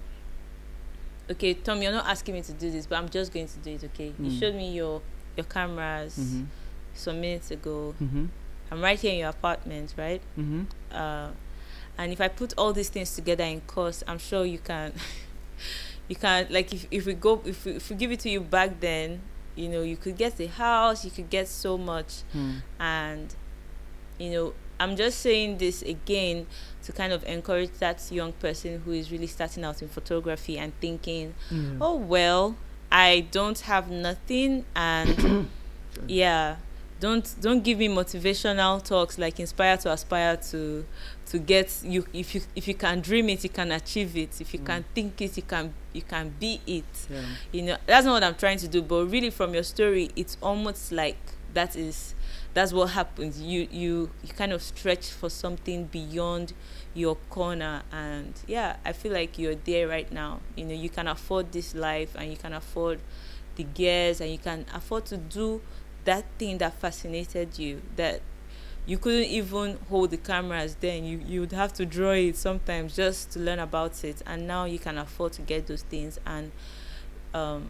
okay 1.29 1.53
tom 1.53 1.81
you're 1.81 1.91
not 1.91 2.05
asking 2.07 2.35
me 2.35 2.41
to 2.41 2.53
do 2.53 2.71
this 2.71 2.85
but 2.85 2.97
i'm 2.97 3.09
just 3.09 3.33
going 3.33 3.47
to 3.47 3.57
do 3.59 3.71
it 3.71 3.83
okay 3.83 4.09
mm. 4.09 4.25
you 4.25 4.39
showed 4.39 4.55
me 4.55 4.71
your 4.73 5.01
your 5.35 5.45
cameras 5.45 6.17
mm-hmm. 6.17 6.43
some 6.93 7.19
minutes 7.19 7.51
ago 7.51 7.93
mm-hmm. 8.01 8.25
i'm 8.69 8.81
right 8.81 8.99
here 8.99 9.11
in 9.11 9.19
your 9.19 9.29
apartment 9.29 9.93
right 9.97 10.21
mm-hmm. 10.37 10.63
uh, 10.91 11.29
and 11.97 12.11
if 12.11 12.21
i 12.21 12.27
put 12.27 12.53
all 12.57 12.73
these 12.73 12.89
things 12.89 13.13
together 13.15 13.43
in 13.43 13.61
cost 13.61 14.03
i'm 14.07 14.19
sure 14.19 14.45
you 14.45 14.59
can 14.59 14.93
you 16.11 16.15
can 16.15 16.47
like 16.49 16.73
if, 16.73 16.85
if 16.91 17.05
we 17.05 17.13
go 17.13 17.41
if 17.45 17.65
we, 17.65 17.71
if 17.73 17.89
we 17.89 17.95
give 17.95 18.11
it 18.11 18.19
to 18.19 18.29
you 18.29 18.41
back 18.41 18.79
then 18.79 19.21
you 19.55 19.69
know 19.69 19.81
you 19.81 19.97
could 19.97 20.17
get 20.17 20.39
a 20.39 20.47
house 20.47 21.05
you 21.05 21.11
could 21.11 21.29
get 21.29 21.47
so 21.47 21.77
much 21.77 22.23
mm. 22.35 22.61
and 22.79 23.35
you 24.19 24.29
know 24.31 24.53
i'm 24.79 24.95
just 24.95 25.19
saying 25.19 25.57
this 25.57 25.81
again 25.81 26.45
to 26.83 26.91
kind 26.91 27.13
of 27.13 27.23
encourage 27.25 27.71
that 27.79 28.11
young 28.11 28.33
person 28.33 28.81
who 28.83 28.91
is 28.91 29.11
really 29.11 29.27
starting 29.27 29.63
out 29.63 29.81
in 29.81 29.87
photography 29.87 30.57
and 30.57 30.73
thinking, 30.81 31.33
mm. 31.49 31.77
oh, 31.79 31.95
well, 31.95 32.55
I 32.91 33.27
don't 33.31 33.59
have 33.61 33.89
nothing 33.89 34.65
and 34.75 35.49
yeah 36.07 36.57
don't 37.01 37.35
don't 37.41 37.63
give 37.63 37.79
me 37.79 37.87
motivational 37.89 38.81
talks 38.81 39.17
like 39.17 39.39
inspire 39.39 39.75
to 39.75 39.91
aspire 39.91 40.37
to 40.37 40.85
to 41.25 41.39
get 41.39 41.79
you 41.83 42.05
if 42.13 42.35
you 42.35 42.41
if 42.55 42.67
you 42.67 42.75
can 42.75 43.01
dream 43.01 43.27
it 43.27 43.43
you 43.43 43.49
can 43.49 43.71
achieve 43.71 44.15
it 44.15 44.39
if 44.39 44.53
you 44.53 44.59
mm. 44.59 44.65
can 44.67 44.85
think 44.93 45.19
it 45.19 45.35
you 45.35 45.43
can 45.43 45.73
you 45.93 46.03
can 46.03 46.33
be 46.39 46.61
it 46.67 46.85
yeah. 47.09 47.21
you 47.51 47.63
know 47.63 47.77
that's 47.87 48.05
not 48.05 48.13
what 48.13 48.23
i'm 48.23 48.35
trying 48.35 48.57
to 48.57 48.67
do 48.67 48.83
but 48.83 49.05
really 49.07 49.31
from 49.31 49.53
your 49.53 49.63
story 49.63 50.11
it's 50.15 50.37
almost 50.41 50.91
like 50.91 51.17
that 51.53 51.75
is 51.75 52.13
that's 52.53 52.71
what 52.71 52.91
happens 52.91 53.41
you 53.41 53.67
you 53.71 54.11
you 54.21 54.33
kind 54.33 54.53
of 54.53 54.61
stretch 54.61 55.09
for 55.09 55.29
something 55.29 55.85
beyond 55.85 56.53
your 56.93 57.15
corner 57.29 57.81
and 57.91 58.33
yeah 58.45 58.75
i 58.85 58.93
feel 58.93 59.11
like 59.11 59.39
you're 59.39 59.55
there 59.55 59.87
right 59.87 60.11
now 60.11 60.39
you 60.55 60.63
know 60.63 60.75
you 60.75 60.89
can 60.89 61.07
afford 61.07 61.51
this 61.51 61.73
life 61.73 62.13
and 62.15 62.29
you 62.29 62.37
can 62.37 62.53
afford 62.53 62.99
the 63.55 63.63
gears 63.63 64.21
and 64.21 64.31
you 64.31 64.37
can 64.37 64.65
afford 64.73 65.05
to 65.05 65.17
do 65.17 65.61
that 66.05 66.25
thing 66.37 66.57
that 66.57 66.73
fascinated 66.73 67.57
you 67.57 67.81
that 67.95 68.21
you 68.85 68.97
couldn't 68.97 69.25
even 69.25 69.77
hold 69.89 70.09
the 70.09 70.17
cameras 70.17 70.75
then 70.81 71.03
you 71.03 71.21
you 71.27 71.39
would 71.39 71.51
have 71.51 71.71
to 71.71 71.85
draw 71.85 72.11
it 72.11 72.35
sometimes 72.35 72.95
just 72.95 73.31
to 73.31 73.39
learn 73.39 73.59
about 73.59 74.03
it 74.03 74.21
and 74.25 74.47
now 74.47 74.65
you 74.65 74.79
can 74.79 74.97
afford 74.97 75.31
to 75.31 75.41
get 75.41 75.67
those 75.67 75.83
things 75.83 76.19
and 76.25 76.51
um 77.33 77.69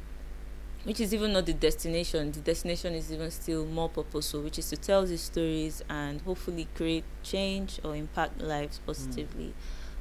which 0.83 0.99
is 0.99 1.13
even 1.13 1.33
not 1.33 1.45
the 1.45 1.53
destination. 1.53 2.31
The 2.31 2.39
destination 2.39 2.93
is 2.93 3.11
even 3.11 3.29
still 3.31 3.65
more 3.65 3.89
purposeful, 3.89 4.41
which 4.41 4.57
is 4.57 4.69
to 4.69 4.77
tell 4.77 5.05
these 5.05 5.21
stories 5.21 5.83
and 5.89 6.21
hopefully 6.21 6.67
create 6.75 7.03
change 7.23 7.79
or 7.83 7.95
impact 7.95 8.41
lives 8.41 8.79
positively. 8.85 9.53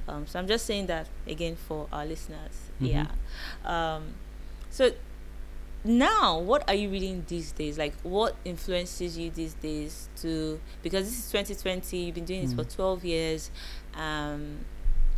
Mm. 0.08 0.12
Um, 0.12 0.26
so 0.26 0.38
I'm 0.38 0.46
just 0.46 0.66
saying 0.66 0.86
that 0.86 1.06
again 1.26 1.56
for 1.56 1.86
our 1.92 2.06
listeners. 2.06 2.70
Mm-hmm. 2.80 2.86
Yeah. 2.86 3.06
Um, 3.64 4.14
so 4.70 4.92
now, 5.84 6.38
what 6.38 6.68
are 6.68 6.74
you 6.74 6.90
reading 6.90 7.24
these 7.26 7.52
days? 7.52 7.78
Like, 7.78 7.94
what 8.02 8.36
influences 8.44 9.16
you 9.16 9.30
these 9.30 9.54
days 9.54 10.08
to? 10.16 10.60
Because 10.82 11.06
this 11.06 11.18
is 11.18 11.30
2020. 11.30 11.96
You've 11.96 12.14
been 12.14 12.24
doing 12.24 12.42
mm. 12.42 12.44
this 12.44 12.54
for 12.54 12.64
12 12.64 13.04
years. 13.04 13.50
Um, 13.94 14.58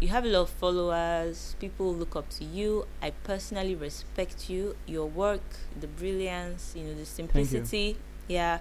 you 0.00 0.08
have 0.08 0.24
a 0.24 0.28
lot 0.28 0.40
of 0.40 0.50
followers 0.50 1.54
people 1.60 1.94
look 1.94 2.16
up 2.16 2.28
to 2.28 2.44
you 2.44 2.84
i 3.00 3.10
personally 3.22 3.76
respect 3.76 4.50
you 4.50 4.74
your 4.84 5.06
work 5.06 5.40
the 5.78 5.86
brilliance 5.86 6.72
you 6.74 6.82
know 6.82 6.92
the 6.94 7.06
simplicity 7.06 7.96
yeah 8.26 8.58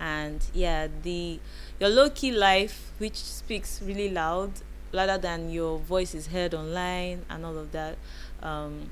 and 0.00 0.46
yeah 0.54 0.88
the 1.02 1.38
your 1.78 1.90
low-key 1.90 2.32
life 2.32 2.92
which 2.96 3.16
speaks 3.16 3.82
really 3.82 4.08
loud 4.08 4.50
rather 4.94 5.18
than 5.18 5.50
your 5.50 5.78
voice 5.78 6.14
is 6.14 6.28
heard 6.28 6.54
online 6.54 7.22
and 7.28 7.44
all 7.44 7.58
of 7.58 7.70
that 7.72 7.98
um 8.42 8.88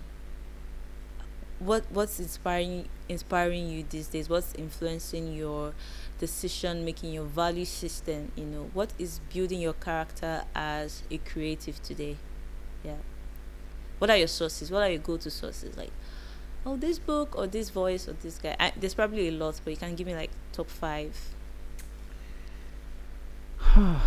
what 1.58 1.84
what's 1.90 2.20
inspiring 2.20 2.88
inspiring 3.08 3.68
you 3.68 3.84
these 3.88 4.08
days 4.08 4.28
what's 4.28 4.54
influencing 4.54 5.34
your 5.34 5.72
decision 6.18 6.84
making, 6.84 7.12
your 7.12 7.24
value 7.24 7.64
system, 7.64 8.32
you 8.36 8.44
know, 8.44 8.70
what 8.72 8.92
is 8.98 9.20
building 9.32 9.60
your 9.60 9.74
character 9.74 10.44
as 10.54 11.02
a 11.10 11.18
creative 11.18 11.82
today? 11.82 12.16
Yeah. 12.84 12.96
What 13.98 14.10
are 14.10 14.16
your 14.16 14.28
sources? 14.28 14.70
What 14.70 14.82
are 14.82 14.90
your 14.90 14.98
go 14.98 15.16
to 15.16 15.30
sources? 15.30 15.76
Like, 15.76 15.92
oh, 16.64 16.76
this 16.76 16.98
book 16.98 17.36
or 17.36 17.46
this 17.46 17.70
voice 17.70 18.08
or 18.08 18.12
this 18.14 18.38
guy. 18.38 18.56
I, 18.58 18.72
there's 18.76 18.94
probably 18.94 19.28
a 19.28 19.32
lot, 19.32 19.60
but 19.64 19.70
you 19.70 19.76
can 19.76 19.94
give 19.94 20.06
me 20.06 20.14
like 20.14 20.30
top 20.52 20.68
five. 20.68 21.16
um, 23.76 24.00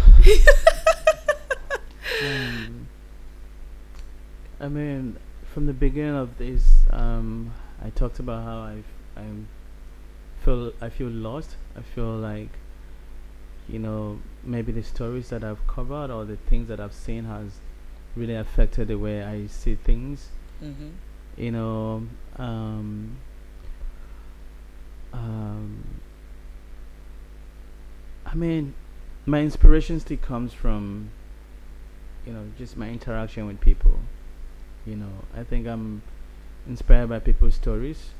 I 4.59 4.67
mean, 4.67 5.17
from 5.59 5.65
the 5.65 5.73
beginning 5.73 6.15
of 6.15 6.37
this, 6.37 6.85
um, 6.89 7.51
I 7.83 7.89
talked 7.89 8.19
about 8.19 8.45
how 8.45 8.59
i 8.59 8.81
I'm 9.17 9.49
feel 10.41 10.71
I 10.79 10.87
feel 10.87 11.09
lost. 11.09 11.57
I 11.75 11.81
feel 11.81 12.15
like 12.15 12.47
you 13.67 13.77
know 13.77 14.21
maybe 14.41 14.71
the 14.71 14.83
stories 14.83 15.27
that 15.31 15.43
I've 15.43 15.67
covered 15.67 16.11
or 16.11 16.23
the 16.23 16.37
things 16.37 16.69
that 16.69 16.79
I've 16.79 16.93
seen 16.93 17.25
has 17.25 17.59
really 18.15 18.35
affected 18.35 18.87
the 18.87 18.97
way 18.97 19.21
I 19.21 19.47
see 19.47 19.75
things. 19.75 20.29
Mm-hmm. 20.63 20.91
You 21.35 21.51
know, 21.51 22.07
um, 22.37 23.17
um, 25.11 25.83
I 28.25 28.33
mean, 28.33 28.75
my 29.25 29.41
inspiration 29.41 29.99
still 29.99 30.15
comes 30.19 30.53
from 30.53 31.09
you 32.25 32.31
know 32.31 32.45
just 32.57 32.77
my 32.77 32.87
interaction 32.89 33.45
with 33.45 33.59
people 33.59 33.99
you 34.85 34.95
know 34.95 35.11
i 35.35 35.43
think 35.43 35.67
i'm 35.67 36.01
inspired 36.67 37.09
by 37.09 37.19
people's 37.19 37.55
stories 37.55 38.11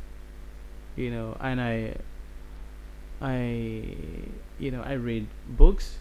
you 0.95 1.10
know 1.10 1.36
and 1.39 1.62
i 1.62 1.95
i 3.22 3.86
you 4.60 4.72
know 4.72 4.82
i 4.82 4.93
read 4.93 5.28
books 5.47 5.97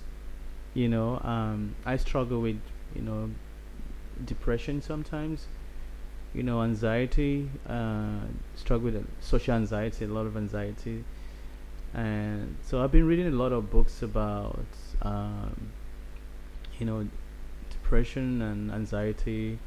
you 0.74 0.88
know 0.88 1.20
um 1.24 1.74
i 1.84 1.96
struggle 1.96 2.40
with 2.40 2.60
you 2.94 3.02
know 3.02 3.30
depression 4.24 4.82
sometimes 4.82 5.46
you 6.34 6.42
know 6.42 6.62
anxiety 6.62 7.48
uh 7.68 8.20
struggle 8.54 8.90
with 8.90 9.06
social 9.20 9.54
anxiety 9.54 10.04
a 10.04 10.08
lot 10.08 10.26
of 10.26 10.36
anxiety. 10.36 11.04
And 11.94 12.56
so 12.62 12.82
i've 12.82 12.92
been 12.92 13.06
reading 13.06 13.26
a 13.26 13.30
lot 13.30 13.52
of 13.52 13.70
books 13.70 14.02
about 14.02 14.66
um 15.02 15.72
you 16.78 16.84
know 16.84 17.08
depression 17.70 18.42
and 18.42 18.70
anxiety 18.70 19.58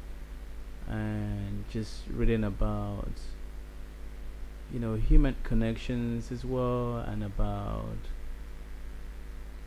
and 0.92 1.64
just 1.70 2.02
reading 2.10 2.44
about 2.44 3.12
you 4.72 4.78
know 4.78 4.94
human 4.94 5.36
connections 5.42 6.30
as 6.30 6.44
well 6.44 6.98
and 6.98 7.24
about 7.24 8.02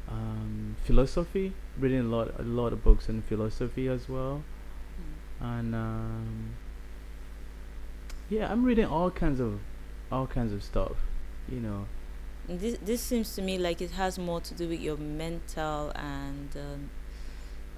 um, 0.08 0.76
philosophy. 0.84 1.54
Reading 1.80 2.00
a 2.00 2.04
lot 2.04 2.40
a 2.40 2.44
lot 2.44 2.74
of 2.74 2.84
books 2.84 3.10
on 3.10 3.22
philosophy 3.22 3.88
as 3.88 4.08
well. 4.08 4.44
Mm. 5.42 5.60
and 5.60 5.76
um, 5.76 6.52
yeah 8.30 8.50
i'm 8.50 8.64
reading 8.64 8.86
all 8.86 9.12
kinds 9.12 9.42
of 9.42 9.60
all 10.10 10.26
kinds 10.26 10.54
of 10.54 10.64
stuff 10.64 10.96
you 11.52 11.60
know. 11.60 11.86
This 12.48 12.78
this 12.82 13.02
seems 13.02 13.34
to 13.36 13.42
me 13.42 13.58
like 13.58 13.82
it 13.82 13.92
has 13.92 14.20
more 14.20 14.40
to 14.42 14.54
do 14.54 14.68
with 14.68 14.80
your 14.80 14.98
mental 14.98 15.92
and 15.96 16.50
um, 16.56 16.90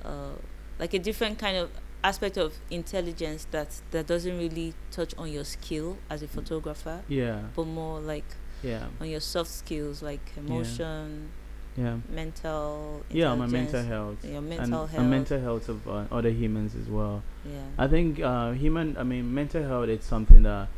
uh, 0.03 0.35
like 0.77 0.93
a 0.93 0.99
different 0.99 1.39
kind 1.39 1.57
of 1.57 1.69
aspect 2.03 2.37
of 2.37 2.53
intelligence 2.69 3.47
that 3.51 3.81
that 3.91 4.07
doesn't 4.07 4.37
really 4.37 4.73
touch 4.91 5.13
on 5.17 5.31
your 5.31 5.43
skill 5.43 5.97
as 6.09 6.21
a 6.23 6.27
photographer. 6.27 7.03
Yeah. 7.07 7.41
But 7.55 7.65
more 7.65 7.99
like 7.99 8.25
yeah 8.63 8.87
on 8.99 9.09
your 9.09 9.19
soft 9.19 9.49
skills 9.49 10.01
like 10.01 10.21
emotion. 10.37 11.29
Yeah. 11.77 11.97
Mental. 12.09 13.03
Yeah, 13.11 13.35
my 13.35 13.45
mental 13.45 13.83
health. 13.83 14.25
Your 14.25 14.41
mental 14.41 14.63
and, 14.63 14.73
health. 14.73 14.93
And 14.95 15.09
mental 15.11 15.39
health 15.39 15.69
of 15.69 15.87
uh, 15.87 16.05
other 16.11 16.31
humans 16.31 16.73
as 16.73 16.89
well. 16.89 17.21
Yeah. 17.45 17.61
I 17.77 17.87
think 17.87 18.19
uh, 18.19 18.51
human. 18.53 18.97
I 18.97 19.03
mean, 19.03 19.31
mental 19.31 19.61
health. 19.61 19.87
It's 19.87 20.07
something 20.07 20.41
that 20.41 20.69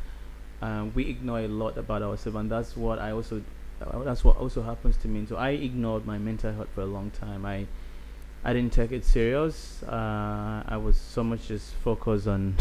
um, 0.62 0.92
we 0.94 1.10
ignore 1.10 1.40
a 1.40 1.48
lot 1.48 1.78
about 1.78 2.02
ourselves, 2.02 2.36
and 2.36 2.52
that's 2.52 2.76
what 2.76 3.00
I 3.00 3.12
also. 3.12 3.42
Uh, 3.82 4.04
that's 4.04 4.26
what 4.26 4.36
also 4.36 4.62
happens 4.62 4.98
to 4.98 5.08
me. 5.08 5.26
So 5.26 5.38
I 5.38 5.52
ignored 5.52 6.06
my 6.06 6.18
mental 6.18 6.52
health 6.52 6.68
for 6.76 6.82
a 6.82 6.86
long 6.86 7.12
time. 7.12 7.46
I 7.46 7.66
I 8.44 8.54
didn't 8.54 8.72
take 8.72 8.92
it 8.92 9.04
serious. 9.04 9.84
Uh, 9.84 10.64
I 10.66 10.78
was 10.78 10.96
so 10.96 11.24
much 11.24 11.48
just 11.48 11.74
focused 11.76 12.28
on, 12.28 12.56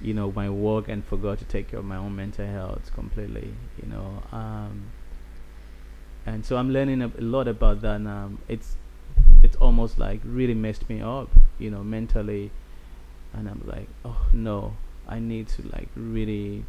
you 0.00 0.14
know, 0.14 0.30
my 0.32 0.48
work 0.48 0.88
and 0.88 1.04
forgot 1.04 1.38
to 1.38 1.44
take 1.44 1.70
care 1.70 1.80
of 1.80 1.84
my 1.84 1.96
own 1.96 2.14
mental 2.14 2.46
health 2.46 2.92
completely. 2.94 3.52
You 3.82 3.88
know, 3.88 4.22
um, 4.32 4.86
and 6.24 6.46
so 6.46 6.56
I'm 6.56 6.72
learning 6.72 7.02
a, 7.02 7.10
a 7.18 7.20
lot 7.20 7.48
about 7.48 7.80
that. 7.82 7.96
Um, 7.96 8.38
it's 8.48 8.76
it's 9.42 9.56
almost 9.56 9.98
like 9.98 10.20
really 10.24 10.54
messed 10.54 10.88
me 10.88 11.00
up, 11.00 11.30
you 11.58 11.70
know, 11.70 11.82
mentally. 11.82 12.52
And 13.32 13.48
I'm 13.48 13.62
like, 13.66 13.88
oh 14.04 14.26
no, 14.32 14.76
I 15.08 15.18
need 15.18 15.48
to 15.48 15.62
like 15.68 15.88
really. 15.96 16.64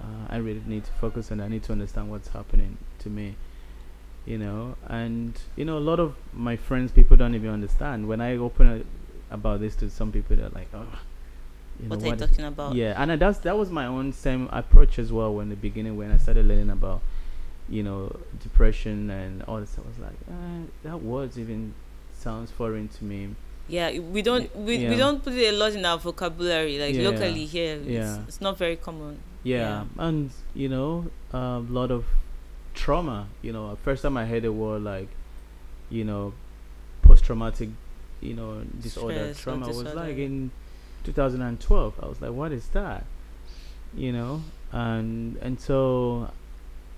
Uh, 0.00 0.26
I 0.28 0.36
really 0.38 0.62
need 0.66 0.84
to 0.84 0.92
focus 0.92 1.30
and 1.30 1.40
I 1.40 1.46
need 1.46 1.62
to 1.64 1.72
understand 1.72 2.10
what's 2.10 2.26
happening 2.26 2.78
to 2.98 3.08
me 3.08 3.36
you 4.26 4.38
know? 4.38 4.76
And 4.86 5.38
you 5.56 5.64
know 5.64 5.78
a 5.78 5.86
lot 5.90 6.00
of 6.00 6.14
my 6.32 6.56
friends 6.56 6.92
people 6.92 7.16
don't 7.16 7.34
even 7.34 7.50
understand. 7.50 8.08
When 8.08 8.20
i 8.20 8.36
open 8.36 8.66
a, 9.30 9.34
about 9.34 9.60
this 9.60 9.74
to 9.76 9.90
some 9.90 10.12
people 10.12 10.36
they're 10.36 10.48
like 10.50 10.68
oh 10.74 10.86
you 11.80 11.88
know, 11.88 11.96
what, 11.96 12.02
what 12.02 12.06
are 12.06 12.14
you 12.14 12.26
talking 12.26 12.44
about? 12.44 12.74
Yeah 12.74 12.94
and 12.96 13.20
that's 13.20 13.38
that 13.40 13.56
was 13.56 13.70
my 13.70 13.86
own 13.86 14.12
same 14.12 14.48
approach 14.52 14.98
as 14.98 15.12
well 15.12 15.34
when 15.34 15.48
the 15.48 15.56
beginning 15.56 15.96
when 15.96 16.12
i 16.12 16.18
started 16.18 16.46
learning 16.46 16.70
about 16.70 17.00
you 17.68 17.82
know 17.82 18.14
depression 18.42 19.10
and 19.10 19.42
all 19.44 19.60
this. 19.60 19.76
I 19.78 19.88
was 19.88 19.98
like 19.98 20.18
eh, 20.28 20.66
that 20.82 21.02
words 21.02 21.38
even 21.38 21.74
sounds 22.16 22.50
foreign 22.50 22.88
to 22.88 23.04
me. 23.04 23.34
Yeah 23.68 23.98
we 23.98 24.20
don't 24.22 24.54
we, 24.54 24.76
yeah. 24.76 24.90
we 24.90 24.96
don't 24.96 25.22
put 25.22 25.32
it 25.32 25.54
a 25.54 25.56
lot 25.56 25.72
in 25.72 25.84
our 25.84 25.98
vocabulary 25.98 26.78
like 26.78 26.94
yeah. 26.94 27.08
locally 27.08 27.46
here 27.46 27.78
yeah. 27.78 28.18
it's, 28.18 28.28
it's, 28.28 28.40
not 28.40 28.58
very 28.58 28.76
common. 28.76 29.18
Yeah, 29.42 29.84
yeah. 29.96 30.06
and 30.06 30.30
you 30.54 30.68
know 30.68 31.06
a 31.32 31.58
lot 31.58 31.90
of 31.90 32.04
trauma. 32.74 33.28
You 33.42 33.52
know, 33.52 33.76
first 33.82 34.02
time 34.02 34.16
I 34.16 34.26
heard 34.26 34.42
the 34.42 34.52
word 34.52 34.82
like, 34.82 35.08
you 35.90 36.04
know, 36.04 36.34
post 37.02 37.24
traumatic, 37.24 37.70
you 38.20 38.34
know, 38.34 38.62
disorder 38.80 39.32
Stress 39.32 39.40
trauma 39.40 39.66
disorder. 39.66 39.90
was 39.90 39.96
like 39.96 40.16
in 40.16 40.50
2012. 41.04 41.94
I 42.02 42.06
was 42.06 42.20
like, 42.20 42.32
what 42.32 42.52
is 42.52 42.68
that? 42.68 43.04
You 43.96 44.12
know, 44.12 44.42
and 44.72 45.36
and 45.38 45.60
so 45.60 46.30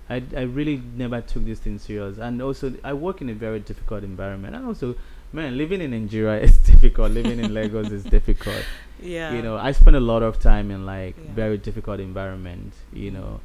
I, 0.09 0.23
I 0.35 0.41
really 0.41 0.81
never 0.95 1.21
took 1.21 1.45
this 1.45 1.59
thing 1.59 1.79
serious. 1.79 2.17
And 2.17 2.41
also, 2.41 2.73
I 2.83 2.93
work 2.93 3.21
in 3.21 3.29
a 3.29 3.33
very 3.33 3.59
difficult 3.59 4.03
environment. 4.03 4.55
And 4.55 4.65
also, 4.65 4.95
man, 5.33 5.57
living 5.57 5.81
in 5.81 5.91
Nigeria 5.91 6.41
is 6.43 6.57
difficult. 6.57 7.11
living 7.11 7.39
in 7.39 7.53
Lagos 7.53 7.91
is 7.91 8.03
difficult. 8.03 8.63
Yeah. 8.99 9.31
You 9.35 9.43
know, 9.43 9.57
I 9.57 9.73
spend 9.73 9.95
a 9.95 9.99
lot 9.99 10.23
of 10.23 10.39
time 10.39 10.71
in 10.71 10.87
like 10.87 11.15
yeah. 11.17 11.31
very 11.35 11.59
difficult 11.59 11.99
environment. 11.99 12.73
You 12.91 13.11
know, 13.11 13.39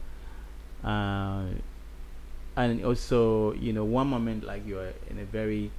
uh, 0.82 1.42
and 2.56 2.84
also 2.84 3.52
you 3.54 3.72
know 3.72 3.84
one 3.84 4.06
moment 4.06 4.44
like 4.44 4.66
you're 4.66 4.92
in 5.10 5.18
a 5.18 5.24
very 5.24 5.70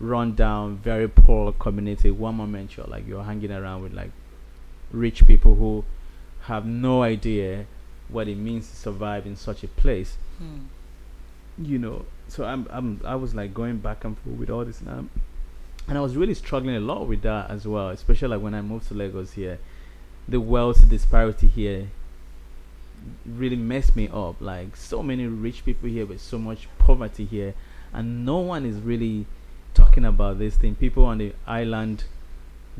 run 0.00 0.34
down 0.34 0.76
very 0.76 1.08
poor 1.08 1.52
community 1.52 2.10
one 2.10 2.34
moment 2.34 2.76
you're 2.76 2.86
like 2.86 3.06
you're 3.06 3.24
hanging 3.24 3.50
around 3.50 3.82
with 3.82 3.92
like 3.92 4.10
rich 4.92 5.26
people 5.26 5.54
who 5.54 5.84
have 6.42 6.66
no 6.66 7.02
idea 7.02 7.66
what 8.08 8.28
it 8.28 8.36
means 8.36 8.68
to 8.68 8.76
survive 8.76 9.26
in 9.26 9.34
such 9.34 9.64
a 9.64 9.68
place 9.68 10.16
hmm. 10.38 10.60
you 11.58 11.78
know 11.78 12.04
so 12.28 12.44
i'm 12.44 12.66
i'm 12.70 13.00
i 13.04 13.14
was 13.14 13.34
like 13.34 13.52
going 13.52 13.78
back 13.78 14.04
and 14.04 14.16
forth 14.18 14.36
with 14.36 14.50
all 14.50 14.64
this 14.64 14.80
now 14.82 15.04
and 15.88 15.98
i 15.98 16.00
was 16.00 16.16
really 16.16 16.34
struggling 16.34 16.76
a 16.76 16.80
lot 16.80 17.06
with 17.06 17.22
that 17.22 17.50
as 17.50 17.66
well 17.66 17.88
especially 17.88 18.28
like 18.28 18.40
when 18.40 18.54
i 18.54 18.60
moved 18.60 18.86
to 18.86 18.94
lagos 18.94 19.32
here 19.32 19.58
the 20.28 20.40
wealth 20.40 20.88
disparity 20.88 21.46
here 21.46 21.88
really 23.26 23.56
messed 23.56 23.96
me 23.96 24.08
up. 24.08 24.40
Like 24.40 24.76
so 24.76 25.02
many 25.02 25.26
rich 25.26 25.64
people 25.64 25.88
here, 25.88 26.06
but 26.06 26.20
so 26.20 26.38
much 26.38 26.68
poverty 26.78 27.24
here, 27.24 27.54
and 27.92 28.24
no 28.24 28.38
one 28.38 28.64
is 28.64 28.80
really 28.80 29.26
talking 29.74 30.04
about 30.04 30.38
this 30.38 30.56
thing. 30.56 30.74
People 30.74 31.04
on 31.04 31.18
the 31.18 31.32
island 31.46 32.04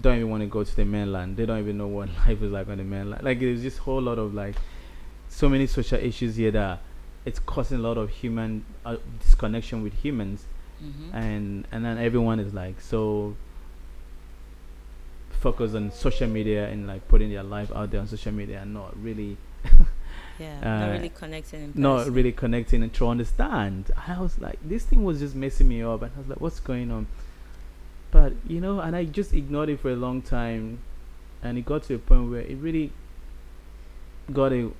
don't 0.00 0.16
even 0.16 0.30
want 0.30 0.42
to 0.42 0.46
go 0.46 0.64
to 0.64 0.76
the 0.76 0.84
mainland. 0.84 1.36
They 1.36 1.46
don't 1.46 1.58
even 1.58 1.78
know 1.78 1.86
what 1.86 2.08
life 2.26 2.42
is 2.42 2.52
like 2.52 2.68
on 2.68 2.78
the 2.78 2.84
mainland. 2.84 3.22
Like 3.22 3.40
there's 3.40 3.62
just 3.62 3.78
a 3.78 3.82
whole 3.82 4.02
lot 4.02 4.18
of 4.18 4.34
like 4.34 4.56
so 5.28 5.48
many 5.48 5.66
social 5.66 5.98
issues 5.98 6.36
here 6.36 6.50
that 6.52 6.80
it's 7.24 7.38
causing 7.38 7.78
a 7.78 7.82
lot 7.82 7.96
of 7.96 8.10
human 8.10 8.64
uh, 8.84 8.96
disconnection 9.20 9.82
with 9.82 9.94
humans, 9.94 10.44
mm-hmm. 10.82 11.16
and 11.16 11.66
and 11.72 11.84
then 11.84 11.98
everyone 11.98 12.38
is 12.40 12.52
like 12.52 12.80
so 12.80 13.34
focused 15.40 15.74
on 15.74 15.90
social 15.92 16.28
media 16.28 16.68
and 16.68 16.86
like 16.86 17.06
putting 17.08 17.30
their 17.30 17.42
life 17.42 17.70
out 17.74 17.90
there 17.90 18.00
on 18.00 18.06
social 18.06 18.32
media 18.32 18.60
and 18.62 18.72
not 18.72 18.96
really 19.02 19.36
yeah, 20.38 20.58
uh, 20.62 20.86
not 20.86 20.92
really 20.92 21.08
connecting. 21.10 21.72
Not 21.74 22.08
really 22.08 22.32
connecting 22.32 22.82
and 22.82 22.92
to 22.94 23.08
understand. 23.08 23.90
I 24.08 24.20
was 24.20 24.38
like, 24.38 24.58
this 24.64 24.84
thing 24.84 25.04
was 25.04 25.20
just 25.20 25.34
messing 25.34 25.68
me 25.68 25.82
up, 25.82 26.02
and 26.02 26.12
I 26.14 26.18
was 26.18 26.28
like, 26.28 26.40
what's 26.40 26.60
going 26.60 26.90
on? 26.90 27.06
But 28.10 28.32
you 28.46 28.60
know, 28.60 28.80
and 28.80 28.96
I 28.96 29.04
just 29.04 29.32
ignored 29.32 29.68
it 29.68 29.80
for 29.80 29.90
a 29.90 29.96
long 29.96 30.22
time, 30.22 30.78
and 31.42 31.58
it 31.58 31.64
got 31.64 31.84
to 31.84 31.94
a 31.94 31.98
point 31.98 32.30
where 32.30 32.40
it 32.40 32.56
really 32.56 32.92
got 34.32 34.52
a 34.52 34.70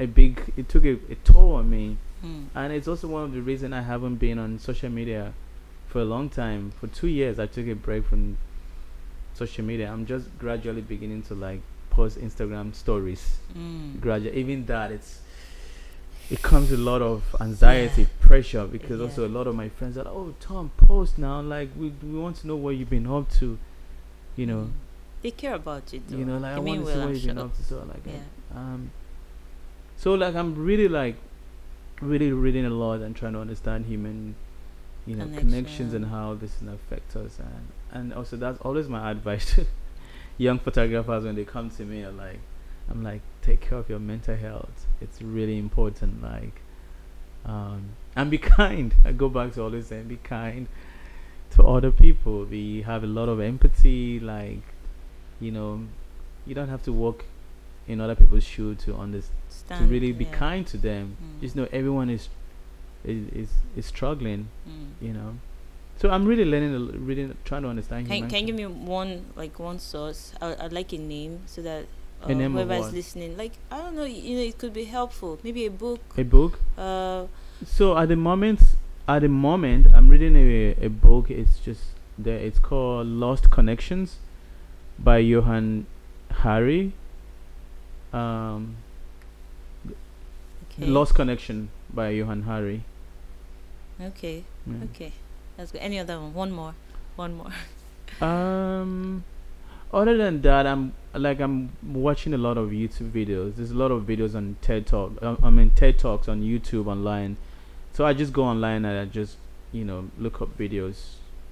a 0.00 0.06
big. 0.06 0.52
It 0.56 0.68
took 0.68 0.84
a, 0.84 0.98
a 1.10 1.14
toll 1.24 1.54
on 1.54 1.70
me, 1.70 1.96
mm. 2.24 2.46
and 2.54 2.72
it's 2.72 2.88
also 2.88 3.08
one 3.08 3.24
of 3.24 3.32
the 3.32 3.42
reasons 3.42 3.74
I 3.74 3.82
haven't 3.82 4.16
been 4.16 4.38
on 4.38 4.58
social 4.58 4.90
media 4.90 5.32
for 5.88 6.00
a 6.00 6.04
long 6.04 6.28
time. 6.28 6.72
For 6.80 6.88
two 6.88 7.08
years, 7.08 7.38
I 7.38 7.46
took 7.46 7.66
a 7.68 7.74
break 7.74 8.04
from 8.04 8.38
social 9.34 9.64
media. 9.64 9.90
I'm 9.90 10.06
just 10.06 10.26
gradually 10.38 10.82
beginning 10.82 11.22
to 11.24 11.34
like 11.34 11.60
post 11.92 12.18
Instagram 12.18 12.74
stories. 12.74 13.36
Mm. 13.56 14.00
Gradually, 14.00 14.36
even 14.36 14.66
that 14.66 14.90
it's 14.90 15.20
it 16.30 16.40
comes 16.40 16.70
with 16.70 16.80
a 16.80 16.82
lot 16.82 17.02
of 17.02 17.36
anxiety, 17.40 18.02
yeah. 18.02 18.08
pressure 18.20 18.66
because 18.66 18.98
yeah. 18.98 19.06
also 19.06 19.26
a 19.26 19.32
lot 19.38 19.46
of 19.46 19.54
my 19.54 19.68
friends 19.68 19.98
are 19.98 20.04
like, 20.04 20.14
"Oh, 20.14 20.34
Tom, 20.40 20.70
post 20.76 21.18
now! 21.18 21.40
Like 21.40 21.68
we 21.76 21.92
we 22.02 22.18
want 22.18 22.36
to 22.36 22.46
know 22.46 22.56
what 22.56 22.76
you've 22.76 22.90
been 22.90 23.06
up 23.06 23.30
to," 23.40 23.58
you 24.36 24.46
know. 24.46 24.70
They 25.20 25.30
care 25.30 25.54
about 25.54 25.92
you, 25.92 26.00
Though. 26.08 26.16
You 26.16 26.24
know, 26.24 26.38
like 26.38 26.54
they 26.54 26.60
I 26.60 26.64
want 26.64 26.86
to 26.86 26.92
see 26.92 26.98
what 26.98 27.14
you've 27.14 27.26
been 27.26 27.38
up 27.38 27.56
to. 27.56 27.62
So 27.62 27.76
like, 27.86 28.06
yeah. 28.06 28.58
um, 28.58 28.90
so 29.96 30.14
like 30.14 30.34
I'm 30.34 30.54
really 30.54 30.88
like 30.88 31.16
really 32.00 32.32
reading 32.32 32.64
a 32.64 32.70
lot 32.70 33.00
and 33.00 33.14
trying 33.14 33.34
to 33.34 33.40
understand 33.40 33.86
human 33.86 34.34
you 35.06 35.16
know 35.16 35.24
Connection. 35.24 35.48
connections 35.48 35.94
and 35.94 36.06
how 36.06 36.34
this 36.34 36.58
can 36.58 36.68
affect 36.68 37.16
us 37.16 37.38
and 37.38 37.66
and 37.92 38.14
also 38.14 38.36
that's 38.36 38.60
always 38.62 38.88
my 38.88 39.10
advice 39.14 39.60
young 40.38 40.58
photographers 40.58 41.24
when 41.24 41.34
they 41.34 41.44
come 41.44 41.70
to 41.70 41.84
me 41.84 42.02
are 42.02 42.12
like 42.12 42.40
i'm 42.90 43.02
like 43.02 43.20
take 43.42 43.60
care 43.60 43.78
of 43.78 43.88
your 43.88 43.98
mental 43.98 44.36
health 44.36 44.86
it's 45.00 45.20
really 45.22 45.58
important 45.58 46.22
like 46.22 46.62
um, 47.44 47.90
and 48.14 48.30
be 48.30 48.38
kind. 48.58 48.94
I 49.04 49.12
go 49.12 49.28
back 49.28 49.52
to 49.52 49.62
always 49.62 49.86
saying 49.86 50.08
be 50.08 50.16
kind 50.16 50.68
to 51.52 51.64
other 51.64 51.90
people. 51.90 52.44
We 52.44 52.82
have 52.82 53.04
a 53.04 53.06
lot 53.06 53.28
of 53.28 53.40
empathy. 53.40 54.20
Like, 54.20 54.62
you 55.40 55.50
know, 55.50 55.86
you 56.46 56.54
don't 56.54 56.68
have 56.68 56.82
to 56.84 56.92
walk 56.92 57.24
in 57.88 58.00
other 58.00 58.14
people's 58.14 58.44
shoes 58.44 58.78
to 58.84 58.96
understand 58.96 59.80
to 59.80 59.92
really 59.92 60.12
be 60.12 60.24
yeah. 60.24 60.32
kind 60.32 60.66
to 60.68 60.76
them. 60.76 61.16
Mm. 61.22 61.40
Just 61.40 61.56
know 61.56 61.68
everyone 61.72 62.10
is 62.10 62.28
is 63.04 63.28
is, 63.32 63.48
is 63.76 63.86
struggling. 63.86 64.48
Mm. 64.68 65.06
You 65.06 65.12
know. 65.12 65.34
So 66.02 66.10
I'm 66.10 66.26
really 66.26 66.44
learning, 66.44 67.06
really 67.06 67.32
trying 67.44 67.62
to 67.62 67.68
understand. 67.68 68.08
Can, 68.08 68.28
can 68.28 68.40
you 68.40 68.46
give 68.46 68.56
me 68.56 68.66
one 68.66 69.24
like 69.36 69.60
one 69.60 69.78
source? 69.78 70.32
I, 70.42 70.56
I'd 70.58 70.72
like 70.72 70.92
a 70.92 70.98
name 70.98 71.42
so 71.46 71.62
that 71.62 71.84
uh, 72.24 72.26
whoever 72.26 72.74
is 72.74 72.92
listening, 72.92 73.36
like 73.36 73.52
I 73.70 73.78
don't 73.78 73.94
know, 73.94 74.02
you 74.02 74.34
know, 74.34 74.42
it 74.42 74.58
could 74.58 74.72
be 74.72 74.82
helpful. 74.82 75.38
Maybe 75.44 75.64
a 75.64 75.70
book. 75.70 76.00
A 76.18 76.24
book. 76.24 76.58
Uh. 76.76 77.26
So 77.64 77.96
at 77.96 78.08
the 78.08 78.16
moment, 78.16 78.62
at 79.06 79.20
the 79.20 79.28
moment, 79.28 79.94
I'm 79.94 80.08
reading 80.08 80.34
a 80.34 80.74
a 80.84 80.88
book. 80.90 81.30
It's 81.30 81.60
just 81.60 81.84
there. 82.18 82.38
It's 82.38 82.58
called 82.58 83.06
Lost 83.06 83.52
Connections, 83.52 84.18
by 84.98 85.18
Johann 85.18 85.86
Hari. 86.32 86.94
Um. 88.12 88.74
Okay. 89.86 90.84
Lost 90.86 91.14
Connection 91.14 91.70
by 91.94 92.08
Johann 92.08 92.42
Hari. 92.42 92.82
Okay. 94.00 94.42
Yeah. 94.66 94.84
Okay. 94.90 95.12
That's 95.62 95.70
good. 95.70 95.78
Any 95.78 96.00
other 96.00 96.18
one? 96.18 96.34
One 96.34 96.50
more. 96.50 96.74
One 97.14 97.34
more. 97.34 97.52
um, 98.28 99.22
other 99.92 100.16
than 100.16 100.42
that, 100.42 100.66
I'm 100.66 100.92
like 101.14 101.38
I'm 101.38 101.70
watching 101.84 102.34
a 102.34 102.36
lot 102.36 102.58
of 102.58 102.70
YouTube 102.70 103.12
videos. 103.12 103.54
There's 103.54 103.70
a 103.70 103.76
lot 103.76 103.92
of 103.92 104.02
videos 104.02 104.34
on 104.34 104.56
TED 104.60 104.88
Talk. 104.88 105.12
Uh, 105.22 105.36
I 105.40 105.50
mean 105.50 105.70
TED 105.70 106.00
Talks 106.00 106.26
on 106.26 106.42
YouTube 106.42 106.88
online. 106.88 107.36
So 107.92 108.04
I 108.04 108.12
just 108.12 108.32
go 108.32 108.42
online 108.42 108.84
and 108.84 108.98
I 108.98 109.04
just 109.04 109.36
you 109.70 109.84
know 109.84 110.10
look 110.18 110.42
up 110.42 110.58
videos, 110.58 110.96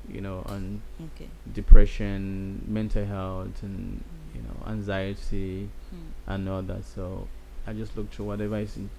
you 0.09 0.21
know, 0.21 0.43
on 0.47 0.83
okay. 1.15 1.31
depression, 1.55 2.65
mental 2.67 3.05
health, 3.07 3.63
and 3.63 4.03
you 4.35 4.43
know 4.43 4.73
anxiety 4.73 5.71
hmm. 5.91 6.33
and 6.33 6.49
all 6.49 6.63
that. 6.63 6.85
So 6.85 7.29
I 7.65 7.75
just 7.75 7.97
look 7.97 8.11
through 8.11 8.27
whatever 8.27 8.59
is, 8.59 8.77
in, 8.77 8.91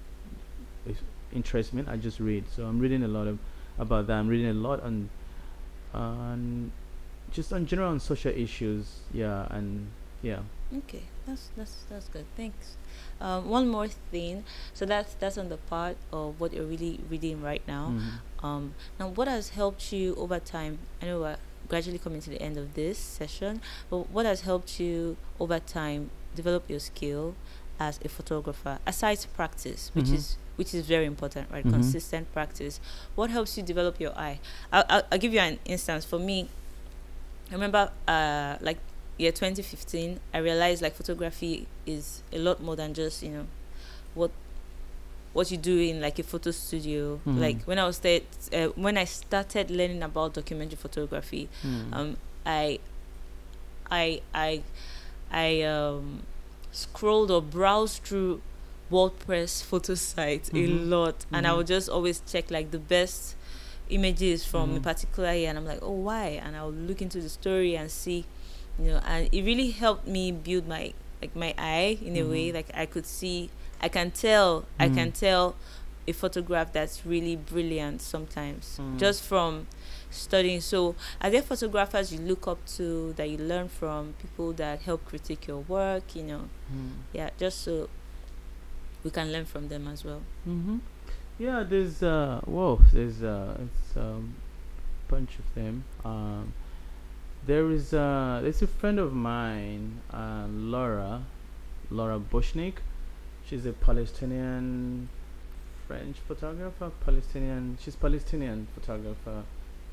is 0.87 0.99
interests 1.33 1.73
me. 1.73 1.83
I 1.85 1.97
just 1.97 2.21
read. 2.21 2.45
So 2.55 2.65
I'm 2.65 2.79
reading 2.79 3.03
a 3.03 3.09
lot 3.09 3.27
of 3.27 3.37
about 3.77 4.07
that. 4.07 4.13
I'm 4.13 4.27
reading 4.27 4.49
a 4.49 4.53
lot 4.53 4.81
on 4.83 5.09
on 5.93 6.71
just 7.31 7.53
on 7.53 7.65
general 7.65 7.91
on 7.91 7.99
social 7.99 8.31
issues. 8.31 8.99
Yeah, 9.13 9.47
and 9.49 9.87
yeah. 10.21 10.39
Okay, 10.75 11.03
that's 11.27 11.49
that's 11.55 11.83
that's 11.89 12.07
good. 12.07 12.25
Thanks. 12.37 12.75
Um, 13.19 13.49
one 13.49 13.67
more 13.67 13.87
thing. 13.87 14.43
So 14.73 14.85
that's 14.85 15.13
that's 15.15 15.37
on 15.37 15.49
the 15.49 15.57
part 15.57 15.97
of 16.11 16.39
what 16.39 16.53
you're 16.53 16.65
really 16.65 16.99
reading 17.09 17.41
right 17.41 17.61
now. 17.67 17.93
Mm-hmm. 17.93 18.45
Um, 18.45 18.73
now, 18.99 19.09
what 19.09 19.27
has 19.27 19.49
helped 19.49 19.91
you 19.91 20.15
over 20.15 20.39
time? 20.39 20.79
I 21.01 21.05
know 21.05 21.19
we're 21.19 21.37
gradually 21.67 21.99
coming 21.99 22.21
to 22.21 22.29
the 22.29 22.41
end 22.41 22.57
of 22.57 22.73
this 22.73 22.97
session, 22.97 23.61
but 23.89 24.09
what 24.09 24.25
has 24.25 24.41
helped 24.41 24.79
you 24.79 25.17
over 25.39 25.59
time 25.59 26.09
develop 26.35 26.69
your 26.69 26.79
skill 26.79 27.35
as 27.79 27.99
a 28.03 28.09
photographer 28.09 28.79
aside 28.85 29.25
practice, 29.35 29.91
which 29.93 30.05
mm-hmm. 30.05 30.15
is 30.15 30.37
which 30.55 30.73
is 30.73 30.85
very 30.85 31.05
important, 31.05 31.49
right? 31.51 31.63
Mm-hmm. 31.63 31.73
Consistent 31.73 32.31
practice. 32.33 32.79
What 33.15 33.29
helps 33.29 33.57
you 33.57 33.63
develop 33.63 33.99
your 33.99 34.17
eye? 34.17 34.39
I'll, 34.71 34.85
I'll, 34.89 35.03
I'll 35.11 35.17
give 35.17 35.33
you 35.33 35.39
an 35.39 35.59
instance. 35.65 36.05
For 36.05 36.19
me, 36.19 36.49
I 37.49 37.53
remember 37.53 37.91
uh, 38.07 38.57
like 38.61 38.77
year 39.17 39.31
2015, 39.31 40.19
I 40.33 40.37
realized 40.39 40.81
like 40.81 40.95
photography 40.95 41.67
is 41.85 42.23
a 42.31 42.37
lot 42.39 42.61
more 42.61 42.75
than 42.75 42.93
just, 42.93 43.23
you 43.23 43.29
know, 43.29 43.47
what 44.13 44.31
what 45.33 45.49
you 45.49 45.57
do 45.57 45.79
in 45.79 46.01
like 46.01 46.19
a 46.19 46.23
photo 46.23 46.51
studio. 46.51 47.19
Mm. 47.25 47.39
Like 47.39 47.63
when 47.63 47.79
I 47.79 47.85
was 47.85 47.99
there, 47.99 48.21
uh, 48.53 48.67
when 48.75 48.97
I 48.97 49.05
started 49.05 49.71
learning 49.71 50.03
about 50.03 50.33
documentary 50.33 50.75
photography, 50.75 51.47
mm. 51.63 51.93
um, 51.93 52.17
I, 52.45 52.79
I, 53.89 54.21
I, 54.33 54.63
I 55.31 55.61
um, 55.61 56.23
scrolled 56.71 57.31
or 57.31 57.41
browsed 57.41 58.03
through 58.03 58.41
World 58.91 59.17
Press 59.19 59.61
Photo 59.61 59.95
sites 59.95 60.49
mm-hmm. 60.49 60.57
a 60.57 60.95
lot, 60.95 61.19
mm-hmm. 61.19 61.35
and 61.35 61.47
I 61.47 61.49
mm-hmm. 61.49 61.57
would 61.57 61.67
just 61.67 61.89
always 61.89 62.21
check 62.29 62.51
like 62.51 62.71
the 62.71 62.79
best 62.79 63.35
images 63.89 64.45
from 64.45 64.69
mm-hmm. 64.69 64.77
a 64.77 64.81
particular 64.81 65.33
year, 65.33 65.49
and 65.49 65.57
I'm 65.57 65.65
like, 65.65 65.79
oh, 65.81 65.91
why? 65.91 66.41
And 66.43 66.55
I'll 66.55 66.71
look 66.71 67.01
into 67.01 67.19
the 67.21 67.29
story 67.29 67.75
and 67.75 67.89
see, 67.89 68.25
you 68.77 68.89
know, 68.89 69.01
and 69.05 69.29
it 69.31 69.43
really 69.43 69.71
helped 69.71 70.07
me 70.07 70.31
build 70.31 70.67
my 70.67 70.93
like 71.21 71.35
my 71.35 71.53
eye 71.57 71.97
in 72.03 72.17
a 72.17 72.23
way, 72.23 72.47
mm-hmm. 72.47 72.57
like 72.57 72.71
I 72.73 72.85
could 72.85 73.05
see, 73.05 73.49
I 73.79 73.89
can 73.89 74.11
tell, 74.11 74.65
I 74.79 74.87
can 74.87 75.11
mm-hmm. 75.11 75.19
tell 75.19 75.55
a 76.07 76.13
photograph 76.13 76.73
that's 76.73 77.05
really 77.05 77.35
brilliant 77.35 78.01
sometimes 78.01 78.79
just 78.97 79.23
from 79.23 79.67
studying. 80.09 80.61
So, 80.61 80.95
are 81.21 81.29
there 81.29 81.41
photographers 81.41 82.11
you 82.11 82.19
look 82.19 82.47
up 82.47 82.65
to 82.77 83.13
that 83.13 83.29
you 83.29 83.37
learn 83.37 83.69
from? 83.69 84.13
People 84.21 84.53
that 84.53 84.81
help 84.81 85.05
critique 85.05 85.47
your 85.47 85.59
work, 85.59 86.15
you 86.15 86.23
know? 86.23 86.49
Mm. 86.73 86.91
Yeah, 87.13 87.29
just 87.37 87.61
so 87.61 87.89
we 89.03 89.11
can 89.11 89.31
learn 89.31 89.45
from 89.45 89.67
them 89.67 89.87
as 89.87 90.03
well. 90.03 90.21
Mm-hmm. 90.47 90.77
Yeah, 91.39 91.63
there's 91.63 92.03
uh, 92.03 92.41
whoa, 92.45 92.79
there's 92.93 93.23
uh, 93.23 93.57
it's 93.59 93.95
a 93.95 94.01
um, 94.01 94.35
bunch 95.07 95.37
of 95.39 95.55
them. 95.55 95.83
Um, 96.05 96.53
there 97.45 97.71
is 97.71 97.93
uh, 97.93 98.39
there's 98.43 98.61
a 98.61 98.67
friend 98.67 98.99
of 98.99 99.13
mine, 99.13 100.01
uh, 100.13 100.45
Laura, 100.49 101.23
Laura 101.89 102.19
Boushnak. 102.19 102.75
She's 103.45 103.65
a 103.65 103.73
Palestinian 103.73 105.09
French 105.87 106.17
photographer. 106.27 106.91
Palestinian. 107.03 107.77
She's 107.81 107.95
Palestinian 107.95 108.67
photographer 108.75 109.43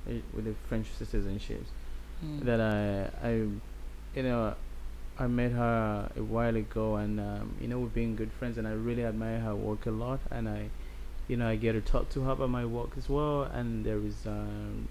eh, 0.09 0.21
with 0.35 0.47
a 0.47 0.55
French 0.69 0.87
citizenship. 0.99 1.65
Mm. 2.25 2.45
That 2.45 2.61
I 2.61 3.27
I, 3.27 3.33
you 4.15 4.23
know, 4.23 4.55
I 5.21 5.27
met 5.27 5.53
her 5.53 6.11
a 6.17 6.23
while 6.23 6.57
ago, 6.57 6.97
and 6.97 7.19
um, 7.19 7.57
you 7.61 7.69
know 7.69 7.79
we've 7.81 7.95
been 7.95 8.15
good 8.15 8.31
friends, 8.33 8.57
and 8.57 8.69
I 8.69 8.73
really 8.73 9.05
admire 9.05 9.41
her 9.41 9.55
work 9.55 9.87
a 9.87 9.91
lot, 9.91 10.21
and 10.31 10.49
I, 10.49 10.71
you 11.27 11.37
know, 11.37 11.49
I 11.49 11.57
get 11.57 11.73
to 11.73 11.81
talk 11.81 12.09
to 12.11 12.23
her 12.23 12.33
about 12.33 12.51
my 12.51 12.65
work 12.65 12.91
as 12.97 13.09
well. 13.09 13.43
And 13.43 13.85
there 13.85 13.99
is 13.99 14.27
um, 14.27 14.89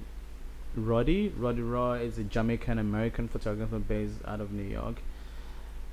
Ruddy. 0.75 1.29
Ruddy 1.29 1.61
Roye 1.61 2.01
is 2.01 2.17
a 2.17 2.23
Jamaican 2.23 2.77
American 2.77 3.27
photographer 3.27 3.79
based 3.79 4.19
out 4.25 4.41
of 4.41 4.51
New 4.51 4.69
York. 4.69 4.97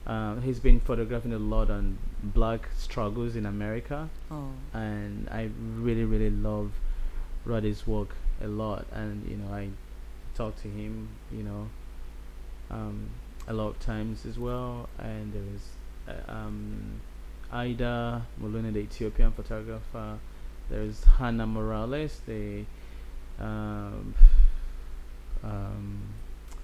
Um, 0.07 0.43
he's 0.43 0.61
been 0.61 0.80
photographing 0.80 1.32
a 1.32 1.39
lot 1.39 1.70
on 1.70 1.97
black 2.22 2.68
struggles 2.76 3.37
in 3.37 3.47
America, 3.47 4.11
oh. 4.30 4.51
and 4.74 5.28
I 5.30 5.49
really 5.78 6.05
really 6.05 6.30
love 6.30 6.72
Ruddy's 7.45 7.87
work 7.87 8.16
a 8.43 8.49
lot. 8.49 8.87
And 8.93 9.28
you 9.28 9.37
know, 9.37 9.55
I 9.55 9.68
talk 10.35 10.61
to 10.62 10.68
him, 10.68 11.09
you 11.32 11.45
know. 11.45 11.68
Um, 12.70 13.11
a 13.47 13.53
lot 13.53 13.68
of 13.68 13.80
times 13.80 14.26
as 14.26 14.38
well. 14.38 14.88
And 14.99 15.32
there 15.32 15.42
is 15.55 15.62
uh, 16.09 16.32
um, 16.32 17.01
Aida 17.53 18.26
Muluneh, 18.42 18.72
the 18.72 18.80
Ethiopian 18.80 19.32
photographer. 19.32 20.18
There's 20.70 21.05
Hannah 21.05 21.47
Morales, 21.47 22.20
the 22.26 22.64
um, 23.38 24.14
um, 25.42 26.03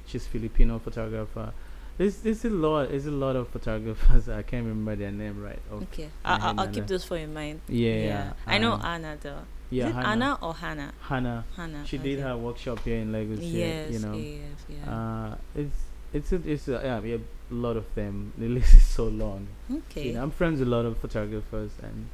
she's 0.07 0.26
Filipino 0.26 0.78
photographer. 0.78 1.53
There's 1.99 2.16
there's 2.18 2.45
a 2.47 2.51
lot 2.51 2.89
there's 2.89 3.07
a 3.07 3.11
lot 3.11 3.37
of 3.37 3.49
photographers. 3.49 4.28
I 4.28 4.43
can't 4.43 4.66
remember 4.66 4.97
their 4.97 5.11
name 5.11 5.43
right. 5.43 5.59
Okay, 5.70 6.09
I'll, 6.24 6.61
I'll 6.61 6.68
keep 6.68 6.87
those 6.87 7.05
for 7.05 7.16
in 7.16 7.35
mind. 7.35 7.61
Yeah, 7.68 7.95
yeah. 7.95 8.33
I 8.47 8.59
know 8.59 8.72
um, 8.72 8.85
Anna 8.85 9.18
though. 9.20 9.43
Yeah, 9.68 9.85
Is 9.85 9.91
it 9.91 9.95
Hannah. 9.95 10.09
Anna 10.09 10.39
or 10.43 10.55
Hannah? 10.55 10.93
Hannah. 11.03 11.45
Hannah. 11.57 11.87
She 11.87 11.99
okay. 11.99 12.16
did 12.16 12.20
her 12.20 12.37
workshop 12.37 12.81
here 12.85 12.97
in 12.97 13.12
Lagos. 13.12 13.39
Yes, 13.39 13.93
you 13.93 13.99
know. 14.01 14.14
Yes, 14.14 14.43
yeah. 14.68 14.93
Uh, 14.93 15.37
it's 15.55 15.76
it's 16.13 16.33
a, 16.33 16.37
it's 16.45 16.69
a, 16.69 16.81
yeah, 16.83 17.01
yeah, 17.01 17.17
a 17.17 17.55
lot 17.55 17.77
of 17.77 17.95
them. 17.95 18.33
The 18.39 18.49
list 18.49 18.75
is 18.75 18.85
so 18.85 19.05
long. 19.05 19.49
Okay. 19.71 20.09
You 20.09 20.13
know, 20.15 20.23
I'm 20.23 20.31
friends 20.31 20.61
with 20.61 20.69
a 20.69 20.71
lot 20.71 20.85
of 20.85 20.99
photographers 20.99 21.73
and 21.83 22.09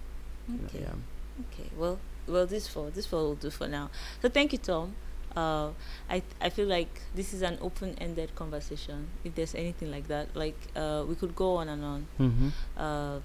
okay. 0.66 0.78
You 0.78 0.84
know, 0.84 0.90
yeah. 0.90 1.44
Okay. 1.52 1.70
Well, 1.76 1.98
well, 2.26 2.46
this 2.46 2.68
for 2.68 2.90
this 2.90 3.06
for 3.06 3.16
will 3.16 3.34
do 3.34 3.50
for 3.50 3.68
now. 3.68 3.90
So 4.22 4.28
thank 4.28 4.52
you, 4.52 4.58
Tom. 4.58 4.94
Uh, 5.36 5.70
I 6.08 6.22
I 6.40 6.48
feel 6.48 6.66
like 6.66 7.02
this 7.14 7.34
is 7.34 7.42
an 7.42 7.58
open-ended 7.60 8.34
conversation. 8.34 9.08
If 9.22 9.34
there's 9.34 9.54
anything 9.54 9.90
like 9.90 10.08
that, 10.08 10.34
like 10.34 10.56
uh, 10.74 11.04
we 11.06 11.14
could 11.14 11.36
go 11.36 11.56
on 11.56 11.68
and 11.68 11.84
on. 11.84 12.06
Mm-hmm. 12.18 12.82
Um, 12.82 13.22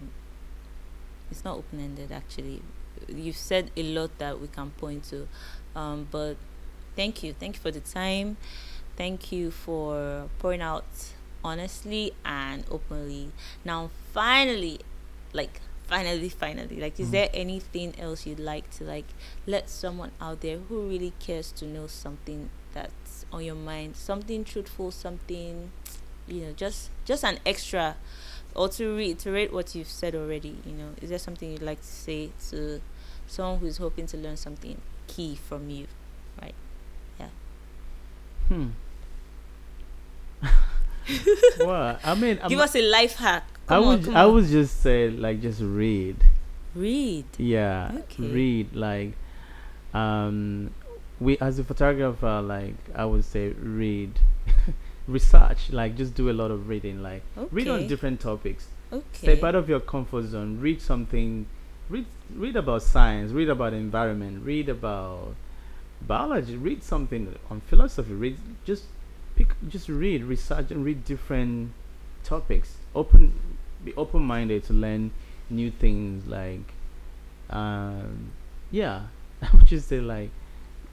it's 1.31 1.45
not 1.45 1.57
open-ended 1.57 2.11
actually. 2.11 2.61
You've 3.07 3.37
said 3.37 3.71
a 3.77 3.83
lot 3.83 4.17
that 4.19 4.41
we 4.41 4.47
can 4.47 4.71
point 4.71 5.05
to, 5.05 5.27
um, 5.75 6.07
but 6.11 6.35
thank 6.95 7.23
you, 7.23 7.33
thank 7.33 7.55
you 7.55 7.61
for 7.61 7.71
the 7.71 7.79
time. 7.79 8.35
Thank 9.01 9.31
you 9.31 9.49
for 9.49 10.29
pouring 10.37 10.61
out 10.61 10.85
honestly 11.43 12.13
and 12.23 12.63
openly. 12.69 13.31
Now, 13.65 13.89
finally, 14.13 14.79
like 15.33 15.61
finally 15.87 16.29
finally 16.29 16.79
like 16.79 16.97
is 17.01 17.09
mm. 17.09 17.11
there 17.11 17.29
anything 17.33 17.93
else 17.99 18.25
you'd 18.25 18.39
like 18.39 18.69
to 18.71 18.85
like 18.85 19.03
let 19.45 19.69
someone 19.69 20.09
out 20.21 20.39
there 20.39 20.57
who 20.57 20.87
really 20.87 21.11
cares 21.19 21.51
to 21.51 21.65
know 21.65 21.85
something 21.85 22.49
that's 22.73 23.25
on 23.33 23.43
your 23.43 23.55
mind 23.55 23.97
something 23.97 24.45
truthful 24.45 24.89
something 24.89 25.69
you 26.29 26.39
know 26.45 26.53
just 26.53 26.89
just 27.03 27.25
an 27.25 27.37
extra 27.45 27.97
or 28.55 28.69
to 28.69 28.95
reiterate 28.95 29.51
what 29.51 29.75
you've 29.75 29.89
said 29.89 30.15
already 30.15 30.55
you 30.65 30.71
know 30.71 30.91
is 31.01 31.09
there 31.09 31.19
something 31.19 31.51
you'd 31.51 31.61
like 31.61 31.81
to 31.81 31.87
say 31.87 32.29
to 32.49 32.79
someone 33.27 33.59
who's 33.59 33.77
hoping 33.77 34.05
to 34.05 34.17
learn 34.17 34.37
something 34.37 34.79
key 35.07 35.35
from 35.35 35.69
you, 35.69 35.87
right? 36.41 36.55
Yeah. 37.19 37.29
Hmm. 38.47 38.67
well, 41.59 41.99
I 42.03 42.15
mean, 42.15 42.39
give 42.47 42.59
I'm, 42.59 42.61
us 42.61 42.75
a 42.75 42.81
life 42.81 43.15
hack. 43.15 43.43
Come 43.67 43.83
I 43.83 43.87
would 43.87 44.07
on, 44.07 44.15
I 44.15 44.23
on. 44.23 44.33
would 44.33 44.47
just 44.47 44.81
say 44.81 45.09
like 45.09 45.41
just 45.41 45.61
read. 45.61 46.17
Read. 46.75 47.25
Yeah. 47.37 47.91
Okay. 47.99 48.23
Read 48.23 48.75
like 48.75 49.13
um 49.93 50.71
we 51.19 51.37
as 51.39 51.59
a 51.59 51.63
photographer 51.63 52.41
like 52.41 52.75
I 52.95 53.05
would 53.05 53.25
say 53.25 53.49
read 53.49 54.11
research 55.07 55.71
like 55.71 55.95
just 55.97 56.15
do 56.15 56.29
a 56.29 56.33
lot 56.33 56.49
of 56.49 56.69
reading 56.69 57.03
like 57.03 57.23
okay. 57.37 57.49
read 57.51 57.67
on 57.67 57.87
different 57.87 58.19
topics. 58.19 58.67
Okay. 58.91 59.03
Step 59.13 59.43
out 59.43 59.55
of 59.55 59.69
your 59.69 59.79
comfort 59.79 60.25
zone. 60.25 60.59
Read 60.59 60.81
something 60.81 61.45
read 61.89 62.05
read 62.35 62.55
about 62.55 62.81
science, 62.81 63.31
read 63.31 63.49
about 63.49 63.73
environment, 63.73 64.45
read 64.45 64.69
about 64.69 65.35
biology, 66.01 66.57
read 66.57 66.83
something 66.83 67.35
on 67.49 67.61
philosophy, 67.61 68.13
read 68.13 68.37
just 68.65 68.85
pick 69.43 69.55
just 69.69 69.89
read, 69.89 70.23
research 70.23 70.71
and 70.71 70.85
read 70.85 71.05
different 71.05 71.71
topics. 72.23 72.75
Open 72.95 73.33
be 73.83 73.93
open 73.95 74.21
minded 74.21 74.63
to 74.63 74.73
learn 74.73 75.11
new 75.49 75.71
things 75.71 76.27
like 76.27 76.73
um 77.49 78.31
yeah. 78.69 79.03
I 79.41 79.49
would 79.53 79.65
just 79.65 79.87
say 79.89 79.99
like 79.99 80.29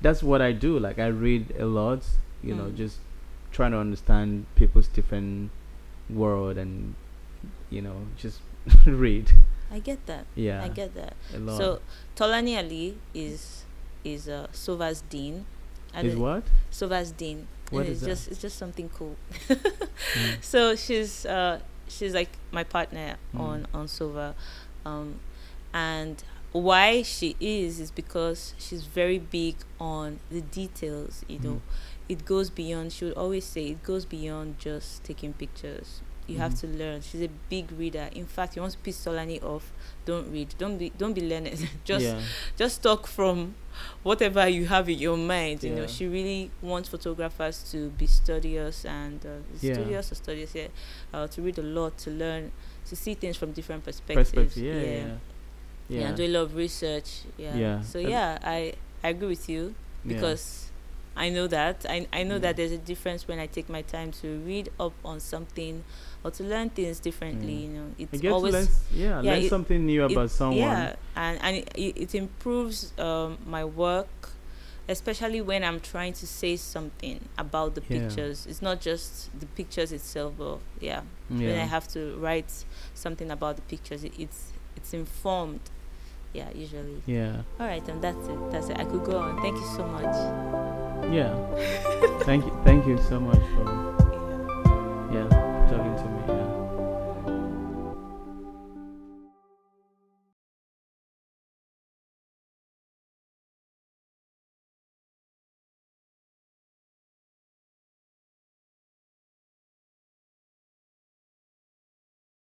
that's 0.01 0.23
what 0.23 0.41
I 0.41 0.53
do. 0.53 0.79
Like 0.79 0.99
I 0.99 1.09
read 1.09 1.55
a 1.59 1.67
lot, 1.67 2.05
you 2.43 2.55
mm. 2.55 2.59
know, 2.59 2.71
just 2.71 2.99
trying 3.53 3.73
to 3.73 3.79
understand 3.79 4.47
people's 4.55 4.89
different 4.89 5.51
world 6.09 6.57
and 6.57 6.95
you 7.71 7.83
know, 7.83 7.97
just 8.17 8.41
read. 8.87 9.31
I 9.71 9.81
get 9.81 10.07
that. 10.07 10.25
Yeah. 10.35 10.65
I 10.65 10.69
get 10.69 10.95
that. 10.95 11.15
So 11.31 11.81
Tolani 12.17 12.57
Ali 12.57 12.97
is 13.13 13.65
is 14.05 14.29
uh, 14.29 14.47
Sova's 14.53 15.03
dean. 15.11 15.45
Is 15.95 16.17
what? 16.17 16.45
Sova's 16.71 17.13
dean. 17.13 17.49
What 17.71 17.87
it's 17.87 18.03
is 18.03 18.07
just 18.07 18.25
that? 18.25 18.31
it's 18.33 18.41
just 18.41 18.59
something 18.59 18.89
cool. 18.91 19.17
mm. 19.49 20.43
So 20.43 20.75
she's 20.77 21.27
uh, 21.27 21.61
she's 21.89 22.15
like 22.15 22.31
my 22.51 22.65
partner 22.65 23.17
mm. 23.35 23.41
on 23.41 23.67
on 23.75 23.87
Sova, 23.87 24.35
um, 24.85 25.21
and 25.73 26.23
why 26.53 27.03
she 27.03 27.37
is 27.41 27.79
is 27.79 27.91
because 27.91 28.55
she's 28.59 28.85
very 28.85 29.19
big 29.19 29.57
on 29.79 30.21
the 30.31 30.41
details. 30.41 31.25
You 31.29 31.39
know, 31.41 31.53
mm. 31.55 31.61
it 32.09 32.25
goes 32.25 32.51
beyond. 32.51 32.93
She 32.93 33.05
would 33.05 33.15
always 33.15 33.45
say 33.45 33.67
it 33.67 33.83
goes 33.83 34.05
beyond 34.05 34.59
just 34.59 35.05
taking 35.05 35.33
pictures 35.33 36.01
you 36.29 36.35
mm-hmm. 36.35 36.43
have 36.43 36.61
to 36.61 36.67
learn. 36.67 37.01
She's 37.01 37.23
a 37.23 37.31
big 37.49 37.73
reader. 37.73 38.09
In 38.13 38.27
fact, 38.27 38.55
you 38.55 38.63
want 38.63 38.73
to 38.75 38.79
piss 38.79 39.05
Solani 39.05 39.43
off, 39.43 39.73
don't 40.05 40.31
read. 40.31 40.55
Don't 40.59 40.77
be 40.77 40.91
don't 40.91 41.15
be 41.15 41.23
learned. 41.23 41.49
just 41.85 42.05
yeah. 42.05 42.21
just 42.57 42.83
talk 42.83 43.07
from 43.07 43.55
whatever 44.03 44.47
you 44.47 44.67
have 44.67 44.89
in 44.89 44.99
your 44.99 45.17
mind. 45.17 45.65
You 45.65 45.71
yeah. 45.71 45.77
know, 45.77 45.87
she 45.87 46.07
really 46.07 46.51
wants 46.61 46.91
photographers 46.91 47.65
to 47.73 47.89
be 47.91 48.07
studious 48.07 48.85
and 48.85 49.25
uh, 49.25 49.31
yeah. 49.61 49.73
studious 49.73 50.13
or 50.13 50.15
studious, 50.17 50.55
yeah. 50.55 50.69
Uh, 51.13 51.27
to 51.29 51.41
read 51.41 51.59
a 51.59 51.63
lot, 51.63 51.97
to 51.99 52.11
learn, 52.11 52.53
to 52.87 52.95
see 52.95 53.15
things 53.15 53.37
from 53.37 53.53
different 53.53 53.85
perspectives. 53.85 54.31
Perspective, 54.31 54.63
yeah, 54.63 54.81
yeah. 54.81 55.15
Yeah. 55.89 56.09
and 56.09 56.17
do 56.17 56.25
a 56.25 56.29
lot 56.29 56.43
of 56.43 56.57
research. 56.57 57.23
Yeah. 57.39 57.57
yeah. 57.57 57.81
So 57.81 57.99
yeah, 57.99 58.39
I 58.43 58.75
I 59.03 59.09
agree 59.09 59.29
with 59.29 59.49
you 59.49 59.75
because 60.07 60.69
I 61.19 61.31
know 61.31 61.49
that. 61.49 61.85
I, 61.89 62.07
I 62.13 62.23
know 62.23 62.39
mm. 62.39 62.43
that 62.43 62.57
there's 62.57 62.73
a 62.73 62.79
difference 62.79 63.27
when 63.27 63.39
I 63.41 63.47
take 63.47 63.69
my 63.69 63.83
time 63.83 64.13
to 64.23 64.39
read 64.47 64.71
up 64.79 64.93
on 65.05 65.19
something 65.19 65.85
or 66.25 66.31
to 66.33 66.43
learn 66.43 66.71
things 66.71 67.01
differently. 67.01 67.55
Mm. 67.55 67.63
You 67.63 67.69
know, 67.69 67.87
it's 67.99 68.25
always 68.25 68.55
learn, 68.55 68.69
yeah, 68.93 69.23
yeah, 69.23 69.33
learn 69.33 69.43
it, 69.43 69.49
something 69.49 69.87
new 69.87 70.05
about 70.05 70.27
it, 70.27 70.31
someone. 70.31 70.59
Yeah, 70.59 70.97
and 71.17 71.39
and 71.43 71.57
it, 71.75 71.97
it 71.97 72.15
improves 72.15 72.93
um, 72.99 73.39
my 73.47 73.65
work, 73.65 74.31
especially 74.89 75.41
when 75.41 75.65
I'm 75.65 75.81
trying 75.81 76.13
to 76.15 76.27
say 76.27 76.57
something 76.57 77.21
about 77.37 77.75
the 77.75 77.83
yeah. 77.89 78.01
pictures. 78.01 78.47
It's 78.47 78.63
not 78.63 78.81
just 78.81 79.39
the 79.39 79.47
pictures 79.47 79.93
itself, 79.93 80.35
but 80.39 80.59
yeah, 80.81 81.03
yeah, 81.31 81.49
when 81.49 81.59
I 81.59 81.65
have 81.65 81.89
to 81.89 82.17
write 82.17 82.65
something 82.95 83.31
about 83.31 83.57
the 83.57 83.63
pictures, 83.63 84.05
it, 84.05 84.13
it's 84.19 84.53
it's 84.77 84.95
informed 84.95 85.61
yeah 86.33 86.49
usually 86.55 87.03
yeah 87.07 87.43
all 87.59 87.67
right 87.67 87.89
and 87.89 88.03
that's 88.03 88.29
it 88.29 88.51
that's 88.51 88.69
it 88.69 88.79
i 88.79 88.85
could 88.85 89.05
go 89.05 89.19
on 89.19 89.41
thank 89.41 89.57
you 89.57 89.67
so 89.77 89.85
much 89.87 90.15
yeah 91.13 91.35
thank 92.25 92.45
you 92.45 92.53
thank 92.65 92.87
you 92.87 92.99
so 93.09 93.19
much 93.19 93.43
for 93.55 93.65
yeah, 95.13 95.27
yeah 95.31 95.31
talking 95.31 95.33
to 95.33 95.37
me 95.37 95.48